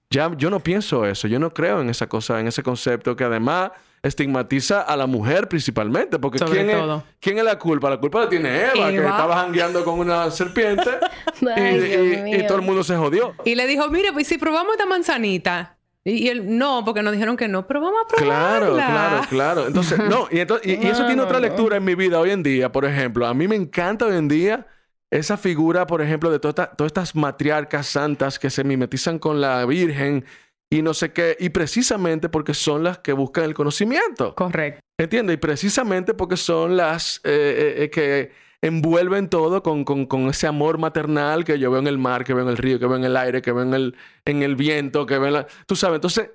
ya 0.10 0.32
yo 0.36 0.50
no 0.50 0.60
pienso 0.60 1.06
eso, 1.06 1.28
yo 1.28 1.40
no 1.40 1.52
creo 1.52 1.82
en 1.82 1.90
esa 1.90 2.08
cosa, 2.08 2.40
en 2.40 2.48
ese 2.48 2.64
concepto 2.64 3.16
que 3.16 3.24
además 3.24 3.72
estigmatiza 4.08 4.82
a 4.82 4.96
la 4.96 5.08
mujer 5.08 5.48
principalmente, 5.50 6.20
porque 6.20 6.38
Sobre 6.38 6.64
¿quién, 6.66 6.78
todo. 6.78 6.98
Es, 6.98 7.04
¿quién 7.20 7.38
es 7.38 7.44
la 7.44 7.58
culpa? 7.58 7.90
La 7.90 7.98
culpa 8.00 8.22
la 8.22 8.30
tiene 8.30 8.64
Eva, 8.66 8.90
que 8.90 8.98
estaba 8.98 9.36
jangueando 9.38 9.84
con 9.84 10.00
una 10.00 10.30
serpiente 10.32 10.90
y, 11.42 11.48
Ay, 11.50 11.80
Dios 11.80 11.90
y- 12.06 12.14
y 12.20 12.24
mío. 12.24 12.46
todo 12.48 12.58
el 12.60 12.64
mundo 12.64 12.84
se 12.84 12.96
jodió. 12.96 13.34
Y 13.44 13.56
le 13.56 13.66
dijo, 13.68 13.90
mire, 13.90 14.14
pues 14.14 14.28
si 14.28 14.38
probamos 14.38 14.74
esta 14.74 14.86
manzanita. 14.86 15.78
Y, 16.04 16.12
y 16.26 16.28
él, 16.30 16.56
no, 16.58 16.84
porque 16.86 17.02
nos 17.02 17.14
dijeron 17.14 17.36
que 17.36 17.48
no, 17.48 17.66
pero 17.66 17.82
vamos 17.82 18.02
a 18.06 18.08
probarla. 18.16 18.36
Claro, 18.60 18.74
claro, 18.76 19.22
claro. 19.28 19.68
Entonces, 19.68 19.98
no, 19.98 20.28
y, 20.30 20.36
ento- 20.36 20.60
y- 20.64 20.74
y 20.86 20.88
eso 20.88 21.00
No, 21.02 21.06
tiene 21.08 21.16
no, 21.16 21.24
otra 21.24 21.40
no. 21.40 21.46
lectura 21.48 21.78
en 21.78 21.84
mi 21.84 21.96
vida 21.96 22.20
hoy 22.20 22.30
en 22.30 22.44
día. 22.44 22.72
Por 22.72 22.86
ejemplo, 22.86 23.26
a 23.26 23.34
mí 23.34 23.48
me 23.48 23.56
encanta 23.56 24.06
hoy 24.06 24.16
en 24.16 24.28
día 24.28 24.68
esa 25.10 25.36
figura, 25.38 25.88
por 25.88 26.02
ejemplo, 26.04 26.30
de 26.30 26.38
toda 26.40 26.50
esta- 26.50 26.76
todas 26.76 26.90
estas 26.90 27.16
matriarcas 27.16 27.88
santas 27.88 28.38
que 28.38 28.52
se 28.52 28.64
mimetizan 28.64 29.18
con 29.18 29.42
la 29.42 29.66
Virgen 29.66 30.26
y 30.72 30.82
no 30.82 30.94
sé 30.94 31.12
qué, 31.14 31.38
y 31.40 31.50
precisamente 31.50 32.30
porque 32.30 32.54
son 32.54 32.84
las 32.84 33.00
que 33.00 33.14
buscan 33.14 33.44
el 33.46 33.54
conocimiento. 33.54 34.34
Correcto. 34.36 34.80
¿Entiendes? 35.00 35.36
Y 35.36 35.38
precisamente 35.38 36.14
porque 36.14 36.38
son 36.38 36.78
las 36.78 37.18
eh, 37.24 37.76
eh, 37.78 37.84
eh, 37.84 37.90
que 37.90 38.32
envuelven 38.62 39.30
todo 39.30 39.62
con, 39.62 39.84
con- 39.84 40.06
con 40.06 40.28
ese 40.30 40.48
amor 40.48 40.78
maternal 40.78 41.44
que 41.44 41.60
yo 41.60 41.70
veo 41.70 41.80
en 41.82 41.88
el 41.88 41.98
mar, 41.98 42.24
que 42.24 42.34
veo 42.34 42.44
en 42.44 42.50
el 42.50 42.58
río, 42.58 42.80
que 42.80 42.88
veo 42.88 42.96
en 42.96 43.04
el 43.04 43.16
aire, 43.18 43.42
que 43.42 43.52
veo 43.52 43.64
en 43.64 43.74
el, 43.74 43.96
en 44.26 44.42
el 44.42 44.56
viento, 44.56 45.06
que 45.06 45.18
veo 45.18 45.28
en 45.28 45.34
la... 45.34 45.48
Tú 45.68 45.76
sabes, 45.76 45.98
entonces, 45.98 46.32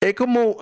es 0.00 0.14
como... 0.14 0.56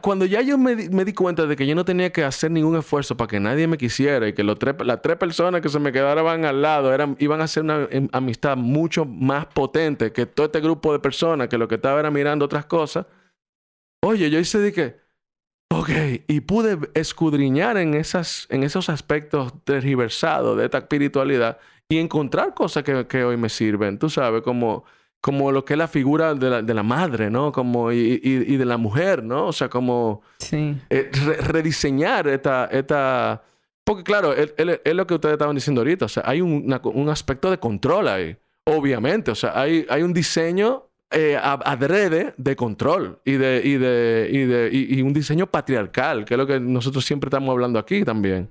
Cuando 0.00 0.24
ya 0.24 0.40
yo 0.42 0.58
me, 0.58 0.76
di- 0.76 0.88
me 0.88 1.04
di 1.04 1.12
cuenta 1.12 1.46
de 1.46 1.56
que 1.56 1.66
yo 1.66 1.74
no 1.74 1.84
tenía 1.84 2.10
que 2.12 2.24
hacer 2.24 2.50
ningún 2.50 2.76
esfuerzo 2.76 3.16
para 3.16 3.28
que 3.28 3.40
nadie 3.40 3.66
me 3.66 3.78
quisiera 3.78 4.28
y 4.28 4.32
que 4.32 4.42
los 4.44 4.58
tres, 4.58 4.74
las 4.84 5.02
tres 5.02 5.16
personas 5.16 5.60
que 5.60 5.68
se 5.68 5.78
me 5.78 5.92
quedaban 5.92 6.44
al 6.44 6.62
lado 6.62 6.92
eran, 6.92 7.16
iban 7.18 7.40
a 7.40 7.44
hacer 7.44 7.62
una 7.62 7.86
em, 7.90 8.08
amistad 8.12 8.56
mucho 8.56 9.04
más 9.04 9.46
potente 9.46 10.12
que 10.12 10.26
todo 10.26 10.46
este 10.46 10.60
grupo 10.60 10.92
de 10.92 10.98
personas 10.98 11.48
que 11.48 11.58
lo 11.58 11.68
que 11.68 11.76
estaba 11.76 12.00
era 12.00 12.10
mirando 12.10 12.44
otras 12.44 12.66
cosas, 12.66 13.06
oye, 14.04 14.30
yo 14.30 14.38
hice 14.38 14.58
de 14.58 14.72
que... 14.72 15.08
Ok, 15.70 15.90
y 16.28 16.40
pude 16.40 16.78
escudriñar 16.94 17.76
en, 17.76 17.92
esas, 17.92 18.46
en 18.50 18.62
esos 18.62 18.88
aspectos 18.88 19.52
tergiversados 19.64 20.56
de 20.56 20.64
esta 20.64 20.78
espiritualidad 20.78 21.58
y 21.90 21.98
encontrar 21.98 22.54
cosas 22.54 22.84
que, 22.84 23.06
que 23.06 23.22
hoy 23.22 23.36
me 23.36 23.50
sirven, 23.50 23.98
tú 23.98 24.08
sabes, 24.08 24.40
como, 24.42 24.84
como 25.20 25.50
lo 25.52 25.64
que 25.64 25.74
es 25.74 25.78
la 25.78 25.88
figura 25.88 26.34
de 26.34 26.48
la, 26.50 26.62
de 26.62 26.74
la 26.74 26.82
madre, 26.82 27.30
¿no? 27.30 27.50
Como, 27.52 27.90
y, 27.92 28.20
y- 28.22 28.54
y 28.54 28.56
de 28.56 28.64
la 28.64 28.76
mujer, 28.76 29.22
¿no? 29.24 29.46
O 29.48 29.52
sea, 29.52 29.68
como 29.68 30.22
Sí. 30.38 30.76
eh, 30.90 31.10
re- 31.26 31.36
rediseñar 31.38 32.28
esta, 32.28 32.66
esta... 32.66 33.42
Porque 33.84 34.04
claro, 34.04 34.32
es, 34.34 34.52
lo 34.94 35.06
que 35.06 35.14
ustedes 35.14 35.32
estaban 35.32 35.54
diciendo 35.54 35.80
ahorita, 35.80 36.04
o 36.04 36.08
sea, 36.08 36.22
hay 36.26 36.40
un, 36.40 36.62
una- 36.66 36.80
un 36.84 37.08
aspecto 37.08 37.50
de 37.50 37.58
control 37.58 38.06
ahí, 38.08 38.36
obviamente, 38.64 39.30
o 39.30 39.34
sea, 39.34 39.58
hay, 39.60 39.86
hay 39.88 40.02
un 40.02 40.12
diseño 40.12 40.84
eh, 41.10 41.38
adrede 41.42 42.34
de 42.36 42.54
control 42.54 43.18
y, 43.24 43.32
de, 43.32 43.62
y, 43.64 43.76
de, 43.78 44.28
y, 44.30 44.38
de, 44.44 44.68
y, 44.70 44.98
y 44.98 45.02
un 45.02 45.14
diseño 45.14 45.46
patriarcal, 45.46 46.26
que 46.26 46.34
es 46.34 46.38
lo 46.38 46.46
que 46.46 46.60
nosotros 46.60 47.04
siempre 47.04 47.28
estamos 47.28 47.48
hablando 47.50 47.78
aquí 47.78 48.04
también. 48.04 48.50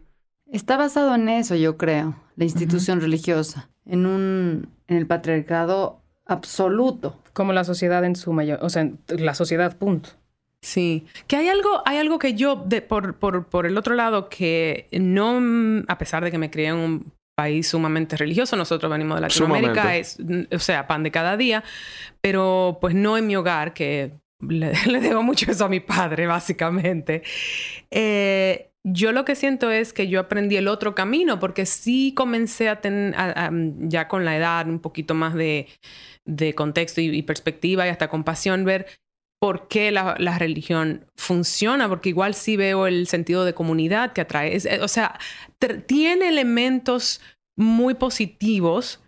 Está 0.51 0.75
basado 0.75 1.13
en 1.13 1.29
eso, 1.29 1.53
yo 1.55 1.77
creo, 1.77 2.15
la 2.35 2.43
institución 2.45 2.99
religiosa, 2.99 3.69
en 3.85 4.05
un 4.07 4.69
en 4.87 4.97
el 4.97 5.05
patriarcado 5.05 6.01
absoluto. 6.27 7.19
Como 7.33 7.53
la 7.53 7.63
sociedad 7.63 8.03
en 8.03 8.15
su 8.15 8.33
mayor... 8.33 8.59
O 8.61 8.69
sea, 8.69 8.89
la 9.07 9.33
sociedad, 9.33 9.77
punto. 9.77 10.09
Sí. 10.61 11.05
Que 11.27 11.35
hay 11.35 11.49
algo, 11.49 11.81
hay 11.85 11.97
algo 11.97 12.19
que 12.19 12.33
yo, 12.33 12.55
de- 12.65 12.81
por, 12.81 13.15
por, 13.15 13.45
por 13.47 13.65
el 13.65 13.77
otro 13.77 13.95
lado, 13.95 14.27
que 14.29 14.87
no, 14.91 15.39
mm, 15.39 15.85
a 15.87 15.97
pesar 15.97 16.23
de 16.23 16.31
que 16.31 16.37
me 16.37 16.49
crié 16.49 16.69
en 16.69 16.75
un 16.75 17.13
país 17.35 17.67
sumamente 17.67 18.17
religioso, 18.17 18.55
nosotros 18.55 18.91
venimos 18.91 19.15
de 19.17 19.21
Latinoamérica, 19.21 19.95
es, 19.95 20.19
mm, 20.19 20.53
o 20.55 20.59
sea, 20.59 20.87
pan 20.87 21.03
de 21.03 21.11
cada 21.11 21.37
día, 21.37 21.63
pero 22.21 22.79
pues 22.81 22.95
no 22.95 23.17
en 23.17 23.27
mi 23.27 23.35
hogar, 23.35 23.73
que 23.73 24.13
le, 24.41 24.73
le 24.87 24.99
debo 24.99 25.21
mucho 25.21 25.51
eso 25.51 25.65
a 25.65 25.69
mi 25.69 25.79
padre, 25.79 26.25
básicamente. 26.25 27.21
Eh, 27.91 28.71
yo 28.83 29.11
lo 29.11 29.25
que 29.25 29.35
siento 29.35 29.69
es 29.69 29.93
que 29.93 30.07
yo 30.07 30.19
aprendí 30.19 30.55
el 30.55 30.67
otro 30.67 30.95
camino 30.95 31.39
porque 31.39 31.65
sí 31.65 32.13
comencé 32.15 32.69
a 32.69 32.79
tener, 32.81 33.13
ya 33.89 34.07
con 34.07 34.23
la 34.25 34.37
edad, 34.37 34.67
un 34.67 34.79
poquito 34.79 35.13
más 35.13 35.33
de, 35.33 35.67
de 36.27 36.53
contexto 36.53 37.01
y, 37.01 37.21
perspectiva 37.23 37.87
y 37.87 37.89
hasta 37.89 38.09
compasión, 38.09 38.63
ver 38.63 38.85
por 39.39 39.67
qué 39.67 39.91
la, 39.91 40.15
la, 40.19 40.37
religión 40.37 41.05
funciona, 41.15 41.87
porque 41.89 42.09
igual 42.09 42.33
sí 42.35 42.57
veo 42.57 42.87
el 42.87 43.07
sentido 43.07 43.45
de 43.45 43.53
comunidad 43.53 44.13
que 44.13 44.21
atrae. 44.21 44.59
o 44.81 44.87
sea, 44.87 45.19
tiene 45.87 46.29
elementos 46.29 47.21
muy 47.55 47.95
positivos 47.95 48.99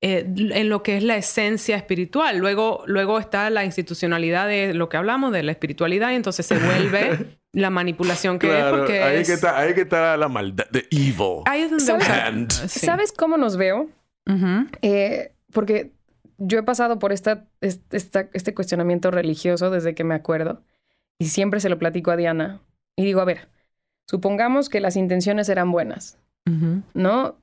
eh, 0.00 0.24
en 0.36 0.68
lo 0.68 0.84
que 0.84 0.96
es 0.96 1.02
la 1.02 1.16
esencia 1.16 1.76
espiritual. 1.76 2.38
Luego, 2.38 2.84
luego 2.86 3.18
está 3.18 3.50
la 3.50 3.64
institucionalidad 3.64 4.46
de 4.46 4.72
lo 4.72 4.88
que 4.88 4.96
hablamos, 4.96 5.32
de 5.32 5.42
la 5.42 5.50
espiritualidad, 5.50 6.12
y 6.12 6.14
entonces 6.14 6.46
se 6.46 6.56
vuelve 6.56 7.38
la 7.52 7.70
manipulación 7.70 8.38
que 8.38 8.58
es 8.58 8.64
porque 8.66 9.02
ahí, 9.02 9.24
que 9.24 9.32
está, 9.32 9.58
ahí 9.58 9.74
que 9.74 9.80
está 9.80 10.16
la 10.16 10.28
maldad, 10.28 10.66
de 10.70 10.86
evil. 10.92 11.42
Ahí 11.46 11.62
es 11.62 11.70
donde 11.70 12.54
¿Sabes, 12.68 13.10
cómo 13.10 13.36
nos 13.36 13.56
veo? 13.56 13.88
Eh, 14.82 15.32
porque 15.52 15.90
yo 16.38 16.58
he 16.58 16.62
pasado 16.62 16.98
por 16.98 17.12
esta, 17.12 17.46
este 17.60 18.54
cuestionamiento 18.54 19.10
religioso 19.10 19.70
desde 19.70 19.94
que 19.94 20.04
me 20.04 20.14
acuerdo 20.14 20.62
y 21.18 21.26
siempre 21.26 21.60
se 21.60 21.68
lo 21.68 21.78
platico 21.78 22.10
a 22.10 22.16
Diana 22.16 22.62
y 22.96 23.04
digo, 23.04 23.20
a 23.20 23.24
ver, 23.24 23.48
supongamos 24.06 24.68
que 24.68 24.80
las 24.80 24.96
intenciones 24.96 25.48
eran 25.48 25.70
buenas, 25.70 26.18
¿no? 26.94 27.36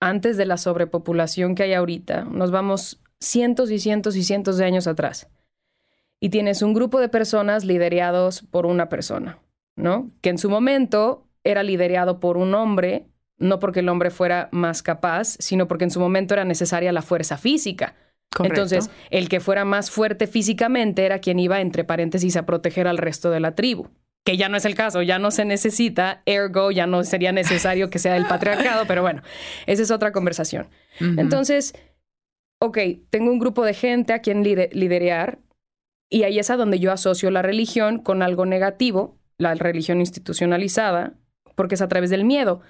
antes 0.00 0.36
de 0.36 0.46
la 0.46 0.56
sobrepopulación 0.56 1.54
que 1.54 1.64
hay 1.64 1.74
ahorita, 1.74 2.24
nos 2.24 2.50
vamos 2.50 3.00
cientos 3.20 3.70
y 3.70 3.78
cientos 3.78 4.16
y 4.16 4.22
cientos 4.22 4.56
de 4.58 4.64
años 4.64 4.86
atrás. 4.86 5.28
Y 6.20 6.30
tienes 6.30 6.62
un 6.62 6.74
grupo 6.74 7.00
de 7.00 7.08
personas 7.08 7.64
liderados 7.64 8.42
por 8.42 8.66
una 8.66 8.88
persona, 8.88 9.38
¿no? 9.76 10.10
Que 10.22 10.30
en 10.30 10.38
su 10.38 10.48
momento 10.48 11.26
era 11.44 11.62
liderado 11.62 12.20
por 12.20 12.36
un 12.36 12.54
hombre, 12.54 13.06
no 13.38 13.58
porque 13.58 13.80
el 13.80 13.88
hombre 13.88 14.10
fuera 14.10 14.48
más 14.50 14.82
capaz, 14.82 15.36
sino 15.38 15.68
porque 15.68 15.84
en 15.84 15.90
su 15.90 16.00
momento 16.00 16.34
era 16.34 16.44
necesaria 16.44 16.92
la 16.92 17.02
fuerza 17.02 17.36
física. 17.36 17.94
Entonces, 18.44 18.90
el 19.10 19.28
que 19.28 19.40
fuera 19.40 19.64
más 19.64 19.90
fuerte 19.90 20.26
físicamente 20.26 21.04
era 21.04 21.18
quien 21.20 21.38
iba, 21.38 21.60
entre 21.60 21.84
paréntesis, 21.84 22.36
a 22.36 22.46
proteger 22.46 22.86
al 22.86 22.98
resto 22.98 23.30
de 23.30 23.40
la 23.40 23.54
tribu 23.54 23.88
que 24.26 24.36
ya 24.36 24.48
no 24.48 24.56
es 24.56 24.64
el 24.64 24.74
caso, 24.74 25.02
ya 25.02 25.20
no 25.20 25.30
se 25.30 25.44
necesita, 25.44 26.22
ergo 26.26 26.72
ya 26.72 26.88
no 26.88 27.04
sería 27.04 27.30
necesario 27.30 27.90
que 27.90 28.00
sea 28.00 28.16
el 28.16 28.26
patriarcado, 28.26 28.84
pero 28.88 29.00
bueno, 29.00 29.22
esa 29.66 29.82
es 29.82 29.92
otra 29.92 30.10
conversación. 30.10 30.66
Entonces, 30.98 31.74
ok, 32.60 32.76
tengo 33.08 33.30
un 33.30 33.38
grupo 33.38 33.64
de 33.64 33.72
gente 33.72 34.12
a 34.12 34.18
quien 34.18 34.42
liderear 34.42 35.38
y 36.10 36.24
ahí 36.24 36.40
es 36.40 36.50
a 36.50 36.56
donde 36.56 36.80
yo 36.80 36.90
asocio 36.90 37.30
la 37.30 37.42
religión 37.42 38.00
con 38.00 38.20
algo 38.20 38.46
negativo, 38.46 39.16
la 39.38 39.54
religión 39.54 40.00
institucionalizada, 40.00 41.14
porque 41.54 41.76
es 41.76 41.82
a 41.82 41.88
través 41.88 42.10
del 42.10 42.24
miedo. 42.24 42.62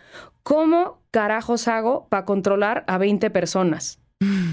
¿Cómo 0.43 1.03
carajos 1.11 1.69
hago 1.69 2.07
para 2.11 2.27
controlar 2.27 2.85
a 2.87 2.99
20 2.99 3.31
personas? 3.31 3.99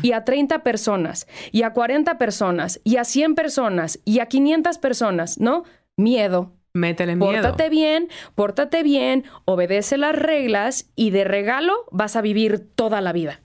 Y 0.02 0.12
a 0.12 0.26
30 0.26 0.64
personas, 0.64 1.28
y 1.52 1.64
a 1.64 1.74
40 1.74 2.18
personas, 2.18 2.82
y 2.84 2.98
a 2.98 3.04
100 3.04 3.36
personas, 3.36 4.00
y 4.06 4.20
a 4.20 4.26
500 4.26 4.78
personas, 4.78 5.40
¿no? 5.40 5.64
Miedo, 5.96 6.52
Métele 6.74 7.16
miedo. 7.16 7.32
Pórtate 7.32 7.70
bien, 7.70 8.10
pórtate 8.34 8.82
bien, 8.82 9.26
obedece 9.46 9.98
las 9.98 10.16
reglas 10.16 10.90
y 10.96 11.12
de 11.12 11.24
regalo 11.24 11.74
vas 11.92 12.16
a 12.16 12.22
vivir 12.22 12.68
toda 12.76 13.00
la 13.00 13.14
vida. 13.14 13.42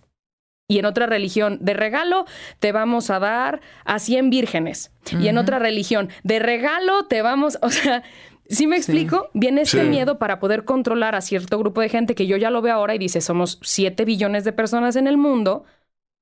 Y 0.67 0.79
en 0.79 0.87
otra 0.87 1.07
religión, 1.07 1.59
de 1.61 1.75
regalo 1.75 2.25
te 2.59 2.73
vamos 2.73 3.11
a 3.11 3.19
dar 3.19 3.61
a 3.85 3.99
100 3.99 4.31
vírgenes. 4.31 4.93
Y 5.19 5.29
en 5.29 5.39
otra 5.39 5.59
religión, 5.59 6.11
de 6.25 6.39
regalo 6.39 7.07
te 7.07 7.23
vamos, 7.23 7.59
o 7.63 7.71
sea, 7.71 8.03
¿sí 8.49 8.67
me 8.67 8.77
explico? 8.77 9.29
Viene 9.35 9.63
este 9.63 9.85
miedo 9.85 10.19
para 10.19 10.39
poder 10.41 10.65
controlar 10.65 11.15
a 11.15 11.21
cierto 11.21 11.59
grupo 11.59 11.83
de 11.83 11.89
gente 11.91 12.15
que 12.15 12.27
yo 12.27 12.37
ya 12.39 12.51
lo 12.51 12.63
veo 12.63 12.75
ahora 12.75 12.95
y 12.95 12.99
dice, 12.99 13.21
somos 13.21 13.59
7 13.63 14.05
billones 14.07 14.45
de 14.45 14.53
personas 14.53 14.97
en 14.97 15.07
el 15.07 15.19
mundo. 15.19 15.65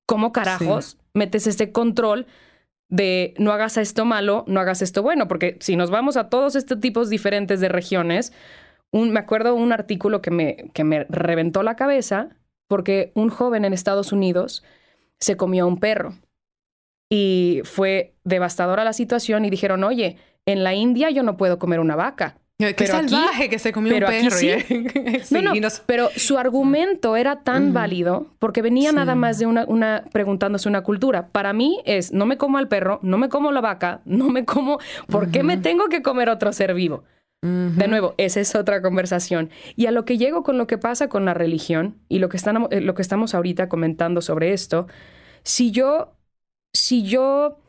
¿Cómo 0.06 0.32
carajos 0.32 0.98
metes 1.14 1.46
este 1.46 1.72
control 1.72 2.26
de 2.88 3.34
no 3.38 3.52
hagas 3.52 3.76
esto 3.76 4.04
malo, 4.04 4.44
no 4.46 4.60
hagas 4.60 4.82
esto 4.82 5.02
bueno, 5.02 5.26
porque 5.26 5.56
si 5.60 5.76
nos 5.76 5.90
vamos 5.90 6.16
a 6.16 6.28
todos 6.28 6.54
estos 6.54 6.80
tipos 6.80 7.10
diferentes 7.10 7.60
de 7.60 7.68
regiones, 7.68 8.32
un, 8.92 9.12
me 9.12 9.20
acuerdo 9.20 9.54
un 9.54 9.72
artículo 9.72 10.22
que 10.22 10.30
me, 10.30 10.70
que 10.72 10.84
me 10.84 11.04
reventó 11.04 11.62
la 11.62 11.76
cabeza 11.76 12.30
porque 12.68 13.12
un 13.14 13.28
joven 13.28 13.64
en 13.64 13.72
Estados 13.72 14.12
Unidos 14.12 14.64
se 15.18 15.36
comió 15.36 15.64
a 15.64 15.66
un 15.66 15.78
perro 15.78 16.14
y 17.10 17.62
fue 17.64 18.14
devastadora 18.24 18.84
la 18.84 18.92
situación 18.92 19.44
y 19.44 19.50
dijeron, 19.50 19.84
oye, 19.84 20.16
en 20.46 20.64
la 20.64 20.74
India 20.74 21.10
yo 21.10 21.22
no 21.22 21.36
puedo 21.36 21.58
comer 21.58 21.80
una 21.80 21.96
vaca. 21.96 22.38
Qué 22.58 22.86
salvaje 22.86 23.50
que 23.50 23.58
se 23.58 23.70
comió 23.70 23.94
un 23.94 24.00
perro. 24.00 24.30
sí. 24.30 24.50
no, 25.30 25.42
no, 25.42 25.68
pero 25.84 26.08
su 26.16 26.38
argumento 26.38 27.16
era 27.16 27.42
tan 27.42 27.74
válido 27.74 28.28
porque 28.38 28.62
venía 28.62 28.92
nada 28.92 29.14
más 29.14 29.38
de 29.38 29.44
una, 29.44 29.66
una, 29.66 30.04
preguntándose 30.10 30.68
una 30.68 30.82
cultura. 30.82 31.28
Para 31.28 31.52
mí 31.52 31.82
es, 31.84 32.12
no 32.12 32.24
me 32.24 32.38
como 32.38 32.56
al 32.56 32.68
perro, 32.68 32.98
no 33.02 33.18
me 33.18 33.28
como 33.28 33.52
la 33.52 33.60
vaca, 33.60 34.00
no 34.06 34.30
me 34.30 34.46
como, 34.46 34.78
¿por 35.08 35.30
qué 35.30 35.42
me 35.42 35.58
tengo 35.58 35.88
que 35.88 36.00
comer 36.02 36.30
otro 36.30 36.52
ser 36.52 36.72
vivo? 36.72 37.04
De 37.42 37.86
nuevo, 37.86 38.14
esa 38.16 38.40
es 38.40 38.56
otra 38.56 38.82
conversación. 38.82 39.50
Y 39.76 39.86
a 39.86 39.92
lo 39.92 40.04
que 40.04 40.18
llego 40.18 40.42
con 40.42 40.58
lo 40.58 40.66
que 40.66 40.78
pasa 40.78 41.08
con 41.08 41.24
la 41.26 41.34
religión 41.34 41.96
y 42.08 42.18
lo 42.18 42.28
que, 42.28 42.38
están, 42.38 42.66
eh, 42.70 42.80
lo 42.80 42.94
que 42.94 43.02
estamos 43.02 43.34
ahorita 43.34 43.68
comentando 43.68 44.20
sobre 44.20 44.52
esto, 44.52 44.88
si 45.44 45.70
yo, 45.70 46.16
si 46.72 47.04
yo 47.04 47.60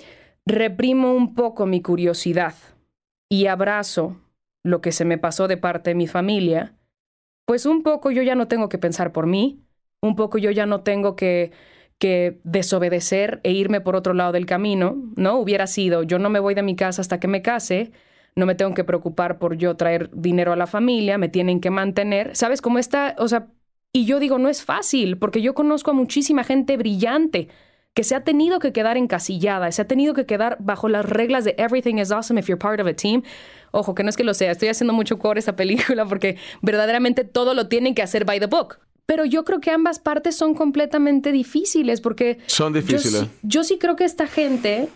reprimo 0.48 1.14
un 1.14 1.36
poco 1.36 1.68
mi 1.68 1.82
curiosidad 1.82 2.56
y 3.30 3.46
abrazo 3.48 4.16
lo 4.64 4.82
que 4.82 4.92
se 4.92 5.06
me 5.06 5.18
pasó 5.18 5.48
de 5.48 5.58
parte 5.58 5.92
de 5.92 5.96
mi 5.96 6.08
familia, 6.08 6.76
pues 7.46 7.66
un 7.66 7.84
poco 7.84 8.12
yo 8.12 8.22
ya 8.24 8.36
no 8.36 8.48
tengo 8.48 8.70
que 8.70 8.78
pensar 8.78 9.12
por 9.12 9.28
mí, 9.28 9.64
un 10.02 10.16
poco 10.16 10.38
yo 10.38 10.52
ya 10.52 10.66
no 10.66 10.82
tengo 10.82 11.16
que, 11.16 11.52
que 12.00 12.40
desobedecer 12.44 13.40
e 13.44 13.52
irme 13.52 13.82
por 13.82 13.96
otro 13.96 14.14
lado 14.14 14.32
del 14.32 14.46
camino, 14.46 14.98
¿no? 15.16 15.38
Hubiera 15.40 15.68
sido, 15.68 16.04
yo 16.04 16.20
no 16.20 16.30
me 16.30 16.40
voy 16.40 16.54
de 16.54 16.64
mi 16.64 16.76
casa 16.76 17.02
hasta 17.02 17.20
que 17.20 17.28
me 17.28 17.42
case, 17.42 17.92
no 18.36 18.46
me 18.46 18.56
tengo 18.56 18.74
que 18.74 18.84
preocupar 18.84 19.40
por 19.40 19.58
yo 19.58 19.76
traer 19.76 20.10
dinero 20.14 20.54
a 20.54 20.58
la 20.58 20.68
familia, 20.68 21.18
me 21.18 21.30
tienen 21.30 21.60
que 21.60 21.72
mantener, 21.72 22.36
¿sabes 22.36 22.62
cómo 22.62 22.80
está? 22.80 23.16
O 23.18 23.28
sea, 23.28 23.48
y 23.94 24.06
yo 24.06 24.20
digo, 24.20 24.38
no 24.38 24.50
es 24.50 24.64
fácil, 24.64 25.18
porque 25.18 25.42
yo 25.42 25.56
conozco 25.56 25.92
a 25.92 25.96
muchísima 25.96 26.44
gente 26.44 26.78
brillante 26.78 27.48
que 27.98 28.04
se 28.04 28.14
ha 28.14 28.24
tenido 28.24 28.60
que 28.60 28.72
quedar 28.74 28.96
encasillada, 28.96 29.72
se 29.72 29.82
ha 29.82 29.88
tenido 29.88 30.14
que 30.14 30.28
quedar 30.28 30.58
bajo 30.60 30.88
las 30.88 31.04
reglas 31.04 31.46
de 31.46 31.56
everything 31.58 31.96
is 31.96 32.12
awesome 32.12 32.40
if 32.40 32.46
you're 32.46 32.60
part 32.60 32.80
of 32.80 32.86
a 32.86 32.94
team. 32.94 33.24
Ojo, 33.72 33.96
que 33.96 34.04
no 34.04 34.10
es 34.12 34.16
que 34.16 34.24
lo 34.24 34.36
sea, 34.36 34.52
estoy 34.52 34.68
haciendo 34.68 34.94
mucho 34.94 35.18
core 35.18 35.40
esa 35.40 35.56
película 35.56 36.06
porque 36.06 36.38
verdaderamente 36.62 37.24
todo 37.24 37.56
lo 37.56 37.70
tienen 37.70 37.96
que 37.96 38.04
hacer 38.04 38.24
by 38.24 38.40
the 38.40 38.46
book. 38.46 38.78
Pero 39.08 39.26
yo 39.26 39.44
creo 39.46 39.62
que 39.62 39.72
ambas 39.72 39.98
partes 39.98 40.36
son 40.36 40.54
completamente 40.54 41.32
difíciles 41.32 42.00
porque... 42.00 42.38
Son 42.46 42.72
difíciles. 42.72 43.26
Yo, 43.42 43.64
sí 43.64 43.80
creo 43.80 43.96
que 43.96 44.06
esta 44.06 44.28
gente, 44.28 44.90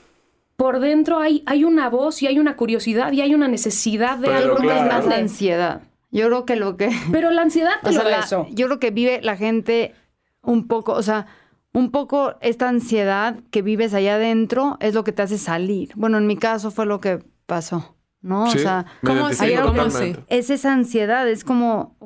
por 0.56 0.80
dentro 0.80 1.18
hay, 1.18 1.42
hay 1.48 1.64
una 1.64 1.90
voz 1.90 2.22
y 2.22 2.28
hay 2.28 2.38
una 2.38 2.56
curiosidad 2.56 3.14
y 3.14 3.22
hay 3.22 3.34
una 3.34 3.48
necesidad 3.48 4.20
de 4.20 4.32
algo 4.32 4.60
más 4.60 5.08
la 5.08 5.16
ansiedad. 5.16 5.82
Yo 6.12 6.28
creo 6.28 6.46
que 6.46 6.56
lo 6.56 6.78
que... 6.78 6.92
Pero 7.12 7.32
la 7.32 7.42
ansiedad 7.42 7.72
te 7.84 7.94
lo 7.94 8.08
eso. 8.08 8.46
Yo 8.52 8.68
creo 8.68 8.80
que 8.80 8.92
vive 8.92 9.22
la 9.24 9.38
gente 9.38 9.96
un 10.44 10.68
poco, 10.68 10.94
o 10.94 11.02
sea, 11.02 11.26
un 11.74 11.92
poco 11.92 12.36
esta 12.42 12.68
ansiedad 12.70 13.40
que 13.50 13.62
vives 13.62 13.94
allá 13.94 14.16
adentro 14.16 14.78
es 14.80 14.94
lo 14.94 15.04
que 15.04 15.12
te 15.12 15.22
hace 15.22 15.38
salir. 15.38 15.92
Bueno, 15.96 16.18
en 16.18 16.28
mi 16.28 16.38
caso 16.38 16.72
fue 16.72 16.86
lo 16.86 17.00
que 17.00 17.24
pasó, 17.46 17.96
¿no? 18.22 18.44
o 18.44 18.52
sea, 18.52 18.86
¿cómo 19.04 19.28
así? 19.28 19.54
¿Cómo 19.62 19.82
así? 19.82 20.16
Es 20.28 20.50
esa 20.50 20.74
ansiedad, 20.74 21.28
es 21.30 21.44
como, 21.44 21.98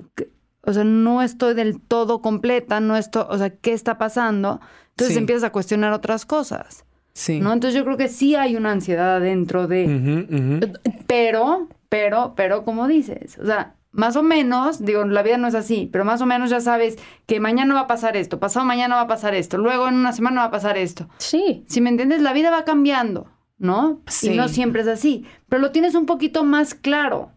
o 0.62 0.74
sea, 0.74 0.84
no 0.84 1.22
estoy 1.22 1.54
del 1.54 1.82
todo 1.82 2.22
completa, 2.22 2.80
no 2.80 2.96
estoy, 2.96 3.24
o 3.30 3.38
sea, 3.38 3.50
¿qué 3.50 3.74
está 3.74 3.98
pasando? 3.98 4.60
Entonces 4.92 5.18
empiezas 5.18 5.44
a 5.44 5.52
cuestionar 5.52 5.94
otras 5.94 6.26
cosas. 6.26 6.86
Sí. 7.14 7.40
¿No? 7.40 7.54
Entonces 7.54 7.78
yo 7.78 7.86
creo 7.86 7.98
que 7.98 8.10
sí 8.10 8.36
hay 8.36 8.56
una 8.56 8.72
ansiedad 8.72 9.22
dentro 9.22 9.68
de... 9.68 10.70
Pero, 11.08 11.70
pero, 11.90 12.34
pero, 12.36 12.66
como 12.66 12.88
dices, 12.88 13.38
o 13.40 13.46
sea, 13.46 13.76
más 13.96 14.18
o 14.18 14.24
menos, 14.24 14.84
digo, 14.84 15.06
la 15.06 15.24
vida 15.24 15.38
no 15.38 15.48
es 15.48 15.56
así, 15.56 15.90
pero 15.92 16.04
más 16.04 16.22
o 16.22 16.26
menos 16.26 16.50
ya 16.50 16.60
sabes 16.60 16.98
que 17.26 17.40
mañana 17.40 17.74
va 17.74 17.82
a 17.82 17.88
pasar 17.88 18.18
esto, 18.18 18.40
pasado 18.40 18.66
mañana 18.66 18.96
va 18.96 19.02
a 19.02 19.08
pasar 19.08 19.34
esto, 19.34 19.58
luego 19.58 19.88
en 19.88 19.96
una 19.96 20.12
semana 20.12 20.42
va 20.42 20.48
a 20.48 20.52
pasar 20.52 20.78
esto. 20.78 21.08
Sí. 21.18 21.64
Si 21.68 21.80
me 21.80 21.90
entiendes, 21.90 22.22
la 22.22 22.34
vida 22.34 22.52
va 22.52 22.66
cambiando, 22.66 23.32
¿no? 23.58 24.02
Sí. 24.08 24.34
Y 24.34 24.36
no 24.36 24.50
siempre 24.50 24.82
es 24.82 24.88
así, 24.88 25.26
pero 25.48 25.62
lo 25.62 25.72
tienes 25.72 25.96
un 25.96 26.06
poquito 26.06 26.44
más 26.44 26.76
claro. 26.76 27.32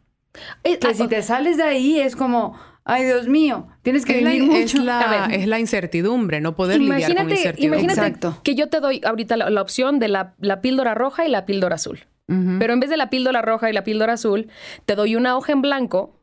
Eh, 0.64 0.78
que 0.78 0.94
si 0.94 1.06
te 1.06 1.22
sales 1.22 1.56
de 1.56 1.62
ahí 1.62 2.00
es 2.00 2.16
como, 2.16 2.58
ay 2.84 3.04
Dios 3.04 3.28
mío, 3.28 3.68
tienes 3.82 4.04
que 4.04 4.14
vivir 4.18 4.42
mucho. 4.42 4.58
Es 4.58 4.74
la, 4.74 5.28
es 5.30 5.46
la 5.46 5.60
incertidumbre, 5.60 6.40
no 6.40 6.56
poder 6.56 6.80
lidiar 6.80 7.14
con 7.14 7.30
incertidumbre. 7.30 7.82
Imagínate 7.82 8.18
que 8.42 8.54
yo 8.56 8.68
te 8.68 8.80
doy 8.80 9.00
ahorita 9.04 9.36
la, 9.36 9.62
opción 9.62 10.00
de 10.00 10.08
la, 10.08 10.34
píldora 10.60 10.94
roja 10.94 11.24
y 11.24 11.30
la 11.30 11.46
píldora 11.46 11.76
azul. 11.76 12.00
Pero 12.58 12.74
en 12.74 12.80
vez 12.80 12.90
de 12.90 12.98
la 12.98 13.08
píldora 13.08 13.40
roja 13.40 13.70
y 13.70 13.72
la 13.72 13.84
píldora 13.84 14.12
azul, 14.12 14.48
te 14.84 14.96
doy 14.96 15.16
una 15.16 15.34
hoja 15.34 15.52
en 15.52 15.62
blanco 15.62 16.17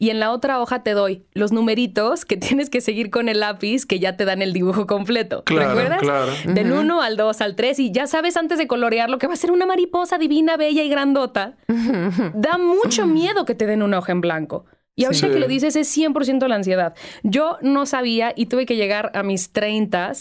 y 0.00 0.08
en 0.10 0.18
la 0.18 0.32
otra 0.32 0.60
hoja 0.60 0.82
te 0.82 0.92
doy 0.92 1.22
los 1.34 1.52
numeritos 1.52 2.24
que 2.24 2.36
tienes 2.38 2.70
que 2.70 2.80
seguir 2.80 3.10
con 3.10 3.28
el 3.28 3.38
lápiz 3.40 3.86
que 3.86 4.00
ya 4.00 4.16
te 4.16 4.24
dan 4.24 4.42
el 4.42 4.52
dibujo 4.52 4.86
completo. 4.88 5.44
Claro, 5.44 5.68
¿Recuerdas? 5.68 6.00
Claro. 6.00 6.32
Del 6.46 6.72
1 6.72 7.02
al 7.02 7.16
2 7.16 7.40
al 7.42 7.54
3 7.54 7.78
y 7.78 7.92
ya 7.92 8.06
sabes 8.08 8.36
antes 8.36 8.58
de 8.58 8.66
colorear 8.66 9.10
lo 9.10 9.18
que 9.18 9.26
va 9.28 9.34
a 9.34 9.36
ser 9.36 9.52
una 9.52 9.66
mariposa 9.66 10.18
divina, 10.18 10.56
bella 10.56 10.82
y 10.82 10.88
grandota. 10.88 11.56
da 12.34 12.58
mucho 12.58 13.06
miedo 13.06 13.44
que 13.44 13.54
te 13.54 13.66
den 13.66 13.82
una 13.82 13.98
hoja 13.98 14.12
en 14.12 14.20
blanco. 14.22 14.64
Y 14.96 15.04
ahorita 15.04 15.28
Sí. 15.28 15.32
que 15.32 15.38
lo 15.38 15.46
dices 15.48 15.76
es 15.76 15.96
100% 15.96 16.48
la 16.48 16.56
ansiedad. 16.56 16.94
Yo 17.22 17.58
no 17.62 17.86
sabía 17.86 18.32
y 18.34 18.46
tuve 18.46 18.66
que 18.66 18.76
llegar 18.76 19.12
a 19.14 19.22
mis 19.22 19.52
30 19.52 20.12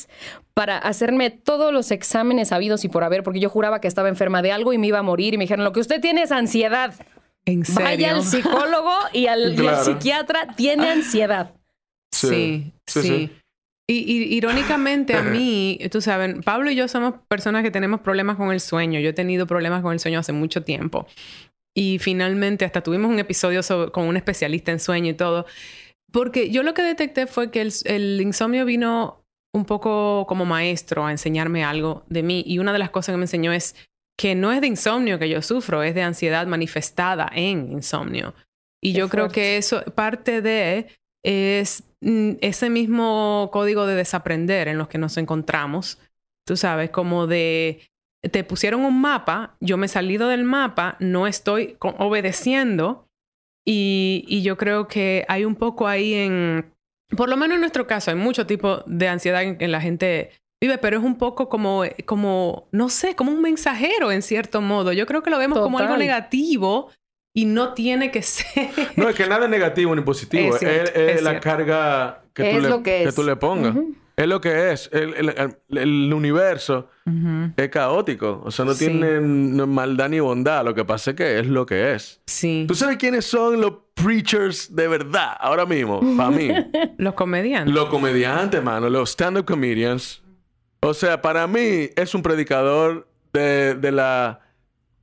para 0.53 0.77
hacerme 0.77 1.29
todos 1.31 1.71
los 1.73 1.91
exámenes 1.91 2.51
habidos 2.51 2.83
y 2.83 2.89
por 2.89 3.03
haber, 3.05 3.23
porque 3.23 3.39
yo 3.39 3.49
juraba 3.49 3.79
que 3.79 3.87
estaba 3.87 4.09
enferma 4.09 4.41
de 4.41 4.51
algo 4.51 4.73
y 4.73 4.77
me 4.77 4.87
iba 4.87 4.99
a 4.99 5.03
morir 5.03 5.33
y 5.33 5.37
me 5.37 5.45
dijeron, 5.45 5.63
lo 5.63 5.71
que 5.71 5.79
usted 5.79 6.01
tiene 6.01 6.23
es 6.23 6.31
ansiedad. 6.33 6.93
¿En 7.49 7.65
serio? 7.65 7.83
Vaya 7.83 8.11
al 8.15 8.23
psicólogo 8.23 8.91
y 9.13 9.27
al, 9.27 9.39
y 9.49 9.49
al 9.51 9.55
Claro. 9.55 9.83
psiquiatra, 9.83 10.47
tiene 10.55 10.89
ansiedad. 10.89 11.53
Sí, 12.13 12.73
Sí, 12.87 13.01
sí. 13.01 13.07
sí. 13.07 13.31
Y, 13.87 13.95
y- 14.11 14.35
irónicamente 14.37 15.15
a 15.15 15.23
mí, 15.23 15.79
tú 15.91 15.99
sabes, 15.99 16.35
Pablo 16.45 16.69
y 16.69 16.75
yo 16.75 16.87
somos 16.87 17.15
personas 17.27 17.63
que 17.63 17.71
tenemos 17.71 18.01
problemas 18.01 18.37
con 18.37 18.51
el 18.51 18.59
sueño. 18.59 18.99
Yo 18.99 19.09
he 19.09 19.13
tenido 19.13 19.47
problemas 19.47 19.81
con 19.81 19.93
el 19.93 19.99
sueño 19.99 20.19
hace 20.19 20.31
mucho 20.31 20.63
tiempo. 20.63 21.07
Y 21.75 21.97
finalmente 21.99 22.65
hasta 22.65 22.81
tuvimos 22.81 23.09
un 23.09 23.17
episodio 23.19 23.63
sobre- 23.63 23.91
con 23.91 24.05
un 24.05 24.15
especialista 24.17 24.71
en 24.71 24.79
sueño 24.79 25.09
y 25.11 25.13
todo. 25.15 25.45
Porque 26.11 26.49
yo 26.51 26.61
lo 26.63 26.73
que 26.75 26.81
detecté 26.83 27.25
fue 27.25 27.49
que 27.51 27.61
el, 27.61 27.71
el 27.85 28.21
insomnio 28.21 28.65
vino 28.65 29.23
un 29.55 29.65
poco 29.65 30.25
como 30.27 30.45
maestro 30.45 31.05
a 31.07 31.11
enseñarme 31.11 31.63
algo 31.63 32.03
de 32.09 32.21
mí. 32.21 32.43
Y 32.45 32.59
una 32.59 32.73
de 32.73 32.79
las 32.79 32.91
cosas 32.91 33.13
que 33.13 33.17
me 33.17 33.23
enseñó 33.23 33.51
es 33.53 33.75
que 34.19 34.35
no 34.35 34.51
es 34.51 34.59
de 34.59 34.67
insomnio 34.67 35.17
que 35.17 35.29
yo 35.29 35.41
sufro, 35.41 35.81
es 35.81 35.95
de 35.95 36.01
ansiedad 36.01 36.45
manifestada 36.45 37.31
en 37.33 37.71
insomnio. 37.71 38.33
Y 38.83 38.91
Qué 38.91 38.99
yo 38.99 39.07
creo 39.07 39.29
que 39.29 39.55
eso, 39.55 39.81
parte 39.95 40.41
de 40.41 40.87
es 41.23 41.83
mm, 42.01 42.31
ese 42.41 42.69
mismo 42.69 43.49
código 43.53 43.85
de 43.85 43.95
desaprender 43.95 44.67
en 44.67 44.77
los 44.77 44.89
que 44.89 44.97
nos 44.97 45.15
encontramos. 45.15 45.99
Tú 46.45 46.57
sabes, 46.57 46.89
como 46.89 47.27
de 47.27 47.79
te 48.29 48.43
pusieron 48.43 48.81
un 48.81 48.99
mapa, 48.99 49.55
yo 49.61 49.77
me 49.77 49.85
he 49.85 49.89
salido 49.89 50.27
del 50.27 50.43
mapa, 50.43 50.97
no 50.99 51.25
estoy 51.25 51.77
obedeciendo 51.79 53.07
y, 53.65 54.25
y 54.27 54.41
yo 54.41 54.57
creo 54.57 54.89
que 54.89 55.23
hay 55.29 55.45
un 55.45 55.55
poco 55.55 55.87
ahí 55.87 56.15
en, 56.15 56.73
por 57.15 57.29
lo 57.29 57.37
menos 57.37 57.55
en 57.55 57.61
nuestro 57.61 57.87
caso, 57.87 58.11
hay 58.11 58.17
mucho 58.17 58.45
tipo 58.45 58.83
de 58.85 59.07
ansiedad 59.07 59.43
en 59.43 59.71
la 59.71 59.79
gente 59.79 60.31
vive, 60.61 60.77
pero 60.77 60.97
es 60.97 61.03
un 61.03 61.17
poco 61.17 61.47
como, 61.49 61.83
como, 62.05 62.67
no 62.71 62.89
sé, 62.89 63.15
como 63.15 63.31
un 63.31 63.41
mensajero 63.41 64.11
en 64.11 64.21
cierto 64.21 64.61
modo. 64.61 64.91
Yo 64.93 65.05
creo 65.05 65.23
que 65.23 65.29
lo 65.29 65.37
vemos 65.39 65.59
como 65.59 65.77
algo 65.79 65.89
Total. 65.93 65.99
negativo 65.99 66.89
y 67.33 67.45
no 67.45 67.73
tiene 67.73 68.11
que 68.11 68.21
ser. 68.21 68.69
No, 68.95 69.07
es 69.09 69.15
que 69.15 69.27
nada 69.27 69.45
es 69.45 69.51
negativo 69.51 69.95
ni 69.95 70.01
positivo. 70.01 70.55
Es 70.55 70.61
Es, 70.63 70.69
cierto, 70.69 70.99
es 70.99 71.15
es 71.17 71.21
la 71.23 71.29
cierto. 71.31 71.43
carga 71.49 72.23
que, 72.33 72.43
tú 72.51 72.57
Es 72.57 72.63
le, 72.63 72.69
lo 72.69 72.83
que 72.83 73.03
es. 73.03 73.15
tú 73.15 73.23
le 73.23 73.35
pongas. 73.35 73.75
Ujú. 73.75 73.95
Es 74.17 74.27
lo 74.27 74.41
que 74.41 74.71
es. 74.73 74.89
El, 74.91 75.13
el- 75.13 75.55
el- 75.77 76.13
universo 76.13 76.89
Ujú. 77.05 77.53
es 77.55 77.69
caótico. 77.69 78.41
O 78.43 78.51
sea, 78.51 78.65
no 78.65 78.73
Sí. 78.73 78.87
tiene 78.87 79.21
maldad 79.21 80.09
ni 80.09 80.19
bondad. 80.19 80.65
Lo 80.65 80.75
que 80.75 80.83
pasa 80.83 81.11
es 81.11 81.15
que 81.15 81.39
es 81.39 81.47
lo 81.47 81.65
que 81.65 81.93
es. 81.93 82.19
Sí. 82.27 82.65
¿Tú 82.67 82.75
sabes 82.75 82.97
quiénes 82.97 83.23
son 83.25 83.61
los 83.61 83.73
preachers 83.93 84.75
de 84.75 84.89
verdad 84.89 85.31
ahora 85.39 85.65
mismo? 85.65 86.01
Para 86.17 86.31
mí. 86.31 86.49
Los 86.97 87.13
comediantes. 87.13 87.73
los 87.73 87.85
comediantes, 87.87 88.61
mano. 88.61 88.89
Los 88.89 89.11
stand-up 89.11 89.45
comedians. 89.45 90.21
O 90.81 90.93
sea, 90.93 91.21
para 91.21 91.45
mí 91.47 91.89
es 91.95 92.15
un 92.15 92.21
predicador 92.21 93.07
de, 93.33 93.75
de 93.75 93.91
la... 93.91 94.39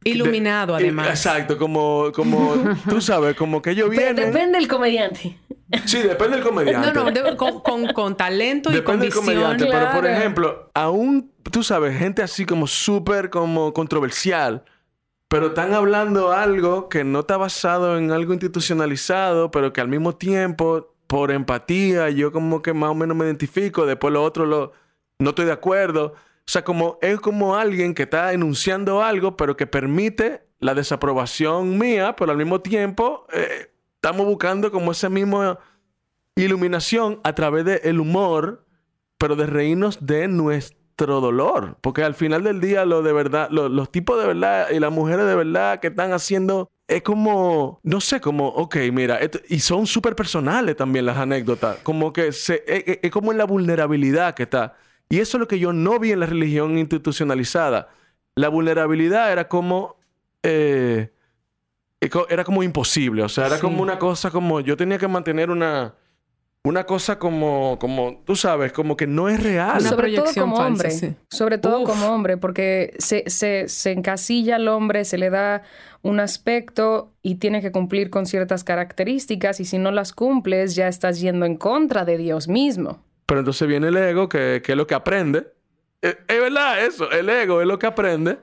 Iluminado, 0.05 0.77
de- 0.77 0.85
además. 0.85 1.09
Exacto. 1.09 1.59
Como, 1.59 2.13
como 2.15 2.55
tú 2.89 3.01
sabes, 3.01 3.35
como 3.37 3.61
que 3.61 3.75
Pero 3.75 3.89
vienen... 3.91 4.17
depende 4.17 4.59
del 4.59 4.69
comediante. 4.69 5.39
Sí, 5.85 5.99
depende 5.99 6.37
del 6.37 6.45
comediante. 6.47 6.93
No, 6.93 7.05
no, 7.05 7.11
de- 7.11 7.37
con, 7.37 7.61
con- 7.61 7.87
con 7.93 8.17
talento 8.17 8.71
y 8.71 8.83
con 8.83 9.01
Depende 9.01 9.07
del 9.07 9.09
visión. 9.09 9.25
comediante, 9.25 9.67
pero 9.71 9.91
por 9.91 10.07
ejemplo, 10.07 10.71
aún, 10.75 11.33
tú 11.51 11.63
sabes, 11.65 11.99
gente 11.99 12.23
así 12.23 12.47
como 12.47 12.69
súper 12.69 13.31
como 13.31 13.73
controversial, 13.73 14.65
pero 15.29 15.49
están 15.49 15.75
hablando 15.75 16.31
algo 16.31 16.89
que 16.89 17.03
no 17.03 17.21
está 17.21 17.37
basado 17.37 17.99
en 17.99 18.13
algo 18.13 18.33
institucionalizado, 18.33 19.51
pero 19.51 19.73
que 19.73 19.81
al 19.81 19.89
mismo 19.89 20.15
tiempo, 20.15 20.95
por 21.09 21.33
empatía, 21.33 22.11
yo 22.11 22.31
como 22.31 22.63
que 22.63 22.73
más 22.73 22.91
o 22.91 22.95
menos 22.95 23.17
me 23.17 23.25
identifico, 23.25 23.87
después 23.87 24.13
lo 24.15 24.23
otro 24.23 24.47
lo, 24.47 24.73
no 25.19 25.31
estoy 25.31 25.47
de 25.47 25.53
acuerdo. 25.53 26.15
O 26.15 26.49
sea, 26.49 26.63
como 26.65 26.99
es 27.03 27.19
como 27.21 27.57
alguien 27.57 27.95
que 27.95 28.05
está 28.05 28.33
enunciando 28.33 29.03
algo, 29.03 29.37
pero 29.37 29.57
que 29.57 29.67
permite 29.67 30.47
la 30.61 30.75
desaprobación 30.75 31.77
mía, 31.79 32.15
pero 32.17 32.31
al 32.33 32.39
mismo 32.39 32.61
tiempo 32.61 33.27
eh, 33.33 33.71
estamos 33.97 34.27
buscando 34.27 34.71
como 34.71 34.93
ese 34.93 35.09
mismo 35.09 35.59
iluminación 36.35 37.21
a 37.25 37.35
través 37.35 37.65
del 37.65 38.01
humor, 38.01 38.65
pero 39.19 39.37
de 39.37 39.47
reírnos 39.47 40.05
de 40.07 40.29
nuestro 40.29 41.21
dolor. 41.21 41.79
Porque 41.81 42.05
al 42.05 42.15
final 42.15 42.43
del 42.45 42.61
día, 42.61 42.85
lo 42.85 43.03
de 43.03 43.13
verdad, 43.13 43.49
lo- 43.51 43.69
los 43.69 43.91
tipos 43.91 44.21
de 44.21 44.27
verdad 44.27 44.69
y 44.71 44.79
las 44.79 44.93
mujeres 44.93 45.27
de 45.27 45.35
verdad 45.35 45.81
que 45.81 45.89
están 45.89 46.13
haciendo 46.13 46.71
es 46.89 47.03
como, 47.03 47.81
no 47.83 48.01
sé, 48.01 48.21
como, 48.21 48.49
ok, 48.49 48.77
mira, 48.93 49.19
y 49.49 49.59
son 49.61 49.87
súper 49.87 50.15
personales 50.15 50.77
también 50.77 51.05
las 51.07 51.17
anécdotas. 51.17 51.79
Como 51.83 52.13
que 52.13 52.33
se, 52.33 52.63
es, 52.67 52.85
es- 52.87 52.99
es 53.03 53.11
como 53.11 53.33
en 53.33 53.39
la 53.39 53.45
vulnerabilidad 53.45 54.35
que 54.35 54.45
está. 54.45 54.77
Y 55.09 55.21
eso 55.21 55.37
es 55.37 55.41
lo 55.41 55.49
que 55.49 55.59
yo 55.59 55.73
no 55.73 55.99
vi 55.99 56.13
en 56.13 56.21
la 56.21 56.27
religión 56.27 56.79
institucionalizada. 56.79 57.89
La 58.35 58.49
vulnerabilidad 58.49 59.31
era 59.33 59.49
como. 59.49 59.97
eh, 60.43 61.11
eco- 62.01 62.27
era 62.29 62.45
como 62.45 62.63
imposible. 62.63 63.23
O 63.23 63.29
sea, 63.29 63.47
era 63.47 63.57
Sí. 63.57 63.63
como 63.63 63.83
una 63.83 63.99
cosa 63.99 64.31
como. 64.31 64.61
Yo 64.61 64.77
tenía 64.77 64.99
que 64.99 65.09
mantener 65.09 65.51
una. 65.51 65.95
Una 66.65 66.85
cosa 66.85 67.19
como. 67.19 67.79
como 67.81 68.23
tú 68.25 68.35
sabes, 68.35 68.73
como 68.73 68.97
que 68.97 69.07
no 69.07 69.29
es 69.29 69.41
real. 69.43 69.79
Una 69.81 69.89
sobre 69.91 70.09
todo 70.09 70.17
proyección 70.25 70.45
como 70.51 70.57
falsa, 70.57 70.73
hombre. 70.73 70.91
sí. 70.91 71.15
Sobre 71.31 71.59
todo 71.59 71.81
Uf. 71.83 71.89
como 71.89 72.07
hombre, 72.13 72.37
porque 72.37 72.95
se, 72.99 73.23
se, 73.29 73.69
se 73.69 73.93
encasilla 73.93 74.57
al 74.57 74.67
hombre, 74.69 75.05
se 75.05 75.17
le 75.19 75.31
da 75.31 75.63
un 76.03 76.19
aspecto 76.21 77.13
y 77.23 77.37
tiene 77.37 77.61
que 77.63 77.71
cumplir 77.73 78.11
con 78.11 78.27
ciertas 78.27 78.65
características 78.65 79.61
y 79.61 79.65
si 79.65 79.79
no 79.79 79.93
las 79.93 80.13
cumples 80.13 80.75
ya 80.75 80.89
estás 80.89 81.21
yendo 81.21 81.47
en 81.47 81.57
contra 81.57 82.05
de 82.05 82.19
Dios 82.19 82.49
mismo. 82.49 82.99
Pero 83.27 83.41
entonces 83.41 83.67
viene 83.67 83.89
el 83.89 83.97
ego, 83.97 84.29
que, 84.29 84.63
que 84.65 84.73
es 84.73 84.79
lo 84.79 84.87
que 84.87 84.95
aprende. 84.95 85.53
Eh, 86.03 86.17
Es, 86.29 86.41
verdad 86.41 86.85
eso, 86.85 87.11
el 87.11 87.29
ego 87.29 87.61
es 87.61 87.67
lo 87.67 87.79
que 87.79 87.87
aprende. 87.87 88.39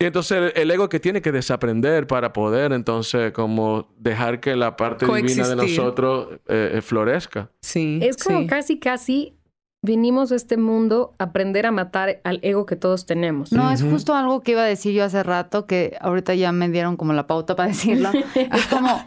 Y 0.00 0.04
entonces 0.04 0.52
el, 0.54 0.62
el 0.62 0.70
ego 0.70 0.88
que 0.88 1.00
tiene 1.00 1.20
que 1.20 1.32
desaprender 1.32 2.06
para 2.06 2.32
poder 2.32 2.72
entonces 2.72 3.32
como 3.32 3.88
dejar 3.96 4.38
que 4.38 4.54
la 4.54 4.76
parte 4.76 5.06
divina 5.06 5.48
de 5.48 5.56
nosotros 5.56 6.38
eh, 6.46 6.72
eh, 6.74 6.82
florezca. 6.82 7.50
Sí. 7.62 7.98
Es 8.02 8.22
como 8.22 8.40
sí. 8.40 8.46
casi, 8.46 8.78
casi 8.78 9.38
vinimos 9.82 10.32
a 10.32 10.36
este 10.36 10.56
mundo 10.56 11.14
a 11.18 11.24
aprender 11.24 11.66
a 11.66 11.72
matar 11.72 12.20
al 12.24 12.40
ego 12.42 12.66
que 12.66 12.76
todos 12.76 13.06
tenemos. 13.06 13.52
No, 13.52 13.70
es 13.70 13.82
justo 13.82 14.14
algo 14.14 14.40
que 14.42 14.52
iba 14.52 14.62
a 14.62 14.66
decir 14.66 14.92
yo 14.92 15.04
hace 15.04 15.22
rato, 15.22 15.66
que 15.66 15.96
ahorita 16.00 16.34
ya 16.34 16.52
me 16.52 16.68
dieron 16.68 16.96
como 16.96 17.12
la 17.12 17.26
pauta 17.26 17.56
para 17.56 17.68
decirlo. 17.68 18.10
es 18.34 18.66
como, 18.66 19.04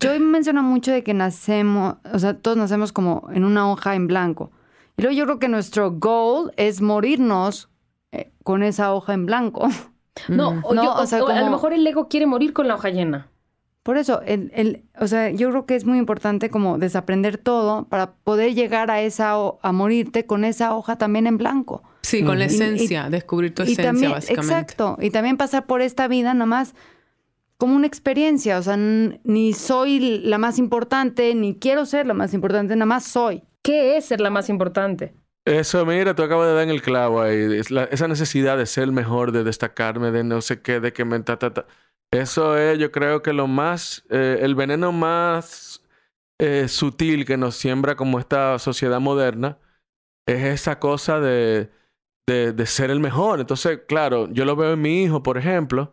yo 0.00 0.18
menciono 0.20 0.62
mucho 0.62 0.92
de 0.92 1.02
que 1.02 1.14
nacemos, 1.14 1.96
o 2.12 2.18
sea, 2.18 2.34
todos 2.38 2.56
nacemos 2.56 2.92
como 2.92 3.28
en 3.32 3.44
una 3.44 3.70
hoja 3.70 3.94
en 3.94 4.06
blanco. 4.06 4.50
Y 4.96 5.02
luego 5.02 5.16
yo 5.16 5.24
creo 5.24 5.38
que 5.38 5.48
nuestro 5.48 5.90
goal 5.92 6.52
es 6.56 6.80
morirnos 6.80 7.68
eh, 8.12 8.32
con 8.44 8.62
esa 8.62 8.92
hoja 8.94 9.12
en 9.14 9.26
blanco. 9.26 9.68
No, 10.28 10.50
Ujú. 10.50 10.60
o, 10.68 10.74
No, 10.74 10.84
yo- 10.84 10.94
o 10.94 11.06
sea, 11.06 11.22
o 11.24 11.26
a 11.28 11.34
lo 11.34 11.40
como- 11.40 11.50
mejor 11.50 11.72
el 11.72 11.84
ego 11.86 12.08
quiere 12.08 12.26
morir 12.26 12.52
con 12.52 12.68
la 12.68 12.76
hoja 12.76 12.90
llena. 12.90 13.28
Por 13.82 13.98
eso, 13.98 14.22
el, 14.22 14.50
el- 14.54 14.84
o 14.98 15.06
sea, 15.08 15.30
yo 15.30 15.50
creo 15.50 15.66
que 15.66 15.74
es 15.74 15.84
muy 15.84 15.98
importante 15.98 16.48
como 16.48 16.78
desaprender 16.78 17.36
todo 17.36 17.84
para 17.88 18.12
poder 18.14 18.54
llegar 18.54 18.90
a 18.92 19.00
esa, 19.02 19.34
a 19.60 19.72
morirte 19.72 20.24
con 20.24 20.44
esa 20.44 20.74
hoja 20.74 20.96
también 20.96 21.26
en 21.26 21.36
blanco. 21.36 21.82
Sí, 22.02 22.22
con 22.24 22.38
la 22.38 22.44
Y- 22.44 22.48
y- 22.48 22.54
esencia, 22.54 23.10
descubrir 23.10 23.52
tu 23.54 23.62
y 23.62 23.72
esencia, 23.72 23.84
también, 23.84 24.12
básicamente. 24.12 24.54
exacto, 24.54 24.96
y 25.00 25.10
también 25.10 25.36
pasar 25.36 25.66
por 25.66 25.82
esta 25.82 26.06
vida 26.08 26.32
nada 26.32 26.46
más 26.46 26.74
como 27.56 27.76
una 27.76 27.86
experiencia, 27.86 28.58
o 28.58 28.62
sea, 28.62 28.76
ni 28.76 29.52
soy 29.52 30.20
la 30.20 30.38
más 30.38 30.58
importante, 30.58 31.34
ni 31.34 31.58
quiero 31.58 31.86
ser 31.86 32.06
la 32.06 32.14
más 32.14 32.34
importante, 32.34 32.74
nada 32.76 32.86
más 32.86 33.04
soy. 33.04 33.42
¿Qué 33.62 33.96
es 33.96 34.06
ser 34.06 34.20
la 34.20 34.30
más 34.30 34.48
importante? 34.48 35.14
Eso, 35.46 35.84
mira, 35.84 36.14
tú 36.14 36.22
acabas 36.22 36.48
de 36.48 36.54
dar 36.54 36.62
en 36.64 36.70
el 36.70 36.82
clavo 36.82 37.20
ahí. 37.20 37.36
Es 37.58 37.70
la- 37.70 37.84
esa 37.84 38.08
necesidad 38.08 38.56
de 38.56 38.66
ser 38.66 38.84
el 38.84 38.92
mejor, 38.92 39.30
de 39.32 39.44
destacarme, 39.44 40.10
de 40.10 40.24
no 40.24 40.40
sé 40.40 40.62
qué, 40.62 40.80
de 40.80 40.92
que 40.92 41.04
me... 41.04 41.20
Ta, 41.20 41.38
ta, 41.38 41.52
ta. 41.52 41.66
Eso 42.10 42.56
es, 42.56 42.78
yo 42.78 42.90
creo 42.90 43.22
que 43.22 43.32
lo 43.34 43.46
más... 43.46 44.04
eh, 44.10 44.38
el 44.40 44.54
veneno 44.54 44.92
más 44.92 45.82
eh, 46.38 46.68
sutil 46.68 47.26
que 47.26 47.36
nos 47.36 47.56
siembra 47.56 47.94
como 47.96 48.18
esta 48.18 48.58
sociedad 48.58 49.00
moderna 49.00 49.58
es 50.26 50.42
esa 50.44 50.78
cosa 50.80 51.20
de, 51.20 51.70
de, 52.26 52.52
de 52.52 52.66
ser 52.66 52.90
el 52.90 53.00
mejor. 53.00 53.40
Entonces, 53.40 53.80
claro, 53.88 54.28
yo 54.32 54.44
lo 54.46 54.56
veo 54.56 54.72
en 54.74 54.82
mi 54.82 55.02
hijo, 55.04 55.22
por 55.22 55.38
ejemplo, 55.38 55.92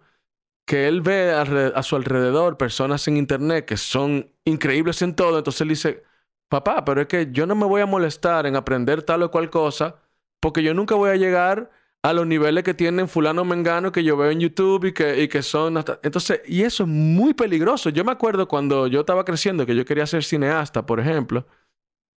que 0.72 0.88
él 0.88 1.02
ve 1.02 1.34
a 1.34 1.84
su 1.84 1.98
alrededor 1.98 2.56
personas 2.58 3.06
en 3.10 3.18
internet 3.18 3.66
que 3.66 3.76
son 3.76 4.32
increíbles 4.46 5.02
en 5.02 5.18
todo. 5.18 5.38
Entonces 5.38 5.60
él 5.60 5.68
dice, 5.68 6.04
papá, 6.48 6.86
pero 6.86 7.02
es 7.02 7.08
que 7.08 7.28
yo 7.30 7.46
no 7.46 7.56
me 7.56 7.66
voy 7.66 7.82
a 7.82 7.86
molestar 7.86 8.46
en 8.46 8.56
aprender 8.56 9.04
tal 9.04 9.24
o 9.24 9.32
cual 9.32 9.50
cosa 9.50 9.98
porque 10.40 10.64
yo 10.64 10.74
nunca 10.74 10.96
voy 10.96 11.10
a 11.10 11.18
llegar 11.18 11.72
a 12.04 12.14
los 12.14 12.26
niveles 12.26 12.64
que 12.64 12.74
tienen 12.74 13.10
fulano 13.10 13.44
mengano 13.44 13.92
que 13.92 14.06
yo 14.06 14.16
veo 14.16 14.32
en 14.32 14.40
YouTube 14.40 14.86
y 14.86 14.94
que, 14.94 15.22
y 15.24 15.28
que 15.28 15.44
son 15.44 15.76
hasta... 15.76 16.00
Entonces, 16.04 16.42
y 16.46 16.62
eso 16.62 16.84
es 16.84 16.90
muy 16.90 17.34
peligroso. 17.34 17.90
Yo 17.90 18.06
me 18.06 18.14
acuerdo 18.14 18.48
cuando 18.48 18.88
yo 18.88 19.02
estaba 19.02 19.26
creciendo 19.26 19.66
que 19.66 19.76
yo 19.76 19.84
quería 19.84 20.08
ser 20.08 20.24
cineasta, 20.24 20.86
por 20.86 21.02
ejemplo. 21.02 21.46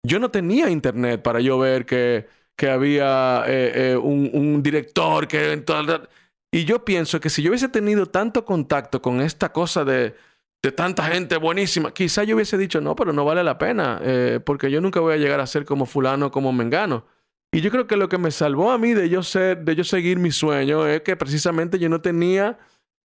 Yo 0.04 0.20
no 0.20 0.30
tenía 0.30 0.70
internet 0.70 1.22
para 1.22 1.40
yo 1.40 1.58
ver 1.58 1.86
que, 1.86 2.28
que 2.54 2.70
había 2.70 3.42
eh, 3.48 3.94
eh, 3.94 3.96
un, 3.96 4.62
director 4.62 5.26
que... 5.26 5.54
en 5.54 5.64
toda 5.64 6.08
Y 6.54 6.66
yo 6.66 6.84
pienso 6.84 7.18
que 7.18 7.30
si 7.30 7.42
yo 7.42 7.50
hubiese 7.50 7.68
tenido 7.68 8.06
tanto 8.06 8.44
contacto 8.44 9.02
con 9.02 9.20
esta 9.20 9.52
cosa 9.52 9.84
de, 9.84 10.14
de 10.62 10.70
tanta 10.70 11.02
gente 11.02 11.36
buenísima. 11.36 11.92
Quizá 11.92 12.22
yo 12.22 12.36
hubiese 12.36 12.56
dicho, 12.56 12.80
no, 12.80 12.94
pero 12.94 13.12
no 13.12 13.24
vale 13.24 13.42
la 13.42 13.58
pena, 13.58 13.98
eh, 14.04 14.38
porque 14.38 14.70
yo 14.70 14.80
nunca 14.80 15.00
voy 15.00 15.14
a 15.14 15.16
llegar 15.16 15.40
a 15.40 15.48
ser 15.48 15.64
como 15.64 15.84
fulano, 15.84 16.30
como 16.30 16.52
mengano. 16.52 17.06
Y 17.50 17.60
yo 17.60 17.72
creo 17.72 17.88
que 17.88 17.96
lo 17.96 18.08
que 18.08 18.18
me 18.18 18.30
salvó 18.30 18.70
a 18.70 18.78
mí 18.78 18.94
de 18.94 19.08
yo 19.08 19.24
ser, 19.24 19.64
de 19.64 19.74
yo 19.74 19.82
seguir 19.82 20.20
mi 20.20 20.30
sueño 20.30 20.86
es 20.86 21.00
que 21.00 21.16
precisamente 21.16 21.80
yo 21.80 21.88
no 21.88 22.00
tenía 22.00 22.56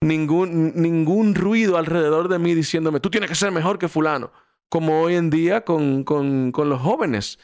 ningún, 0.01 0.73
ningún 0.75 1.37
ruido 1.37 1.77
alrededor 1.77 2.27
de 2.27 2.41
mí 2.41 2.53
diciéndome, 2.53 2.99
tú 2.99 3.11
tienes 3.11 3.31
que 3.31 3.37
ser 3.37 3.53
mejor 3.53 3.79
que 3.79 3.87
fulano, 3.87 4.33
como 4.69 5.03
hoy 5.03 5.15
en 5.15 5.31
día 5.31 5.65
con, 5.65 6.03
con, 6.03 6.51
con 6.51 6.69
los 6.69 6.81
jóvenes. 6.81 7.39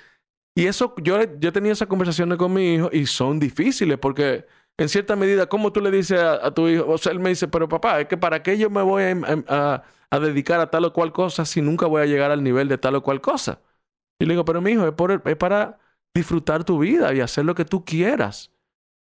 Y 0.56 0.66
eso, 0.66 0.96
yo, 1.00 1.20
yo 1.38 1.52
tenía 1.52 1.70
esas 1.70 1.86
conversaciones 1.86 2.38
con 2.38 2.52
mi 2.52 2.74
hijo 2.74 2.90
y 2.92 3.06
son 3.06 3.38
difíciles 3.38 3.98
porque 3.98 4.46
en 4.78 4.88
cierta 4.88 5.16
medida, 5.16 5.46
¿cómo 5.46 5.72
tú 5.72 5.80
le 5.80 5.90
dices 5.90 6.20
a, 6.20 6.50
tu 6.52 6.68
hijo? 6.68 6.88
O 6.88 6.98
sea, 6.98 7.12
él 7.12 7.20
me 7.20 7.28
dice, 7.28 7.48
pero 7.48 7.68
papá, 7.68 8.00
es 8.00 8.08
que 8.08 8.16
para 8.16 8.42
qué 8.42 8.56
yo 8.56 8.70
me 8.70 8.82
voy 8.82 9.02
a, 9.02 9.82
a, 10.10 10.18
dedicar 10.20 10.60
a 10.60 10.70
tal 10.70 10.84
o 10.86 10.92
cual 10.92 11.12
cosa 11.12 11.44
si 11.44 11.60
nunca 11.60 11.86
voy 11.86 12.02
a 12.02 12.06
llegar 12.06 12.30
al 12.30 12.42
nivel 12.42 12.68
de 12.68 12.78
tal 12.78 12.94
o 12.96 13.02
cual 13.02 13.20
cosa. 13.20 13.60
Y 14.18 14.24
le 14.24 14.34
digo, 14.34 14.44
pero 14.44 14.60
mi 14.60 14.72
hijo, 14.72 14.86
es, 14.86 14.94
por 14.94 15.10
es 15.12 15.36
para 15.36 15.78
disfrutar 16.14 16.64
tu 16.64 16.78
vida 16.78 17.12
y 17.14 17.20
hacer 17.20 17.44
lo 17.44 17.54
que 17.54 17.64
tú 17.64 17.84
quieras 17.84 18.50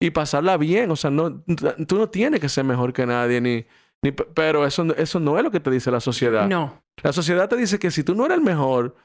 y 0.01 0.11
pasarla 0.11 0.57
bien. 0.57 0.91
O 0.91 0.95
sea, 0.95 1.11
no, 1.11 1.43
tú 1.87 1.97
no 1.97 2.09
tienes 2.09 2.39
que 2.39 2.49
ser 2.49 2.63
mejor 2.63 2.93
que 2.93 3.05
nadie, 3.05 3.41
ni, 3.41 3.65
ni, 4.01 4.11
pero 4.11 4.65
eso, 4.65 4.83
eso 4.95 5.19
no 5.19 5.37
es 5.37 5.43
lo 5.43 5.51
que 5.51 5.59
te 5.59 5.69
dice 5.69 5.91
la 5.91 5.99
sociedad. 5.99 6.47
No. 6.47 6.81
La 7.03 7.13
sociedad 7.13 7.47
te 7.47 7.55
dice 7.55 7.79
que 7.79 7.91
si 7.91 8.03
tú 8.03 8.15
no 8.15 8.25
eres 8.25 8.37
el 8.37 8.43
mejor, 8.43 8.95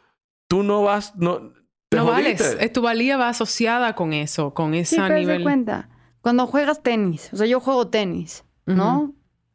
tú 0.48 0.62
no 0.62 0.82
vas, 0.82 1.14
no, 1.16 1.52
te 1.88 1.98
no 1.98 2.06
vales. 2.06 2.72
Tu 2.72 2.82
valía 2.82 3.16
va 3.16 3.28
asociada 3.28 3.94
con 3.94 4.12
eso, 4.12 4.54
con 4.54 4.74
ese 4.74 4.96
sí, 4.96 5.02
pero 5.02 5.18
nivel. 5.18 5.42
cuenta 5.42 5.88
cuando 6.24 6.46
juegas 6.46 6.82
tenis, 6.82 7.28
o 7.34 7.36
sea, 7.36 7.46
yo 7.46 7.60
juego 7.60 7.88
tenis, 7.88 8.46
¿no? 8.64 9.12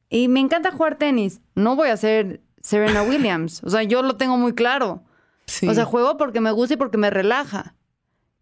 Y 0.08 0.28
me 0.28 0.40
encanta 0.40 0.72
jugar 0.72 1.00
tenis. 1.00 1.42
No 1.56 1.76
voy 1.76 1.88
a 1.88 1.98
ser 1.98 2.44
Serena 2.62 3.02
Williams. 3.02 3.64
O 3.64 3.72
sea, 3.72 3.82
yo 3.82 4.04
lo 4.04 4.18
tengo 4.18 4.38
muy 4.38 4.54
claro. 4.54 5.04
O 5.68 5.74
sea, 5.74 5.86
juego 5.86 6.16
porque 6.18 6.42
me 6.42 6.52
gusta 6.52 6.76
y 6.76 6.78
porque 6.78 7.00
me 7.00 7.10
relaja. 7.10 7.74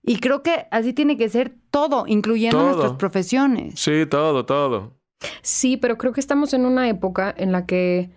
Y 0.04 0.20
creo 0.20 0.44
que 0.44 0.68
así 0.72 0.92
tiene 0.92 1.16
que 1.16 1.30
ser 1.30 1.56
todo, 1.72 2.04
incluyendo 2.06 2.62
nuestras 2.62 2.98
profesiones. 2.98 3.80
Sí, 3.80 4.06
todo, 4.06 4.46
todo. 4.46 5.00
Sí, 5.42 5.78
pero 5.78 5.98
creo 5.98 6.12
que 6.12 6.20
estamos 6.20 6.54
en 6.54 6.66
una 6.66 6.90
época 6.90 7.34
en 7.38 7.54
la 7.54 7.66
que 7.66 8.10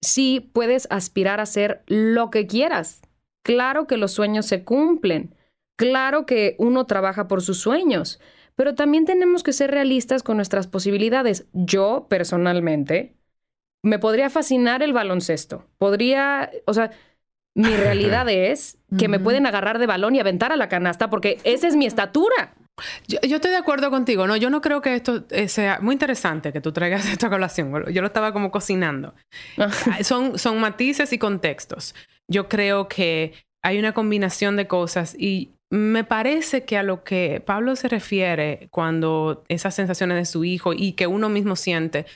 sí 0.00 0.50
puedes 0.54 0.88
aspirar 0.90 1.38
a 1.38 1.44
ser 1.44 1.82
lo 1.86 2.30
que 2.30 2.46
quieras. 2.46 3.02
Claro 3.44 3.86
que 3.86 3.98
los 3.98 4.12
sueños 4.12 4.46
se 4.46 4.64
cumplen. 4.64 5.34
Claro 5.76 6.24
que 6.24 6.56
uno 6.58 6.86
trabaja 6.86 7.28
por 7.28 7.42
sus 7.42 7.58
sueños 7.58 8.20
pero 8.54 8.74
también 8.74 9.04
tenemos 9.04 9.42
que 9.42 9.52
ser 9.52 9.70
realistas 9.70 10.22
con 10.22 10.36
nuestras 10.36 10.66
posibilidades. 10.66 11.46
Yo, 11.52 12.06
personalmente, 12.08 13.14
me 13.82 13.98
podría 13.98 14.30
fascinar 14.30 14.82
el 14.82 14.92
baloncesto. 14.92 15.66
Podría, 15.78 16.50
o 16.66 16.74
sea, 16.74 16.90
mi 17.54 17.74
realidad 17.76 18.28
es 18.28 18.78
que 18.98 19.08
me 19.08 19.20
pueden 19.20 19.46
agarrar 19.46 19.78
de 19.78 19.86
balón 19.86 20.14
y 20.14 20.20
aventar 20.20 20.52
a 20.52 20.56
la 20.56 20.68
canasta 20.68 21.10
porque 21.10 21.38
esa 21.44 21.68
es 21.68 21.76
mi 21.76 21.86
estatura. 21.86 22.54
Yo, 23.06 23.18
estoy 23.36 23.50
de 23.50 23.58
acuerdo 23.58 23.90
contigo, 23.90 24.26
¿no? 24.26 24.36
Yo 24.36 24.48
no 24.48 24.62
creo 24.62 24.80
que 24.80 24.94
esto 24.94 25.24
eh, 25.30 25.48
sea 25.48 25.80
muy 25.80 25.92
interesante 25.92 26.52
que 26.52 26.60
tú 26.60 26.72
traigas 26.72 27.06
esta 27.12 27.28
colación. 27.28 27.84
Yo 27.92 28.00
lo 28.00 28.06
estaba 28.06 28.32
como 28.32 28.50
cocinando. 28.50 29.14
son, 30.02 30.38
son 30.38 30.60
matices 30.60 31.12
y 31.12 31.18
contextos. 31.18 31.94
Yo 32.28 32.48
creo 32.48 32.88
que 32.88 33.34
hay 33.62 33.78
una 33.78 33.92
combinación 33.92 34.56
de 34.56 34.66
cosas 34.66 35.14
y 35.18 35.52
me 35.70 36.02
parece 36.02 36.64
que 36.64 36.76
a 36.76 36.82
lo 36.82 37.04
que 37.04 37.40
Pablo 37.44 37.76
se 37.76 37.88
refiere 37.88 38.68
cuando 38.70 39.44
esas 39.48 39.74
sensaciones 39.74 40.16
de 40.16 40.24
su 40.24 40.44
hijo 40.44 40.72
y 40.72 40.92
que 40.92 41.06
uno 41.06 41.28
mismo 41.28 41.54
siente 41.54 42.06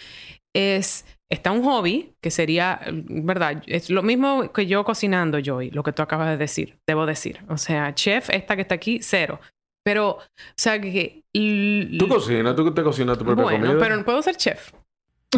es, 0.53 1.07
está 1.31 1.53
un 1.53 1.63
hobby, 1.63 2.15
que 2.21 2.33
sería, 2.33 2.81
¿verdad? 2.93 3.63
Es 3.67 3.91
lo 3.91 4.03
mismo 4.03 4.53
que 4.53 4.67
yo 4.67 4.85
cocinando, 4.85 5.39
Joy, 5.41 5.71
lo 5.71 5.85
que 5.85 5.93
tú 5.93 6.03
acabas 6.03 6.31
de 6.31 6.37
decir, 6.37 6.79
debo 6.87 7.07
decir. 7.07 7.45
O 7.49 7.57
sea, 7.57 7.95
chef, 7.95 8.29
esta 8.31 8.57
que 8.57 8.63
está 8.63 8.75
aquí, 8.75 8.99
cero. 9.03 9.41
Pero, 9.85 10.11
o 10.11 10.23
sea, 10.57 10.81
que... 10.81 11.23
Tú 11.33 12.09
cocinas, 12.09 12.57
tú 12.57 12.73
te 12.73 12.83
cocinas 12.83 13.19
tu 13.19 13.25
propia 13.25 13.45
bueno, 13.45 13.77
pero 13.79 13.97
no 13.97 14.05
puedo 14.05 14.21
ser 14.23 14.37
chef. 14.37 14.73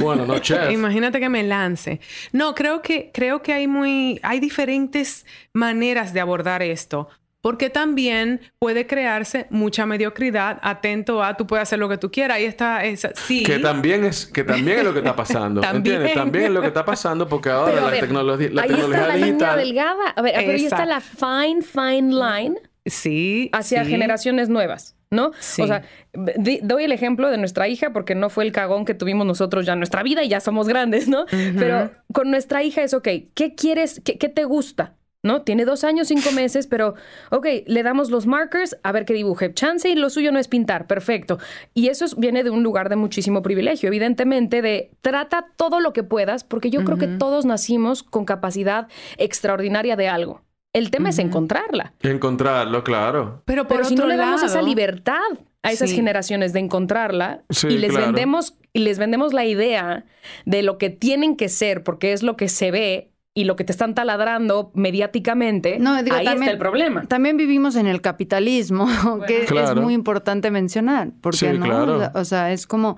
Bueno, 0.00 0.24
no 0.24 0.38
chef. 0.40 0.70
Imagínate 0.70 1.20
que 1.20 1.28
me 1.28 1.42
lance. 1.42 2.00
No, 2.32 2.54
creo 2.54 2.80
que, 2.80 3.10
creo 3.12 3.42
que 3.42 3.52
hay 3.52 3.66
muy, 3.66 4.20
hay 4.22 4.40
diferentes 4.40 5.26
maneras 5.52 6.14
de 6.14 6.20
abordar 6.20 6.62
esto 6.62 7.08
porque 7.46 7.70
también 7.70 8.40
puede 8.58 8.88
crearse 8.88 9.46
mucha 9.50 9.86
mediocridad, 9.86 10.58
atento 10.62 11.22
a 11.22 11.36
tú 11.36 11.46
puedes 11.46 11.62
hacer 11.62 11.78
lo 11.78 11.88
que 11.88 11.96
tú 11.96 12.10
quieras. 12.10 12.38
Ahí 12.38 12.44
está 12.44 12.84
esa, 12.84 13.12
sí. 13.14 13.44
Que 13.44 13.60
también 13.60 14.02
es, 14.02 14.26
que 14.26 14.42
también 14.42 14.80
es 14.80 14.84
lo 14.84 14.92
que 14.92 14.98
está 14.98 15.14
pasando. 15.14 15.60
¿También? 15.62 15.94
¿Entiendes? 15.94 16.14
También 16.14 16.44
es 16.46 16.50
lo 16.50 16.60
que 16.60 16.66
está 16.66 16.84
pasando 16.84 17.28
porque 17.28 17.50
ahora 17.50 17.82
la, 17.82 17.92
tecnología, 17.92 18.48
la 18.50 18.62
ahí 18.62 18.70
tecnología 18.70 19.02
está 19.02 19.16
la 19.16 19.26
línea 19.26 19.56
delgada. 19.56 20.08
A 20.16 20.22
ver, 20.22 20.34
pero 20.36 20.52
ahí 20.54 20.64
está 20.64 20.86
la 20.86 21.00
fine, 21.00 21.62
fine 21.62 22.12
line. 22.12 22.56
Sí. 22.84 23.48
Hacia 23.52 23.84
generaciones 23.84 24.48
nuevas. 24.48 24.96
¿no? 25.12 25.30
Sí. 25.38 25.62
O 25.62 25.68
sea, 25.68 25.84
doy 26.14 26.82
el 26.82 26.90
ejemplo 26.90 27.30
de 27.30 27.38
nuestra 27.38 27.68
hija 27.68 27.92
porque 27.92 28.16
no 28.16 28.28
fue 28.28 28.42
el 28.42 28.50
cagón 28.50 28.84
que 28.84 28.94
tuvimos 28.94 29.24
nosotros 29.24 29.64
ya 29.64 29.74
en 29.74 29.78
nuestra 29.78 30.02
vida 30.02 30.24
y 30.24 30.28
ya 30.28 30.40
somos 30.40 30.66
grandes, 30.66 31.06
¿no? 31.06 31.26
Pero 31.30 31.92
con 32.12 32.28
nuestra 32.32 32.64
hija 32.64 32.82
es, 32.82 32.92
ok, 32.92 33.06
¿qué 33.34 33.54
quieres? 33.56 34.02
¿Qué, 34.04 34.18
qué 34.18 34.28
te 34.28 34.42
gusta? 34.42 34.96
¿No? 35.26 35.42
Tiene 35.42 35.64
dos 35.64 35.84
años, 35.84 36.08
cinco 36.08 36.30
meses, 36.34 36.66
pero, 36.66 36.94
ok, 37.30 37.46
le 37.66 37.82
damos 37.82 38.10
los 38.10 38.26
markers, 38.26 38.76
a 38.82 38.92
ver 38.92 39.04
qué 39.04 39.12
dibuje. 39.14 39.52
Chance 39.52 39.88
y 39.88 39.94
lo 39.94 40.08
suyo 40.08 40.32
no 40.32 40.38
es 40.38 40.48
pintar, 40.48 40.86
perfecto. 40.86 41.38
Y 41.74 41.88
eso 41.88 42.06
viene 42.16 42.44
de 42.44 42.50
un 42.50 42.62
lugar 42.62 42.88
de 42.88 42.96
muchísimo 42.96 43.42
privilegio, 43.42 43.88
evidentemente, 43.88 44.62
de 44.62 44.90
trata 45.02 45.46
todo 45.56 45.80
lo 45.80 45.92
que 45.92 46.02
puedas, 46.02 46.44
porque 46.44 46.70
yo 46.70 46.84
creo 46.84 46.98
que 46.98 47.08
todos 47.08 47.44
nacimos 47.44 48.02
con 48.02 48.24
capacidad 48.24 48.88
extraordinaria 49.18 49.96
de 49.96 50.08
algo. 50.08 50.42
El 50.72 50.90
tema 50.90 51.08
es 51.08 51.18
encontrarla. 51.18 51.94
Encontrarlo, 52.02 52.84
claro. 52.84 53.42
Pero, 53.46 53.66
por 53.66 53.86
si 53.86 53.94
no 53.94 54.06
le 54.06 54.16
damos 54.16 54.42
esa 54.42 54.60
libertad 54.60 55.20
a 55.62 55.72
esas 55.72 55.90
generaciones 55.90 56.52
de 56.52 56.60
encontrarla 56.60 57.42
y 57.68 57.78
les 57.78 57.94
vendemos 57.94 58.56
y 58.72 58.80
les 58.80 58.98
vendemos 58.98 59.32
la 59.32 59.46
idea 59.46 60.04
de 60.44 60.62
lo 60.62 60.76
que 60.76 60.90
tienen 60.90 61.34
que 61.34 61.48
ser 61.48 61.82
porque 61.82 62.12
es 62.12 62.22
lo 62.22 62.36
que 62.36 62.48
se 62.48 62.70
ve 62.70 63.10
y 63.36 63.44
lo 63.44 63.54
que 63.54 63.64
te 63.64 63.72
están 63.72 63.94
taladrando 63.94 64.70
mediáticamente, 64.72 65.78
no, 65.78 66.02
digo, 66.02 66.16
ahí 66.16 66.26
está 66.26 66.50
el 66.50 66.56
problema. 66.56 67.02
También 67.06 67.36
vivimos 67.36 67.76
en 67.76 67.86
el 67.86 68.00
capitalismo, 68.00 68.88
que 69.26 69.44
es 69.44 69.74
muy 69.76 69.92
importante 69.92 70.50
mencionar, 70.50 71.10
porque 71.20 71.52
no, 71.52 72.10
o 72.14 72.24
sea, 72.24 72.50
es 72.52 72.66
como 72.66 72.96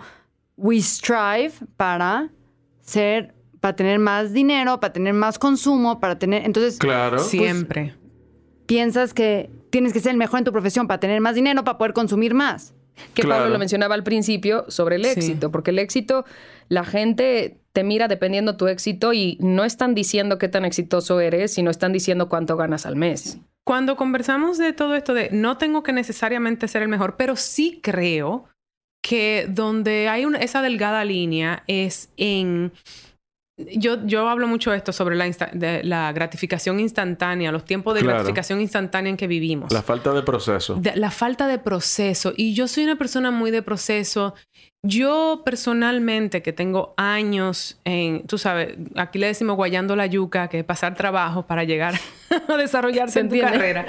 we 0.57 0.81
strive 0.81 1.53
para 1.77 2.31
ser 2.81 3.35
para 3.61 3.75
tener 3.75 3.99
más 3.99 4.33
dinero, 4.33 4.79
para 4.79 4.93
tener 4.93 5.13
más 5.13 5.41
consumo, 5.41 5.99
para 5.99 6.17
tener, 6.21 6.45
entonces, 6.47 6.79
claro. 6.79 7.17
Pues, 7.17 7.27
siempre 7.27 7.97
piensas 8.67 9.13
que 9.15 9.51
tienes 9.71 9.93
que 9.93 9.99
ser 9.99 10.13
el 10.13 10.19
mejor 10.19 10.39
en 10.39 10.45
tu 10.45 10.53
profesión 10.53 10.87
para 10.87 11.01
tener 11.01 11.21
más 11.21 11.35
dinero, 11.35 11.65
para 11.65 11.79
poder 11.79 11.95
consumir 11.95 12.35
más. 12.35 12.75
Que 13.15 13.25
Pablo 13.25 13.49
lo 13.49 13.59
mencionaba 13.59 13.95
al 13.97 14.05
principio 14.05 14.67
sobre 14.69 14.97
el 14.97 15.05
éxito, 15.05 15.51
porque 15.51 15.71
el 15.71 15.81
éxito, 15.81 16.25
la 16.69 16.85
gente 16.85 17.59
te 17.79 17.85
mira 17.85 18.09
dependiendo 18.09 18.57
tu 18.57 18.67
éxito 18.67 19.13
y 19.13 19.39
no 19.41 19.63
están 19.63 19.95
diciendo 19.95 20.37
qué 20.37 20.49
tan 20.49 20.65
exitoso 20.65 21.21
eres, 21.21 21.55
sino 21.55 21.71
están 21.71 21.93
diciendo 21.93 22.29
cuánto 22.29 22.57
ganas 22.57 22.87
al 22.87 22.97
mes. 22.97 23.39
Cuando 23.65 23.95
conversamos 23.95 24.59
de 24.59 24.73
todo 24.73 24.97
esto 24.97 25.15
de 25.15 25.29
no 25.31 25.59
tengo 25.59 25.85
que 25.85 25.93
necesariamente 25.93 26.67
ser 26.67 26.83
el 26.83 26.89
mejor, 26.89 27.15
pero 27.17 27.37
sí 27.37 27.79
creo 27.81 28.47
que 29.01 29.47
donde 29.49 30.09
hay 30.09 30.27
esa 30.41 30.61
delgada 30.61 31.05
línea 31.05 31.63
es 31.69 32.11
en 32.17 32.73
yo, 33.59 34.05
yo 34.07 34.29
hablo 34.29 34.49
mucho 34.49 34.73
de 34.73 34.77
esto 34.77 34.93
sobre 34.93 35.15
la, 35.15 35.31
la 35.83 36.13
gratificación 36.13 36.81
instantánea, 36.81 37.53
los 37.53 37.65
tiempos 37.65 37.95
de 37.95 38.03
gratificación 38.03 38.61
instantánea 38.61 39.11
en 39.11 39.17
que 39.17 39.29
vivimos. 39.29 39.73
La 39.73 39.83
falta 39.83 40.13
de 40.13 40.23
proceso. 40.23 40.81
la 40.95 41.11
falta 41.13 41.47
de 41.47 41.59
proceso. 41.59 42.33
Y 42.37 42.55
yo 42.55 42.67
soy 42.67 42.83
una 42.83 42.97
persona 42.97 43.31
muy 43.31 43.53
de 43.53 43.63
proceso. 43.63 44.35
Yo 44.85 45.43
personalmente, 45.45 46.41
que 46.41 46.53
tengo 46.53 46.95
años 46.97 47.81
en, 47.85 48.27
tú 48.27 48.39
sabes, 48.39 48.77
aquí 48.95 49.19
le 49.19 49.27
decimos 49.27 49.57
guayando 49.57 49.97
la 49.97 50.07
yuca, 50.07 50.49
que 50.49 50.61
es 50.61 50.65
pasar 50.65 50.95
trabajo 50.95 51.47
para 51.47 51.65
llegar 51.65 51.95
a 52.49 52.57
desarrollarse 52.57 53.21
en 53.21 53.29
tu 53.29 53.41
carrera. 53.41 53.87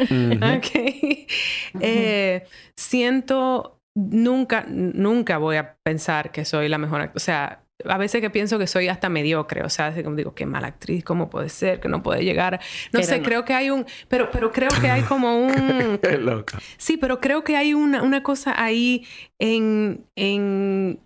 Eh, 1.80 2.46
siento, 2.76 3.80
nunca, 3.96 4.66
nunca 4.68 5.38
voy 5.38 5.58
a 5.58 5.76
pensar 5.84 6.32
que 6.32 6.44
soy 6.44 6.68
la 6.68 6.80
mejor. 6.80 7.12
O 7.14 7.20
sea, 7.20 7.62
a 7.86 7.98
veces 7.98 8.22
que 8.22 8.30
pienso 8.30 8.60
que 8.60 8.68
soy 8.68 8.88
hasta 8.88 9.10
mediocre, 9.10 9.64
o 9.64 9.70
sea, 9.70 9.94
como 10.04 10.16
digo, 10.16 10.34
qué 10.36 10.46
mala 10.46 10.68
actriz, 10.68 11.04
cómo 11.04 11.30
puede 11.30 11.50
ser, 11.50 11.80
que 11.80 11.88
no 11.88 12.04
puede 12.04 12.24
llegar. 12.24 12.60
No 12.92 13.02
sé, 13.04 13.22
creo 13.22 13.46
que 13.46 13.54
hay 13.54 13.70
un, 13.70 13.86
pero, 14.08 14.30
pero 14.32 14.52
creo 14.52 14.70
que 14.82 14.90
hay 14.90 15.02
como 15.04 15.40
un... 15.40 15.98
qué 16.04 16.18
loca. 16.18 16.60
Sí, 16.78 16.98
pero 16.98 17.20
creo 17.20 17.44
que 17.44 17.56
hay 17.56 17.74
una, 17.74 18.02
una 18.04 18.24
cosa 18.24 18.62
ahí 18.62 19.08
en, 19.40 20.06
en... 20.16 21.00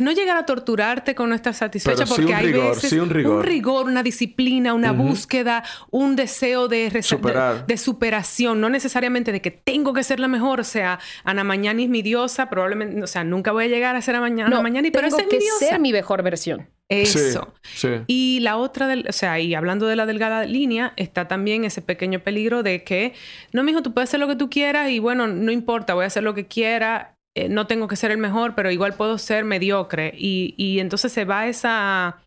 no 0.00 0.12
llegar 0.12 0.36
a 0.36 0.46
torturarte 0.46 1.14
con 1.14 1.28
no 1.28 1.34
estar 1.34 1.54
satisfecha 1.54 2.04
Pero 2.04 2.06
sí 2.06 2.12
porque 2.14 2.32
un 2.32 2.34
hay 2.38 2.46
rigor, 2.52 2.74
veces 2.74 2.90
sí 2.90 2.98
un 2.98 3.10
rigor. 3.10 3.86
una 3.86 4.02
disciplina, 4.02 4.74
una 4.74 4.92
búsqueda, 4.92 5.64
un 5.90 6.16
deseo 6.16 6.68
de, 6.68 6.90
de, 6.90 7.64
de 7.66 7.76
superación, 7.76 8.60
no 8.60 8.68
necesariamente 8.70 9.32
de 9.32 9.40
que 9.40 9.50
tengo 9.50 9.92
que 9.92 10.02
ser 10.02 10.20
la 10.20 10.28
mejor, 10.28 10.60
o 10.60 10.64
sea, 10.64 10.98
Ana 11.24 11.44
Mañani 11.44 11.84
es 11.84 11.88
mi 11.88 12.02
diosa, 12.02 12.48
probablemente, 12.50 13.02
o 13.02 13.06
sea, 13.06 13.24
nunca 13.24 13.52
voy 13.52 13.64
a 13.64 13.68
llegar 13.68 13.96
a 13.96 14.02
ser 14.02 14.14
Ana 14.16 14.22
Mañani, 14.28 14.50
No, 14.50 14.62
Mañani, 14.62 14.90
pero 14.90 15.08
tengo 15.08 15.16
esa 15.16 15.22
es 15.22 15.26
mi 15.26 15.38
que 15.38 15.38
diosa. 15.44 15.66
ser 15.66 15.80
mi 15.80 15.92
mejor 15.92 16.22
versión. 16.22 16.68
Eso. 16.88 17.52
Sí, 17.62 17.88
sí. 17.88 17.88
Y 18.06 18.38
la 18.40 18.56
otra, 18.58 18.86
del, 18.86 19.06
o 19.08 19.12
sea, 19.12 19.40
y 19.40 19.54
hablando 19.56 19.86
de 19.88 19.96
la 19.96 20.06
delgada 20.06 20.44
línea, 20.44 20.92
está 20.96 21.26
también 21.26 21.64
ese 21.64 21.82
pequeño 21.82 22.20
peligro 22.20 22.62
de 22.62 22.84
que, 22.84 23.12
no, 23.52 23.64
mijo, 23.64 23.82
tú 23.82 23.92
puedes 23.92 24.08
hacer 24.10 24.20
lo 24.20 24.28
que 24.28 24.36
tú 24.36 24.48
quieras 24.50 24.88
y 24.90 25.00
bueno, 25.00 25.26
no 25.26 25.50
importa, 25.50 25.94
voy 25.94 26.04
a 26.04 26.06
hacer 26.06 26.22
lo 26.22 26.34
que 26.34 26.46
quiera, 26.46 27.15
eh, 27.36 27.48
no 27.50 27.66
tengo 27.66 27.86
que 27.86 27.96
ser 27.96 28.10
el 28.10 28.18
mejor, 28.18 28.54
pero 28.54 28.70
igual 28.70 28.94
puedo 28.94 29.18
ser 29.18 29.44
mediocre. 29.44 30.12
Y, 30.16 30.54
y 30.56 30.80
entonces 30.80 31.12
se 31.12 31.26
va 31.26 31.46
esa, 31.46 32.24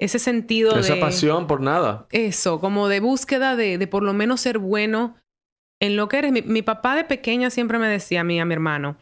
ese 0.00 0.18
sentido 0.18 0.78
Esa 0.78 0.94
de... 0.94 1.00
pasión 1.00 1.46
por 1.46 1.60
nada. 1.60 2.06
Eso, 2.10 2.58
como 2.58 2.88
de 2.88 3.00
búsqueda 3.00 3.54
de, 3.54 3.76
de 3.76 3.86
por 3.86 4.02
lo 4.02 4.14
menos 4.14 4.40
ser 4.40 4.58
bueno 4.58 5.16
en 5.80 5.96
lo 5.96 6.08
que 6.08 6.18
eres. 6.18 6.32
Mi, 6.32 6.40
mi 6.40 6.62
papá 6.62 6.96
de 6.96 7.04
pequeña 7.04 7.50
siempre 7.50 7.78
me 7.78 7.86
decía 7.86 8.22
a 8.22 8.24
mí, 8.24 8.40
a 8.40 8.46
mi 8.46 8.54
hermano, 8.54 8.96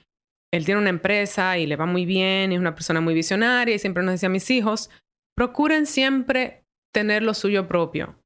él 0.53 0.65
tiene 0.65 0.81
una 0.81 0.91
empresa 0.91 1.57
y 1.57 1.67
le 1.67 1.77
va 1.77 1.87
muy 1.87 2.05
bien, 2.05 2.51
y 2.51 2.57
es 2.57 2.61
una 2.61 2.75
persona 2.75 3.01
muy 3.01 3.15
visionaria 3.15 3.75
y 3.75 3.79
siempre 3.79 4.03
nos 4.03 4.15
decía 4.15 4.29
a 4.29 4.33
mis 4.33 4.51
hijos, 4.51 4.91
procuren 5.37 5.87
siempre 5.87 6.65
tener 6.93 7.23
lo 7.23 7.33
suyo 7.35 7.69
propio. 7.69 8.17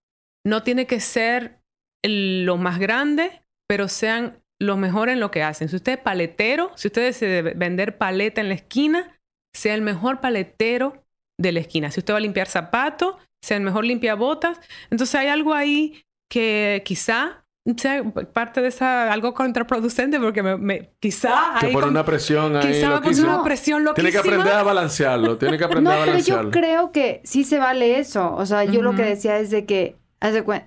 No 0.46 0.62
tiene 0.62 0.86
que 0.86 1.00
ser 1.00 1.60
lo 2.02 2.56
más 2.56 2.78
grande, 2.78 3.42
pero 3.66 3.88
sean 3.88 4.42
los 4.60 4.76
mejores 4.78 5.12
en 5.14 5.20
lo 5.20 5.30
que 5.30 5.42
hacen. 5.42 5.68
Si 5.68 5.76
usted 5.76 5.92
es 5.92 5.98
paletero, 5.98 6.72
si 6.74 6.88
usted 6.88 7.02
decide 7.02 7.42
vender 7.42 7.96
paleta 7.98 8.40
en 8.40 8.48
la 8.48 8.54
esquina, 8.54 9.18
sea 9.54 9.74
el 9.74 9.82
mejor 9.82 10.20
paletero 10.20 11.04
de 11.40 11.52
la 11.52 11.60
esquina. 11.60 11.90
Si 11.90 12.00
usted 12.00 12.12
va 12.14 12.18
a 12.18 12.20
limpiar 12.20 12.48
zapatos, 12.48 13.14
sea 13.42 13.56
el 13.56 13.62
mejor 13.62 13.84
limpiabotas. 13.84 14.60
Entonces 14.90 15.14
hay 15.14 15.28
algo 15.28 15.54
ahí 15.54 16.02
que 16.30 16.82
quizá 16.84 17.44
sea 17.76 18.02
parte 18.32 18.62
de 18.62 18.68
esa 18.68 19.12
algo 19.12 19.34
contraproducente 19.34 20.18
porque 20.18 20.42
me, 20.42 20.56
me- 20.56 20.90
quizá 21.00 21.54
Que 21.60 21.68
pone 21.68 21.80
con- 21.82 21.90
una 21.90 22.04
presión 22.04 22.56
ahí. 22.56 22.72
quizá 22.72 22.90
me 22.90 23.00
puso 23.02 23.22
una 23.24 23.44
presión 23.44 23.84
loquísima. 23.84 24.10
Tiene 24.10 24.10
que 24.10 24.18
aprender 24.36 24.54
a 24.54 24.62
balancearlo. 24.62 25.36
Tiene 25.38 25.56
que 25.58 25.64
No, 25.64 25.68
aprender 25.68 25.92
a 25.92 25.96
pero 25.96 26.06
yo 26.06 26.12
balancearlo. 26.12 26.50
creo 26.50 26.92
que 26.92 27.20
sí 27.24 27.44
se 27.44 27.58
vale 27.58 27.98
eso. 27.98 28.34
O 28.34 28.44
sea, 28.46 28.64
yo 28.64 28.82
lo 28.82 28.94
que 28.96 29.02
decía 29.02 29.38
es 29.38 29.50
de 29.50 29.66
que, 29.66 29.96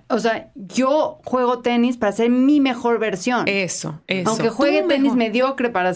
o 0.08 0.18
sea, 0.18 0.50
yo 0.54 1.20
juego 1.24 1.58
tenis 1.60 1.96
para 1.98 2.12
ser 2.12 2.30
mi 2.30 2.60
mejor 2.60 2.98
versión. 2.98 3.46
Eso, 3.46 4.00
eso. 4.06 4.30
Aunque 4.30 4.48
juegue 4.48 4.82
tenis 4.82 5.02
mejor. 5.14 5.18
mediocre 5.18 5.68
para, 5.70 5.92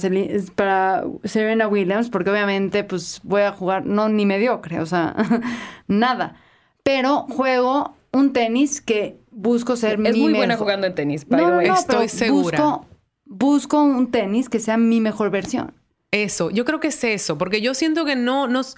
para 0.55 1.05
Serena 1.25 1.67
Williams, 1.67 2.11
porque 2.11 2.31
obviamente 2.31 2.85
pues 2.85 3.21
voy 3.23 3.43
a 3.43 3.53
jugar, 3.53 3.87
no 3.87 4.09
ni 4.09 4.27
mediocre, 4.27 4.81
o 4.81 4.87
sea, 4.87 5.15
nada. 5.87 6.37
Pero 6.83 7.23
juego 7.31 7.97
un 8.13 8.33
tenis 8.33 8.81
que 8.81 9.19
busco 9.31 9.77
ser 9.77 9.99
mi 9.99 10.09
Es 10.11 10.17
muy 10.17 10.33
buena 10.33 10.55
mejor- 10.55 10.65
jugando 10.65 10.87
en 10.87 10.95
tenis, 10.95 11.27
by 11.27 11.41
No, 11.41 11.47
the 11.47 11.51
no, 11.53 11.59
way. 11.59 11.69
no, 11.69 11.75
Estoy 11.75 11.97
pero 11.97 12.09
segura. 12.09 12.59
Busco, 12.61 12.87
busco 13.25 13.83
un 13.83 14.11
tenis 14.11 14.49
que 14.49 14.59
sea 14.61 14.77
mi 14.77 15.01
mejor 15.01 15.31
versión. 15.31 15.73
Eso, 16.13 16.51
yo 16.51 16.65
creo 16.65 16.79
que 16.81 16.89
es 16.89 17.03
eso, 17.05 17.37
porque 17.37 17.61
yo 17.61 17.75
siento 17.75 18.05
que 18.05 18.17
no 18.17 18.47
nos... 18.49 18.77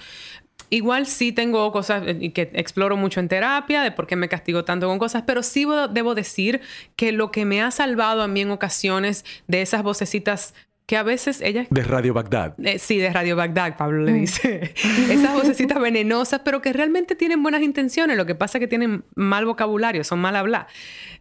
Igual 0.70 1.06
sí 1.06 1.32
tengo 1.32 1.72
cosas 1.72 2.02
eh, 2.06 2.32
que 2.32 2.50
exploro 2.54 2.96
mucho 2.96 3.20
en 3.20 3.28
terapia, 3.28 3.82
de 3.82 3.90
por 3.90 4.06
qué 4.06 4.16
me 4.16 4.28
castigo 4.28 4.64
tanto 4.64 4.86
con 4.86 4.98
cosas, 4.98 5.22
pero 5.26 5.42
sí 5.42 5.64
bo- 5.64 5.88
debo 5.88 6.14
decir 6.14 6.61
que 6.96 7.12
lo 7.12 7.30
que 7.30 7.44
me 7.46 7.62
ha 7.62 7.70
salvado 7.70 8.22
a 8.22 8.28
mí 8.28 8.42
en 8.42 8.50
ocasiones 8.50 9.24
de 9.46 9.62
esas 9.62 9.82
vocecitas 9.82 10.54
que 10.84 10.96
a 10.96 11.02
veces 11.02 11.42
ellas 11.42 11.66
De 11.70 11.82
Radio 11.82 12.14
Bagdad. 12.14 12.54
Eh, 12.64 12.78
sí, 12.78 12.96
de 12.98 13.11
Radio 13.12 13.36
Bagdad, 13.36 13.76
Pablo 13.76 14.02
Mm. 14.02 14.06
le 14.06 14.12
dice. 14.14 14.74
Esas 15.11 15.32
vocecitas 15.34 15.78
venenosas, 15.80 16.40
pero 16.44 16.62
que 16.62 16.72
realmente 16.72 17.14
tienen 17.14 17.42
buenas 17.42 17.62
intenciones. 17.62 18.16
Lo 18.16 18.24
que 18.26 18.34
pasa 18.34 18.56
es 18.59 18.61
que 18.61 18.68
tienen 18.68 19.04
mal 19.14 19.44
vocabulario, 19.44 20.02
son 20.04 20.18
mal 20.18 20.34
hablar. 20.36 20.66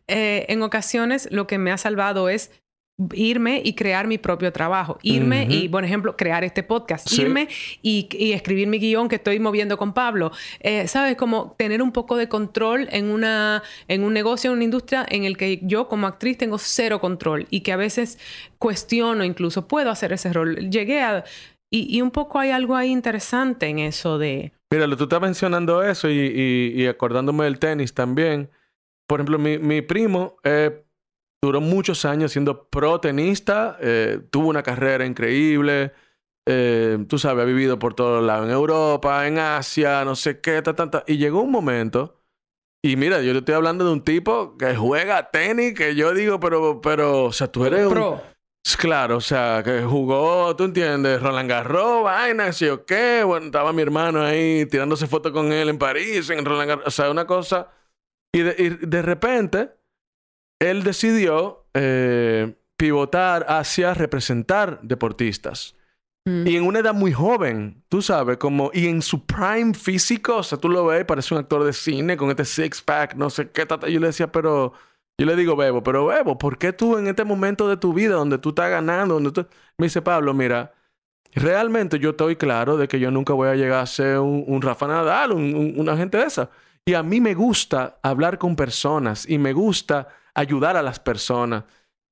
Eh, 0.08 0.46
en 0.50 0.62
ocasiones, 0.62 1.28
lo 1.32 1.48
que 1.48 1.58
me 1.58 1.72
ha 1.72 1.78
salvado 1.78 2.30
es 2.30 2.52
irme 3.14 3.62
y 3.64 3.74
crear 3.74 4.08
mi 4.08 4.18
propio 4.18 4.52
trabajo. 4.52 4.98
Irme 5.04 5.44
Ujú. 5.44 5.54
y, 5.54 5.70
por 5.70 5.86
ejemplo, 5.86 6.16
crear 6.18 6.44
este 6.44 6.64
podcast. 6.64 7.08
Sí. 7.08 7.22
Irme 7.22 7.48
y, 7.82 8.10
y 8.12 8.32
escribir 8.34 8.68
mi 8.68 8.80
guion 8.80 9.08
que 9.08 9.18
estoy 9.18 9.40
moviendo 9.40 9.78
con 9.78 9.94
Pablo. 9.94 10.32
Eh, 10.60 10.88
¿Sabes? 10.88 11.16
Como 11.16 11.56
tener 11.58 11.82
un 11.82 11.92
poco 11.92 12.18
de 12.18 12.28
control 12.28 12.88
en, 12.92 13.06
una, 13.12 13.62
en 13.88 14.04
un 14.04 14.14
negocio, 14.14 14.50
en 14.50 14.56
una 14.56 14.64
industria 14.64 15.06
en 15.10 15.26
el 15.26 15.38
que 15.38 15.60
yo 15.62 15.88
como 15.88 16.08
actriz 16.08 16.38
tengo 16.38 16.58
cero 16.58 17.00
control 17.00 17.46
y 17.50 17.62
que 17.62 17.72
a 17.72 17.78
veces 17.78 18.18
cuestiono 18.58 19.24
incluso, 19.24 19.68
puedo 19.68 19.92
hacer 19.92 20.14
ese 20.14 20.34
rol. 20.34 20.70
Llegué 20.70 21.02
a... 21.02 21.24
Y, 21.70 21.96
y 21.98 22.02
un 22.02 22.12
poco 22.12 22.40
hay 22.40 22.52
algo 22.52 22.76
ahí 22.78 22.90
interesante 22.90 23.68
en 23.68 23.80
eso 23.80 24.18
de... 24.18 24.54
Mira, 24.72 24.88
tú 24.96 25.04
estás 25.04 25.22
mencionando 25.22 25.84
eso 25.84 26.10
y, 26.10 26.14
y- 26.18 26.82
y 26.82 26.88
acordándome 26.88 27.44
del 27.44 27.60
tenis 27.60 27.94
también. 27.94 28.50
Por 29.06 29.20
ejemplo, 29.20 29.38
mi, 29.38 29.58
mi 29.58 29.82
primo 29.82 30.38
eh, 30.44 30.84
duró 31.42 31.62
muchos 31.62 32.06
años 32.06 32.32
siendo 32.32 32.70
pro 32.70 33.00
tenista, 33.00 33.78
eh, 33.82 34.20
tuvo 34.32 34.50
una 34.50 34.64
carrera 34.64 35.06
increíble, 35.06 35.94
eh, 36.48 36.98
tú 37.08 37.20
sabes, 37.20 37.44
ha 37.44 37.46
vivido 37.46 37.78
por 37.80 37.94
todos 37.94 38.24
lados, 38.24 38.48
en 38.48 38.54
Europa, 38.54 39.28
en 39.28 39.38
Asia, 39.38 40.06
no 40.06 40.16
sé 40.16 40.40
qué, 40.40 40.62
ta, 40.62 40.74
ta, 40.74 40.90
ta. 40.90 41.04
Y 41.08 41.18
llegó 41.18 41.42
un 41.42 41.52
momento, 41.52 42.22
y 42.84 42.96
mira, 42.96 43.22
yo 43.22 43.34
te 43.34 43.40
estoy 43.40 43.56
hablando 43.56 43.86
de 43.86 43.92
un 43.92 44.04
tipo 44.04 44.58
que 44.58 44.76
juega 44.76 45.30
tenis, 45.30 45.74
que 45.74 45.96
yo 45.96 46.14
digo, 46.14 46.40
pero, 46.40 46.82
pero, 46.82 47.26
o 47.26 47.34
sea, 47.34 47.52
tú 47.52 47.66
eres 47.66 47.86
un... 47.86 47.94
Pro. 47.94 48.22
Claro, 48.78 49.18
o 49.18 49.22
sea, 49.22 49.62
que 49.64 49.82
jugó, 49.82 50.54
tú 50.56 50.66
entiendes, 50.66 51.22
Roland 51.22 51.50
Garros, 51.50 52.04
vaina, 52.04 52.52
sí 52.52 52.68
o 52.68 52.86
qué. 52.86 53.24
Bueno, 53.24 53.46
estaba 53.46 53.72
mi 53.72 53.82
hermano 53.82 54.22
ahí 54.22 54.66
tirándose 54.66 55.08
fotos 55.08 55.32
con 55.32 55.54
él 55.54 55.70
en 55.70 55.78
París, 55.78 56.30
en 56.30 56.44
Roland 56.44 56.68
Garros, 56.68 56.88
o 56.88 56.92
sea, 56.92 57.10
una 57.10 57.26
cosa. 57.26 57.72
Y 58.34 58.42
de, 58.42 58.56
y 58.58 58.70
de 58.86 59.02
repente, 59.02 59.77
él 60.60 60.84
decidió 60.84 61.66
eh, 61.74 62.56
pivotar 62.78 63.46
hacia 63.50 63.94
representar 63.94 64.80
deportistas. 64.82 65.76
Mm. 66.26 66.48
Y 66.48 66.56
en 66.58 66.64
una 66.66 66.80
edad 66.80 66.94
muy 66.94 67.14
joven, 67.14 67.84
tú 67.90 68.02
sabes, 68.02 68.38
como, 68.38 68.70
y 68.74 68.88
en 68.88 69.02
su 69.02 69.26
prime 69.26 69.74
físico, 69.74 70.38
o 70.38 70.44
sea, 70.44 70.58
tú 70.58 70.70
lo 70.70 70.86
ves, 70.86 71.06
parece 71.06 71.34
un 71.34 71.40
actor 71.40 71.64
de 71.64 71.74
cine 71.74 72.18
con 72.18 72.30
este 72.30 72.46
six 72.46 72.82
pack, 72.82 73.16
no 73.16 73.30
sé 73.30 73.50
qué, 73.52 73.66
tata. 73.66 73.88
Yo 73.88 74.00
le 74.00 74.08
decía, 74.08 74.32
pero, 74.32 74.74
yo 75.20 75.26
le 75.26 75.36
digo, 75.36 75.56
Bebo, 75.56 75.84
pero 75.84 76.06
Bebo, 76.08 76.38
¿por 76.38 76.58
qué 76.58 76.74
tú 76.74 76.98
en 76.98 77.08
este 77.08 77.24
momento 77.24 77.70
de 77.70 77.78
tu 77.78 77.94
vida 77.94 78.16
donde 78.16 78.38
tú 78.38 78.50
estás 78.50 78.70
ganando, 78.70 79.14
donde 79.16 79.32
tú... 79.32 79.46
Me 79.78 79.86
dice, 79.86 80.02
Pablo, 80.02 80.34
mira, 80.34 80.74
realmente 81.34 82.00
yo 82.00 82.12
estoy 82.12 82.36
claro 82.36 82.78
de 82.78 82.88
que 82.88 83.00
yo 83.00 83.12
nunca 83.12 83.34
voy 83.34 83.48
a 83.50 83.56
llegar 83.56 83.82
a 83.82 83.86
ser 83.86 84.20
un, 84.20 84.44
un 84.48 84.62
Rafa 84.62 84.88
Nadal, 84.88 85.32
un- 85.32 85.56
un- 85.56 85.74
una 85.80 85.96
gente 85.96 86.18
de 86.18 86.26
esa. 86.26 86.50
Y 86.86 86.94
a 86.94 87.04
mí 87.04 87.22
me 87.22 87.34
gusta 87.36 88.00
hablar 88.02 88.38
con 88.38 88.56
personas 88.56 89.30
y 89.30 89.38
me 89.38 89.54
gusta 89.54 90.08
ayudar 90.38 90.78
a 90.78 90.82
las 90.82 91.00
personas. 91.00 91.64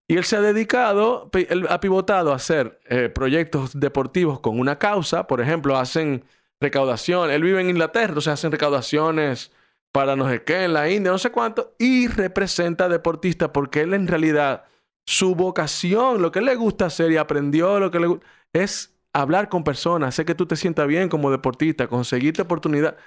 Y 0.08 0.18
él 0.18 0.24
se 0.24 0.36
ha 0.36 0.42
dedicado, 0.42 1.30
él 1.34 1.68
ha 1.70 1.80
pivotado 1.80 2.34
a 2.34 2.36
hacer 2.36 2.80
eh, 2.90 3.10
proyectos 3.10 3.80
deportivos 3.80 4.40
con 4.40 4.60
una 4.60 4.78
causa. 4.78 5.28
Por 5.28 5.42
ejemplo, 5.42 5.78
hacen 5.78 6.26
recaudación. 6.60 7.32
Él 7.32 7.44
vive 7.44 7.62
en 7.62 7.70
Inglaterra, 7.70 8.10
entonces 8.10 8.34
hacen 8.34 8.52
recaudaciones 8.52 9.52
para 9.92 10.16
no 10.16 10.30
sé 10.30 10.44
qué, 10.44 10.66
en 10.66 10.74
la 10.74 10.90
India, 10.90 11.12
no 11.12 11.18
sé 11.18 11.32
cuánto. 11.32 11.76
Y 11.80 12.08
representa 12.08 12.86
a 12.86 12.90
deportistas 12.90 13.50
porque 13.50 13.82
él 13.82 13.94
en 13.94 14.08
realidad, 14.08 14.66
su 15.06 15.36
vocación, 15.36 16.22
lo 16.22 16.32
que 16.32 16.42
le 16.42 16.56
gusta 16.56 16.88
hacer 16.88 17.12
y 17.12 17.18
aprendió 17.18 17.80
lo 17.80 17.92
que 17.92 18.20
es 18.54 18.96
hablar 19.14 19.50
con 19.50 19.64
personas, 19.64 20.10
hacer 20.10 20.26
que 20.26 20.36
tú 20.36 20.46
te 20.46 20.56
sientas 20.56 20.88
bien 20.88 21.10
como 21.10 21.32
deportista, 21.32 21.88
conseguirte 21.88 22.42
oportunidad. 22.42 22.98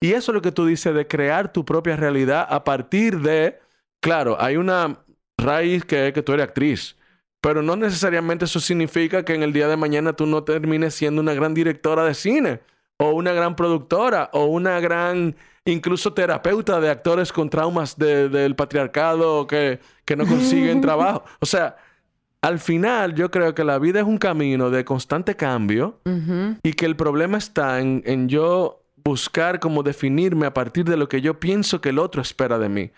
Y 0.00 0.14
eso 0.14 0.32
es 0.32 0.34
lo 0.34 0.42
que 0.42 0.52
tú 0.52 0.66
dices 0.66 0.94
de 0.94 1.06
crear 1.06 1.52
tu 1.52 1.64
propia 1.64 1.96
realidad 1.96 2.46
a 2.50 2.64
partir 2.64 3.20
de, 3.20 3.60
claro, 4.02 4.36
hay 4.38 4.56
una 4.56 4.98
raíz 5.38 5.84
que 5.84 6.08
es 6.08 6.12
que 6.12 6.22
tú 6.22 6.32
eres 6.34 6.44
actriz, 6.44 6.96
pero 7.40 7.62
no 7.62 7.74
necesariamente 7.76 8.44
eso 8.44 8.60
significa 8.60 9.24
que 9.24 9.34
en 9.34 9.42
el 9.42 9.52
día 9.52 9.68
de 9.68 9.76
mañana 9.76 10.12
tú 10.12 10.26
no 10.26 10.44
termines 10.44 10.94
siendo 10.94 11.20
una 11.22 11.34
gran 11.34 11.54
directora 11.54 12.04
de 12.04 12.14
cine 12.14 12.60
o 12.98 13.10
una 13.12 13.32
gran 13.32 13.56
productora 13.56 14.28
o 14.32 14.44
una 14.44 14.78
gran 14.80 15.34
incluso 15.64 16.12
terapeuta 16.12 16.80
de 16.80 16.90
actores 16.90 17.32
con 17.32 17.48
traumas 17.48 17.96
de- 17.96 18.28
del 18.28 18.54
patriarcado 18.54 19.46
que, 19.46 19.80
que 20.04 20.16
no 20.16 20.26
consiguen 20.26 20.80
trabajo. 20.82 21.24
O 21.40 21.46
sea, 21.46 21.76
al 22.42 22.58
final 22.58 23.14
yo 23.14 23.30
creo 23.30 23.54
que 23.54 23.62
la 23.64 23.78
vida 23.78 24.00
es 24.00 24.06
un 24.06 24.18
camino 24.18 24.70
de 24.70 24.84
constante 24.84 25.36
cambio 25.36 26.00
y 26.62 26.72
que 26.72 26.86
el 26.86 26.96
problema 26.96 27.38
está 27.38 27.80
en, 27.80 28.02
en 28.04 28.28
yo 28.28 28.82
buscar 29.04 29.58
cómo 29.60 29.82
definirme 29.84 30.46
a 30.46 30.54
partir 30.54 30.84
de 30.84 30.96
lo 30.96 31.08
que 31.08 31.20
yo 31.20 31.38
pienso 31.40 31.80
que 31.80 31.88
el 31.90 31.98
otro 31.98 32.20
espera 32.22 32.58
de 32.58 32.68
mí. 32.68 32.90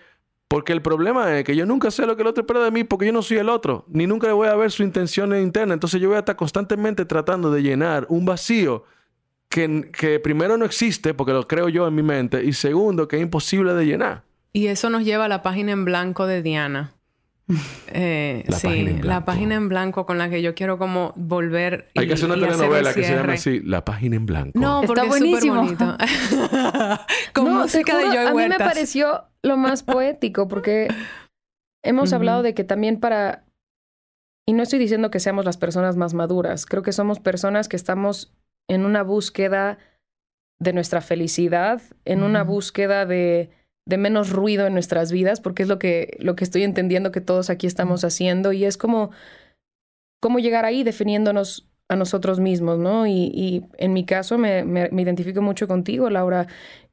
Porque 0.49 0.73
el 0.73 0.83
problema 0.83 1.37
es 1.39 1.45
que 1.45 1.57
yo 1.57 1.67
nunca 1.67 1.91
sé 1.91 2.07
lo 2.07 2.17
que 2.17 2.23
el 2.23 2.29
otro 2.29 2.43
espera 2.43 2.63
de 2.63 2.71
mí 2.71 2.85
porque 2.85 3.07
yo 3.07 3.13
no 3.13 3.23
soy 3.23 3.39
el 3.39 3.49
otro, 3.49 3.85
ni 3.89 4.07
nunca 4.07 4.33
voy 4.33 4.49
a 4.49 4.55
ver 4.55 4.71
su 4.71 4.83
intención 4.83 5.35
interna. 5.37 5.75
Entonces 5.75 6.01
yo 6.01 6.09
voy 6.09 6.17
a 6.17 6.21
estar 6.21 6.37
constantemente 6.37 7.05
tratando 7.05 7.51
de 7.51 7.63
llenar 7.63 8.07
un 8.09 8.25
vacío 8.25 8.85
que, 9.49 9.91
que 9.97 10.21
primero 10.21 10.57
no 10.57 10.65
existe 10.65 11.15
porque 11.15 11.33
lo 11.33 11.47
creo 11.49 11.69
yo 11.69 11.87
en 11.87 11.95
mi 11.95 12.03
mente 12.03 12.45
y 12.45 12.53
segundo 12.53 13.09
que 13.09 13.17
es 13.17 13.23
imposible 13.23 13.75
de 13.75 13.87
llenar. 13.87 14.23
Y 14.53 14.69
eso 14.69 14.91
nos 14.91 15.05
lleva 15.05 15.25
a 15.25 15.29
la 15.29 15.43
página 15.43 15.73
en 15.73 15.85
blanco 15.85 16.27
de 16.27 16.43
Diana. 16.43 16.93
Eh, 17.89 18.43
La 18.49 18.57
sí, 18.59 18.67
página 18.67 18.91
en 18.91 18.97
la 18.97 19.03
blanco. 19.03 19.25
página 19.27 19.55
en 19.55 19.69
blanco 19.69 20.07
con 20.07 20.19
la 20.19 20.31
que 20.31 20.41
yo 20.43 20.55
quiero 20.55 20.79
como 20.79 21.13
volver. 21.17 21.91
Hay 21.95 22.05
y- 22.05 22.09
que 22.09 22.15
hacer 22.15 22.27
una 22.27 22.35
hacer 22.37 22.49
telenovela 22.49 22.95
que 22.95 23.05
se 23.05 23.15
llame 23.15 23.33
así, 23.35 23.61
La 23.61 23.85
página 23.85 24.17
en 24.17 24.27
blanco. 24.27 24.59
No, 24.59 24.81
Está 24.83 24.87
porque 24.87 25.01
es 25.09 25.15
súper 25.15 25.21
buenísimo. 25.21 25.55
bonito. 25.63 25.97
con 27.35 27.45
No, 27.45 27.61
música 27.61 27.99
de 27.99 28.05
Joy 28.07 28.17
A 28.17 28.33
mí 28.35 28.49
me 28.49 28.59
pareció 28.59 29.25
lo 29.43 29.57
más 29.57 29.83
poético 29.85 30.49
porque 30.49 30.89
hemos 31.85 32.13
hablado 32.13 32.43
de 32.43 32.55
que 32.55 32.65
también 32.65 32.99
para... 32.99 33.45
Y 34.47 34.53
no 34.53 34.63
estoy 34.63 34.79
diciendo 34.79 35.11
que 35.11 35.21
seamos 35.21 35.45
las 35.45 35.57
personas 35.57 35.97
más 35.97 36.13
maduras, 36.15 36.67
creo 36.67 36.83
que 36.83 36.93
somos 36.93 37.19
personas 37.21 37.69
que 37.69 37.77
estamos 37.77 38.35
en 38.69 38.85
una 38.85 39.03
búsqueda 39.03 39.79
de 40.61 40.73
nuestra 40.73 41.01
felicidad, 41.01 41.81
en 42.05 42.23
una 42.23 42.43
búsqueda 42.43 43.07
de, 43.07 43.51
de 43.87 43.99
menos 43.99 44.31
ruido 44.31 44.67
en 44.67 44.73
nuestras 44.73 45.13
vidas, 45.13 45.41
porque 45.41 45.63
es 45.65 45.69
lo 45.69 45.79
que, 45.79 46.17
lo 46.21 46.37
que 46.37 46.45
estoy 46.45 46.63
entendiendo 46.63 47.13
que 47.13 47.21
todos 47.21 47.51
aquí 47.51 47.67
estamos 47.67 48.05
haciendo 48.05 48.53
y 48.53 48.65
es 48.65 48.77
como 48.77 49.11
cómo 50.21 50.39
llegar 50.39 50.65
ahí 50.65 50.83
definiéndonos 50.85 51.69
a 51.89 51.97
nosotros 51.97 52.41
mismos, 52.41 52.79
¿no? 52.79 53.07
Y, 53.07 53.31
y 53.35 53.63
en 53.77 53.93
mi 53.93 54.07
caso 54.07 54.39
me, 54.39 54.65
me- 54.65 54.89
me 54.91 55.03
identifico 55.03 55.43
mucho 55.43 55.69
contigo, 55.69 56.09
Laura. 56.09 56.47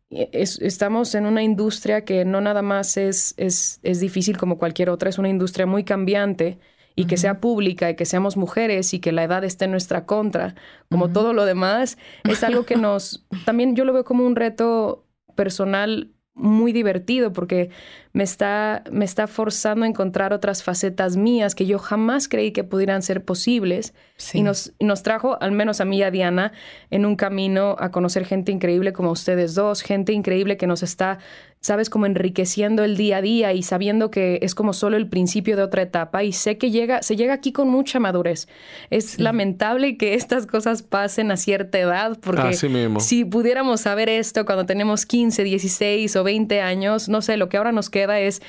Es- 0.10 0.60
estamos 0.62 1.16
en 1.16 1.26
una 1.26 1.42
industria 1.44 2.04
que 2.04 2.26
no 2.26 2.42
nada 2.42 2.62
más 2.62 2.98
es, 2.98 3.34
es, 3.38 3.80
es 3.84 4.02
difícil 4.02 4.38
como 4.38 4.58
cualquier 4.58 4.90
otra, 4.90 5.10
es 5.10 5.18
una 5.18 5.30
industria 5.30 5.66
muy 5.66 5.86
cambiante 5.86 6.60
y 6.94 7.06
que 7.06 7.16
sea 7.16 7.40
pública 7.40 7.90
y 7.90 7.96
que 7.96 8.06
seamos 8.06 8.36
mujeres 8.36 8.94
y 8.94 9.00
que 9.00 9.14
la 9.14 9.24
edad 9.24 9.46
esté 9.46 9.64
en 9.64 9.72
nuestra 9.72 10.06
contra, 10.06 10.56
como 10.90 11.10
todo 11.14 11.32
lo 11.32 11.46
demás, 11.46 11.98
es 12.26 12.44
algo 12.44 12.66
que 12.66 12.76
nos, 12.76 13.26
también 13.46 13.78
yo 13.78 13.86
lo 13.86 13.94
veo 13.94 14.04
como 14.04 14.26
un 14.26 14.36
reto 14.36 15.08
personal 15.38 16.12
muy 16.34 16.72
divertido 16.72 17.34
porque 17.34 17.70
me 18.14 18.24
está, 18.24 18.84
me 18.92 19.06
está 19.06 19.28
forzando 19.28 19.86
a 19.86 19.88
encontrar 19.88 20.34
otras 20.34 20.64
facetas 20.64 21.18
mías 21.18 21.56
que 21.56 21.66
yo 21.66 21.78
jamás 21.78 22.28
creí 22.28 22.52
que 22.52 22.64
pudieran 22.64 23.02
ser 23.02 23.24
posibles 23.24 23.94
Sí. 24.18 24.40
y 24.40 24.44
nos, 24.44 24.74
y 24.80 24.86
nos 24.86 25.04
trajo, 25.04 25.42
al 25.42 25.52
menos 25.52 25.82
a 25.82 25.86
mí 25.86 25.98
y 25.98 26.04
a 26.04 26.12
Diana, 26.12 26.52
en 26.90 27.06
un 27.06 27.16
camino 27.16 27.76
a 27.80 27.92
conocer 27.92 28.26
gente 28.26 28.52
increíble 28.52 28.94
como 28.94 29.12
ustedes 29.12 29.56
dos, 29.56 29.82
gente 29.82 30.14
increíble 30.14 30.58
que 30.58 30.68
nos 30.68 30.84
está, 30.84 31.20
sabes, 31.62 31.92
como 31.92 32.08
enriqueciendo 32.08 32.84
el 32.84 32.98
día 32.98 33.18
a 33.18 33.22
día 33.22 33.54
y 33.54 33.62
sabiendo 33.62 34.10
que 34.10 34.40
es 34.42 34.56
como 34.56 34.74
solo 34.74 34.98
el 34.98 35.08
principio 35.08 35.56
de 35.56 35.62
otra 35.62 35.84
etapa. 35.84 36.24
Y 36.24 36.32
sé 36.32 36.58
que 36.58 36.72
llega, 36.72 37.04
se 37.04 37.16
llega 37.16 37.36
aquí 37.36 37.52
con 37.52 37.70
mucha 37.70 38.00
madurez. 38.00 38.48
Es 38.90 39.20
lamentable 39.20 39.96
que 39.96 40.16
estas 40.16 40.48
cosas 40.48 40.82
pasen 40.82 41.32
a 41.32 41.38
cierta 41.38 41.78
edad, 41.78 42.18
porque 42.20 42.42
Así 42.42 42.68
mismo. 42.68 43.00
si 43.00 43.26
pudiéramos 43.26 43.82
saber 43.82 44.10
esto 44.10 44.44
cuando 44.46 44.66
tenemos 44.66 45.06
15, 45.06 45.44
16 45.44 46.16
o 46.16 46.24
20 46.24 46.62
años, 46.62 47.10
no 47.10 47.22
sé, 47.22 47.38
lo 47.38 47.48
que 47.48 47.58
ahora 47.58 47.72
nos 47.72 47.92
queda 47.92 48.20
es 48.20 48.42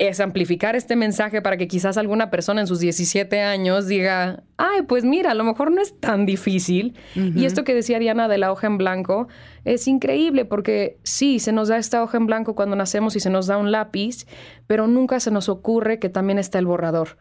es 0.00 0.18
amplificar 0.18 0.76
este 0.76 0.96
mensaje 0.96 1.42
para 1.42 1.58
que 1.58 1.68
quizás 1.68 1.98
alguna 1.98 2.30
persona 2.30 2.62
en 2.62 2.66
sus 2.66 2.80
17 2.80 3.42
años 3.42 3.86
diga, 3.86 4.42
ay, 4.56 4.80
pues 4.88 5.04
mira, 5.04 5.32
a 5.32 5.34
lo 5.34 5.44
mejor 5.44 5.70
no 5.70 5.82
es 5.82 6.00
tan 6.00 6.24
difícil. 6.24 6.96
Y 7.14 7.44
esto 7.44 7.64
que 7.64 7.74
decía 7.74 7.98
Diana 7.98 8.26
de 8.26 8.38
la 8.38 8.50
hoja 8.50 8.66
en 8.66 8.78
blanco 8.78 9.28
es 9.66 9.86
increíble 9.86 10.46
porque 10.46 10.98
sí, 11.02 11.38
se 11.38 11.52
nos 11.52 11.68
da 11.68 11.76
esta 11.76 12.02
hoja 12.02 12.16
en 12.16 12.24
blanco 12.24 12.54
cuando 12.54 12.76
nacemos 12.76 13.14
y 13.14 13.20
se 13.20 13.28
nos 13.28 13.46
da 13.46 13.58
un 13.58 13.72
lápiz, 13.72 14.26
pero 14.66 14.86
nunca 14.86 15.20
se 15.20 15.30
nos 15.30 15.50
ocurre 15.50 15.98
que 15.98 16.08
también 16.08 16.38
está 16.38 16.58
el 16.58 16.64
borrador. 16.64 17.18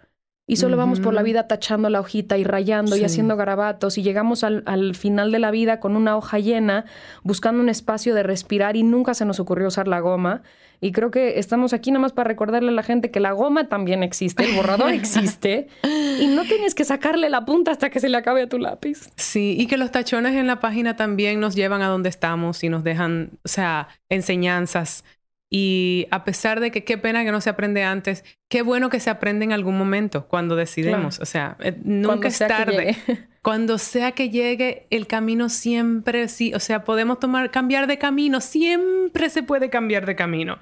Y 0.49 0.55
solo 0.55 0.77
vamos 0.77 0.99
por 0.99 1.13
la 1.13 1.21
vida 1.21 1.47
tachando 1.47 1.91
la 1.91 1.99
hojita 1.99 2.39
y 2.39 2.43
rayando 2.43 2.97
y 2.97 3.03
haciendo 3.03 3.37
garabatos 3.37 3.99
y 3.99 4.01
llegamos 4.01 4.43
al, 4.43 4.63
al 4.65 4.95
final 4.95 5.31
de 5.31 5.37
la 5.37 5.51
vida 5.51 5.79
con 5.79 5.95
una 5.95 6.17
hoja 6.17 6.39
llena, 6.39 6.85
buscando 7.21 7.61
un 7.61 7.69
espacio 7.69 8.15
de 8.15 8.23
respirar 8.23 8.75
y 8.75 8.81
nunca 8.81 9.13
se 9.13 9.25
nos 9.25 9.39
ocurrió 9.39 9.67
usar 9.67 9.87
la 9.87 9.99
goma. 9.99 10.41
Y 10.81 10.91
creo 10.91 11.11
que 11.11 11.37
estamos 11.37 11.73
aquí 11.73 11.91
nada 11.91 12.01
más 12.01 12.13
para 12.13 12.29
recordarle 12.29 12.69
a 12.69 12.71
la 12.71 12.81
gente 12.81 13.11
que 13.11 13.19
la 13.19 13.31
goma 13.33 13.67
también 13.67 14.01
existe, 14.01 14.43
el 14.43 14.55
borrador 14.55 14.89
existe 14.93 15.67
y 15.83 16.25
no 16.25 16.43
tienes 16.45 16.73
que 16.73 16.83
sacarle 16.83 17.29
la 17.29 17.45
punta 17.45 17.69
hasta 17.69 17.91
que 17.91 17.99
se 17.99 18.09
le 18.09 18.17
acabe 18.17 18.41
a 18.41 18.49
tu 18.49 18.57
lápiz. 18.57 19.09
Sí, 19.17 19.55
y 19.59 19.67
que 19.67 19.77
los 19.77 19.91
tachones 19.91 20.33
en 20.33 20.47
la 20.47 20.59
página 20.59 20.95
también 20.95 21.39
nos 21.39 21.53
llevan 21.53 21.83
a 21.83 21.89
donde 21.89 22.09
estamos 22.09 22.63
y 22.63 22.69
nos 22.69 22.83
dejan, 22.83 23.31
o 23.43 23.47
sea, 23.47 23.89
enseñanzas. 24.09 25.03
Y 25.51 26.07
a 26.11 26.23
pesar 26.25 26.59
de 26.59 26.69
que 26.69 26.83
qué 26.83 26.97
pena 26.99 27.23
que 27.23 27.31
no 27.31 27.41
se 27.41 27.49
aprende 27.49 27.83
antes, 27.83 28.23
qué 28.49 28.61
bueno 28.61 28.89
que 28.89 28.99
se 28.99 29.09
aprende 29.09 29.45
en 29.45 29.51
algún 29.51 29.77
momento 29.77 30.27
cuando 30.27 30.55
decidimos. 30.55 31.15
Claro. 31.17 31.23
O 31.23 31.25
sea, 31.25 31.57
eh, 31.59 31.75
nunca 31.83 32.07
Cuando 32.07 32.27
es 32.27 32.37
tarde. 32.39 32.97
Cuando 33.41 33.77
sea 33.77 34.11
que 34.11 34.29
llegue, 34.29 34.85
el 34.89 35.07
camino 35.07 35.47
siempre 35.47 36.27
sí, 36.27 36.53
o 36.53 36.59
sea, 36.59 36.83
podemos 36.83 37.21
tomar, 37.21 37.51
cambiar 37.51 37.87
de 37.87 37.97
camino, 37.97 38.41
siempre 38.41 39.29
se 39.29 39.43
puede 39.43 39.69
cambiar 39.69 40.05
de 40.05 40.17
camino. 40.17 40.59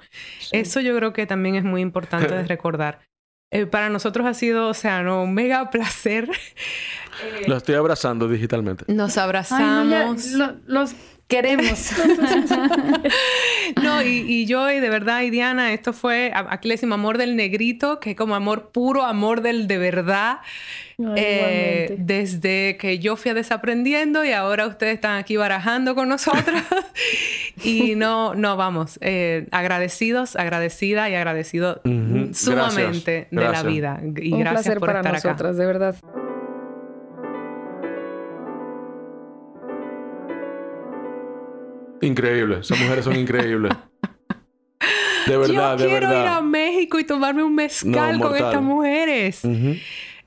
Eso 0.52 0.80
yo 0.80 0.96
creo 0.96 1.12
que 1.12 1.26
también 1.26 1.56
es 1.56 1.64
muy 1.64 1.80
importante 1.82 2.32
de 2.32 2.44
recordar. 2.46 3.00
Eh, 3.50 3.66
para 3.66 3.88
nosotros 3.90 4.26
ha 4.28 4.32
sido, 4.34 4.68
o 4.68 4.74
sea, 4.74 5.02
no, 5.02 5.24
un 5.24 5.34
mega 5.34 5.70
placer. 5.70 6.30
Lo 7.48 7.56
estoy 7.56 7.74
abrazando 7.74 8.28
digitalmente. 8.28 8.84
Nos 8.86 9.18
Ay, 9.18 9.24
abrazamos. 9.24 9.86
no, 9.86 10.38
ya, 10.38 10.52
lo- 10.52 10.60
los 10.66 10.94
queremos. 11.28 11.90
No, 13.82 14.02
y, 14.02 14.24
y 14.26 14.46
yo, 14.46 14.70
y 14.70 14.80
de 14.80 14.88
verdad, 14.88 15.22
y 15.22 15.30
Diana, 15.30 15.72
esto 15.72 15.92
fue, 15.92 16.32
a- 16.34 16.46
aquí 16.50 16.68
le 16.68 16.74
decimos 16.74 16.94
amor 16.94 17.18
del 17.18 17.36
negrito, 17.36 18.00
que 18.00 18.10
es 18.12 18.16
como 18.16 18.34
amor 18.34 18.70
puro, 18.70 19.04
amor 19.04 19.42
del 19.42 19.66
de 19.66 19.78
verdad. 19.78 20.38
Ay, 20.98 21.12
Eh, 21.16 21.94
desde 21.98 22.76
que 22.78 22.98
yo 22.98 23.16
fui 23.16 23.30
a 23.30 23.34
desaprendiendo 23.34 24.24
y 24.24 24.32
ahora 24.32 24.66
ustedes 24.66 24.94
están 24.94 25.16
aquí 25.18 25.36
barajando 25.36 25.94
con 25.94 26.08
nosotros. 26.08 26.60
y 27.64 27.94
no, 27.94 28.34
no, 28.34 28.56
vamos, 28.56 28.98
eh, 29.02 29.46
agradecidos, 29.52 30.34
agradecida 30.34 31.08
y 31.10 31.14
agradecido 31.14 31.80
sumamente 32.32 33.28
gracias, 33.30 33.30
de 33.30 33.40
la 33.52 33.62
vida. 33.62 34.00
Y 34.20 34.32
Un 34.32 34.40
gracias 34.40 34.62
placer 34.64 34.78
por 34.78 34.88
para 34.88 35.00
estar 35.00 35.14
acá. 35.16 35.28
nosotras, 35.28 35.56
de 35.56 35.66
verdad. 35.66 35.94
Increíble. 42.00 42.58
Esas 42.60 42.78
mujeres 42.80 43.04
son 43.04 43.16
increíbles. 43.16 43.72
De 45.26 45.36
verdad, 45.36 45.76
yo 45.78 45.84
de 45.84 45.90
quiero 45.90 45.96
ir 45.98 46.04
a 46.04 46.08
verdad. 46.24 46.42
México 46.42 46.98
y 46.98 47.04
tomarme 47.04 47.42
un 47.42 47.54
mezcal 47.54 48.18
No, 48.18 48.28
con 48.28 48.36
estas 48.36 48.62
mujeres. 48.62 49.42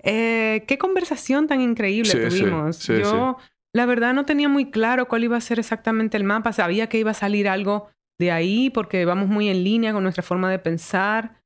Eh, 0.04 0.64
qué 0.68 0.78
conversación 0.78 1.48
tan 1.48 1.62
increíble 1.62 2.10
Sí, 2.10 2.18
tuvimos. 2.40 2.76
sí, 2.78 2.94
Yo, 3.00 3.38
la 3.74 3.86
verdad, 3.86 4.14
no 4.14 4.26
tenía 4.26 4.50
muy 4.50 4.72
claro 4.72 5.08
cuál 5.08 5.24
iba 5.24 5.38
a 5.38 5.42
ser 5.42 5.60
exactamente 5.60 6.18
el 6.18 6.24
mapa. 6.24 6.52
Sabía 6.54 6.88
que 6.90 6.98
iba 7.00 7.12
a 7.12 7.16
salir 7.16 7.48
algo 7.48 7.90
de 8.20 8.32
ahí 8.32 8.70
porque 8.70 9.06
vamos 9.06 9.28
muy 9.30 9.48
en 9.50 9.64
línea 9.64 9.94
con 9.94 10.04
nuestra 10.04 10.24
forma 10.24 10.50
de 10.52 10.60
pensar, 10.60 11.40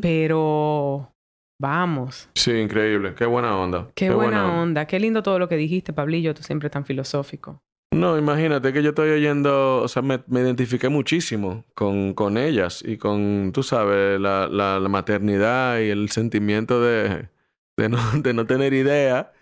pero 0.00 1.12
vamos. 1.60 2.28
Sí, 2.34 2.52
increíble. 2.52 3.14
Qué 3.14 3.26
buena 3.26 3.56
onda. 3.56 3.88
Qué, 3.94 4.10
buena, 4.10 4.60
onda. 4.60 4.86
Qué 4.86 5.00
lindo 5.00 5.22
todo 5.22 5.38
lo 5.38 5.48
que 5.48 5.56
dijiste, 5.56 5.92
Pablillo. 5.92 6.34
Tú 6.34 6.42
siempre 6.42 6.70
tan 6.70 6.84
filosófico. 6.84 7.62
No, 7.90 8.18
imagínate 8.18 8.72
que 8.72 8.82
yo 8.82 8.90
estoy 8.90 9.10
oyendo, 9.10 9.78
o 9.82 9.88
sea, 9.88 10.02
me, 10.02 10.22
me 10.26 10.40
identifiqué 10.40 10.88
muchísimo 10.90 11.64
con, 11.74 12.12
con 12.14 12.36
ellas 12.36 12.82
y 12.86 12.98
con, 12.98 13.50
tú 13.52 13.62
sabes, 13.62 14.20
la, 14.20 14.46
la, 14.46 14.78
la 14.78 14.88
maternidad 14.88 15.78
y 15.80 15.88
el 15.88 16.10
sentimiento 16.10 16.80
de, 16.82 17.28
de, 17.76 17.88
no, 17.88 17.98
de 18.22 18.34
no 18.34 18.46
tener 18.46 18.74
idea. 18.74 19.32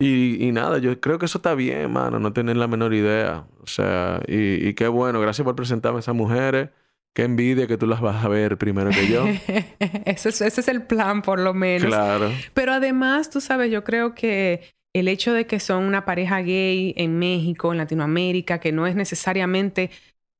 Y, 0.00 0.44
y 0.46 0.52
nada, 0.52 0.78
yo 0.78 1.00
creo 1.00 1.18
que 1.18 1.26
eso 1.26 1.38
está 1.38 1.54
bien, 1.54 1.92
mano, 1.92 2.20
no 2.20 2.32
tener 2.32 2.56
la 2.56 2.68
menor 2.68 2.94
idea. 2.94 3.46
O 3.62 3.66
sea, 3.66 4.20
y, 4.28 4.68
y 4.68 4.74
qué 4.74 4.88
bueno, 4.88 5.20
gracias 5.20 5.44
por 5.44 5.56
presentarme 5.56 5.98
a 5.98 6.00
esas 6.00 6.14
mujeres. 6.14 6.70
Qué 7.14 7.24
envidia 7.24 7.66
que 7.66 7.78
tú 7.78 7.86
las 7.86 8.00
vas 8.00 8.24
a 8.24 8.28
ver 8.28 8.58
primero 8.58 8.94
que 8.94 9.08
yo. 9.08 9.24
ese, 10.06 10.28
es, 10.30 10.40
ese 10.40 10.60
es 10.60 10.68
el 10.68 10.84
plan, 10.86 11.22
por 11.22 11.40
lo 11.40 11.54
menos. 11.54 11.88
claro. 11.88 12.30
Pero 12.54 12.72
además, 12.72 13.30
tú 13.30 13.40
sabes, 13.40 13.70
yo 13.70 13.84
creo 13.84 14.14
que 14.14 14.62
el 14.98 15.08
hecho 15.08 15.32
de 15.32 15.46
que 15.46 15.60
son 15.60 15.84
una 15.84 16.04
pareja 16.04 16.40
gay 16.42 16.94
en 16.96 17.18
México, 17.18 17.72
en 17.72 17.78
Latinoamérica, 17.78 18.58
que 18.60 18.72
no 18.72 18.86
es 18.86 18.94
necesariamente 18.94 19.90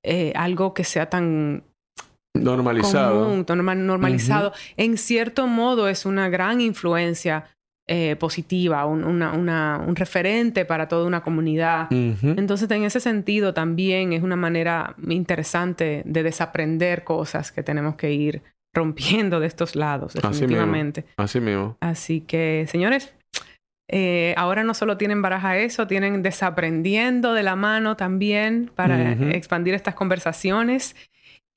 eh, 0.04 0.32
algo 0.36 0.74
que 0.74 0.84
sea 0.84 1.08
tan 1.10 1.64
Normalizado. 2.34 3.24
común, 3.24 3.44
en 4.76 4.96
cierto 4.98 5.46
modo 5.46 5.88
es 5.88 6.06
una 6.06 6.28
gran 6.28 6.60
influencia 6.60 7.46
eh, 7.90 8.16
positiva, 8.16 8.84
un, 8.84 9.02
una- 9.02 9.32
una- 9.32 9.82
un 9.84 9.96
referente 9.96 10.64
para 10.66 10.88
toda 10.88 11.06
una 11.06 11.22
comunidad. 11.22 11.88
Entonces, 11.90 12.70
en 12.70 12.84
ese 12.84 13.00
sentido, 13.00 13.54
también 13.54 14.12
es 14.12 14.22
una 14.22 14.36
manera 14.36 14.94
interesante 15.08 16.02
de 16.04 16.22
desaprender 16.22 17.02
cosas 17.02 17.50
que 17.50 17.62
tenemos 17.62 17.96
que 17.96 18.12
ir 18.12 18.42
rompiendo 18.74 19.40
de 19.40 19.46
estos 19.46 19.74
lados, 19.74 20.14
Así 20.16 20.18
mismo. 20.26 20.32
definitivamente. 20.40 21.04
Así 21.16 21.40
mismo. 21.40 21.78
Así 21.80 22.20
que, 22.20 22.66
señores, 22.68 23.14
eh, 23.90 24.34
ahora 24.36 24.64
no 24.64 24.74
solo 24.74 24.98
tienen 24.98 25.22
baraja 25.22 25.56
eso, 25.56 25.86
tienen 25.86 26.22
desaprendiendo 26.22 27.32
de 27.32 27.42
la 27.42 27.56
mano 27.56 27.96
también 27.96 28.70
para 28.74 29.12
expandir 29.12 29.74
estas 29.74 29.94
conversaciones. 29.94 30.94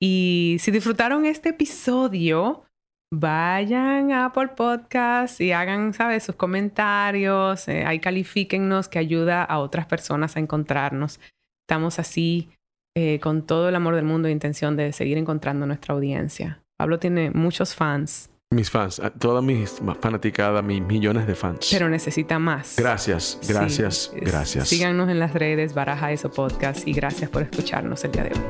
Y 0.00 0.56
si 0.58 0.70
disfrutaron 0.70 1.26
este 1.26 1.50
episodio, 1.50 2.64
vayan 3.12 4.10
a 4.12 4.24
Apple 4.26 4.48
Podcast 4.56 5.40
y 5.42 5.52
hagan, 5.52 5.92
¿sabes? 5.92 6.24
Sus 6.24 6.34
comentarios. 6.34 7.68
eh, 7.68 7.84
ahí 7.84 8.00
califíquennos 8.00 8.88
que 8.88 8.98
ayuda 8.98 9.44
a 9.44 9.58
otras 9.58 9.86
personas 9.86 10.36
a 10.36 10.40
encontrarnos. 10.40 11.20
Estamos 11.68 11.98
así 11.98 12.50
eh, 12.96 13.20
con 13.20 13.46
todo 13.46 13.68
el 13.68 13.74
amor 13.74 13.94
del 13.94 14.06
mundo 14.06 14.28
e 14.28 14.32
intención 14.32 14.76
de 14.76 14.92
seguir 14.92 15.18
encontrando 15.18 15.66
nuestra 15.66 15.94
audiencia. 15.94 16.62
Pablo 16.78 16.98
tiene 16.98 17.30
muchos 17.30 17.74
fans 17.74 18.31
Mis 18.52 18.70
fans, 18.70 19.00
a- 19.00 19.08
toda 19.10 19.40
mi 19.40 19.64
fanaticada, 20.00 20.60
mis 20.60 20.82
millones 20.82 21.26
de 21.26 21.34
fans. 21.34 21.68
Pero 21.70 21.88
necesita 21.88 22.38
más. 22.38 22.74
gracias, 22.76 23.38
gracias, 23.48 24.10
Sí, 24.14 24.20
gracias. 24.20 24.68
Síganos 24.68 25.08
en 25.08 25.18
las 25.18 25.32
redes, 25.32 25.72
Baraja 25.72 26.12
Eso 26.12 26.30
Podcast, 26.30 26.86
y 26.86 26.92
gracias 26.92 27.30
por 27.30 27.42
escucharnos 27.42 28.04
el 28.04 28.12
día 28.12 28.24
de 28.24 28.28
hoy. 28.30 28.42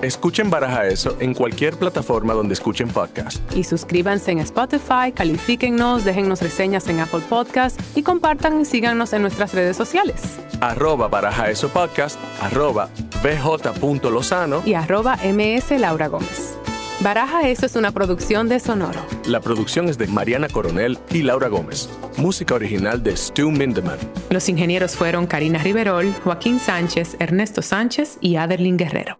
Escuchen 0.00 0.48
Baraja 0.50 0.86
Eso 0.86 1.16
en 1.20 1.34
cualquier 1.34 1.76
plataforma 1.76 2.32
donde 2.32 2.54
escuchen 2.54 2.88
podcast. 2.88 3.40
Y 3.54 3.64
suscríbanse 3.64 4.30
en 4.30 4.38
Spotify, 4.38 5.12
califíquennos, 5.14 6.04
déjennos 6.04 6.40
reseñas 6.40 6.88
en 6.88 7.00
Apple 7.00 7.22
Podcast 7.28 7.78
y 7.94 8.02
compartan 8.02 8.60
y 8.60 8.64
síganos 8.64 9.12
en 9.12 9.20
nuestras 9.22 9.52
redes 9.52 9.76
sociales. 9.76 10.38
Arroba 10.62 11.08
Baraja 11.08 11.50
Eso 11.50 11.68
Podcast, 11.68 12.18
arroba 12.40 12.88
bj.lozano. 13.22 14.62
Y 14.64 14.72
arroba 14.74 15.18
MS 15.22 15.78
Laura 15.78 16.06
Gómez. 16.08 16.56
Baraja 17.00 17.46
Eso 17.48 17.66
es 17.66 17.76
una 17.76 17.92
producción 17.92 18.48
de 18.48 18.58
Sonoro. 18.58 19.00
La 19.26 19.40
producción 19.40 19.88
es 19.88 19.98
de 19.98 20.06
Mariana 20.06 20.48
Coronel 20.48 20.98
y 21.10 21.22
Laura 21.22 21.48
Gómez. 21.48 21.90
Música 22.16 22.54
original 22.54 23.02
de 23.02 23.16
Stu 23.16 23.50
Mindeman. 23.50 23.98
Los 24.30 24.48
ingenieros 24.48 24.96
fueron 24.96 25.26
Karina 25.26 25.58
Riverol, 25.58 26.12
Joaquín 26.24 26.58
Sánchez, 26.58 27.16
Ernesto 27.18 27.60
Sánchez 27.60 28.16
y 28.22 28.36
Aderlin 28.36 28.78
Guerrero. 28.78 29.18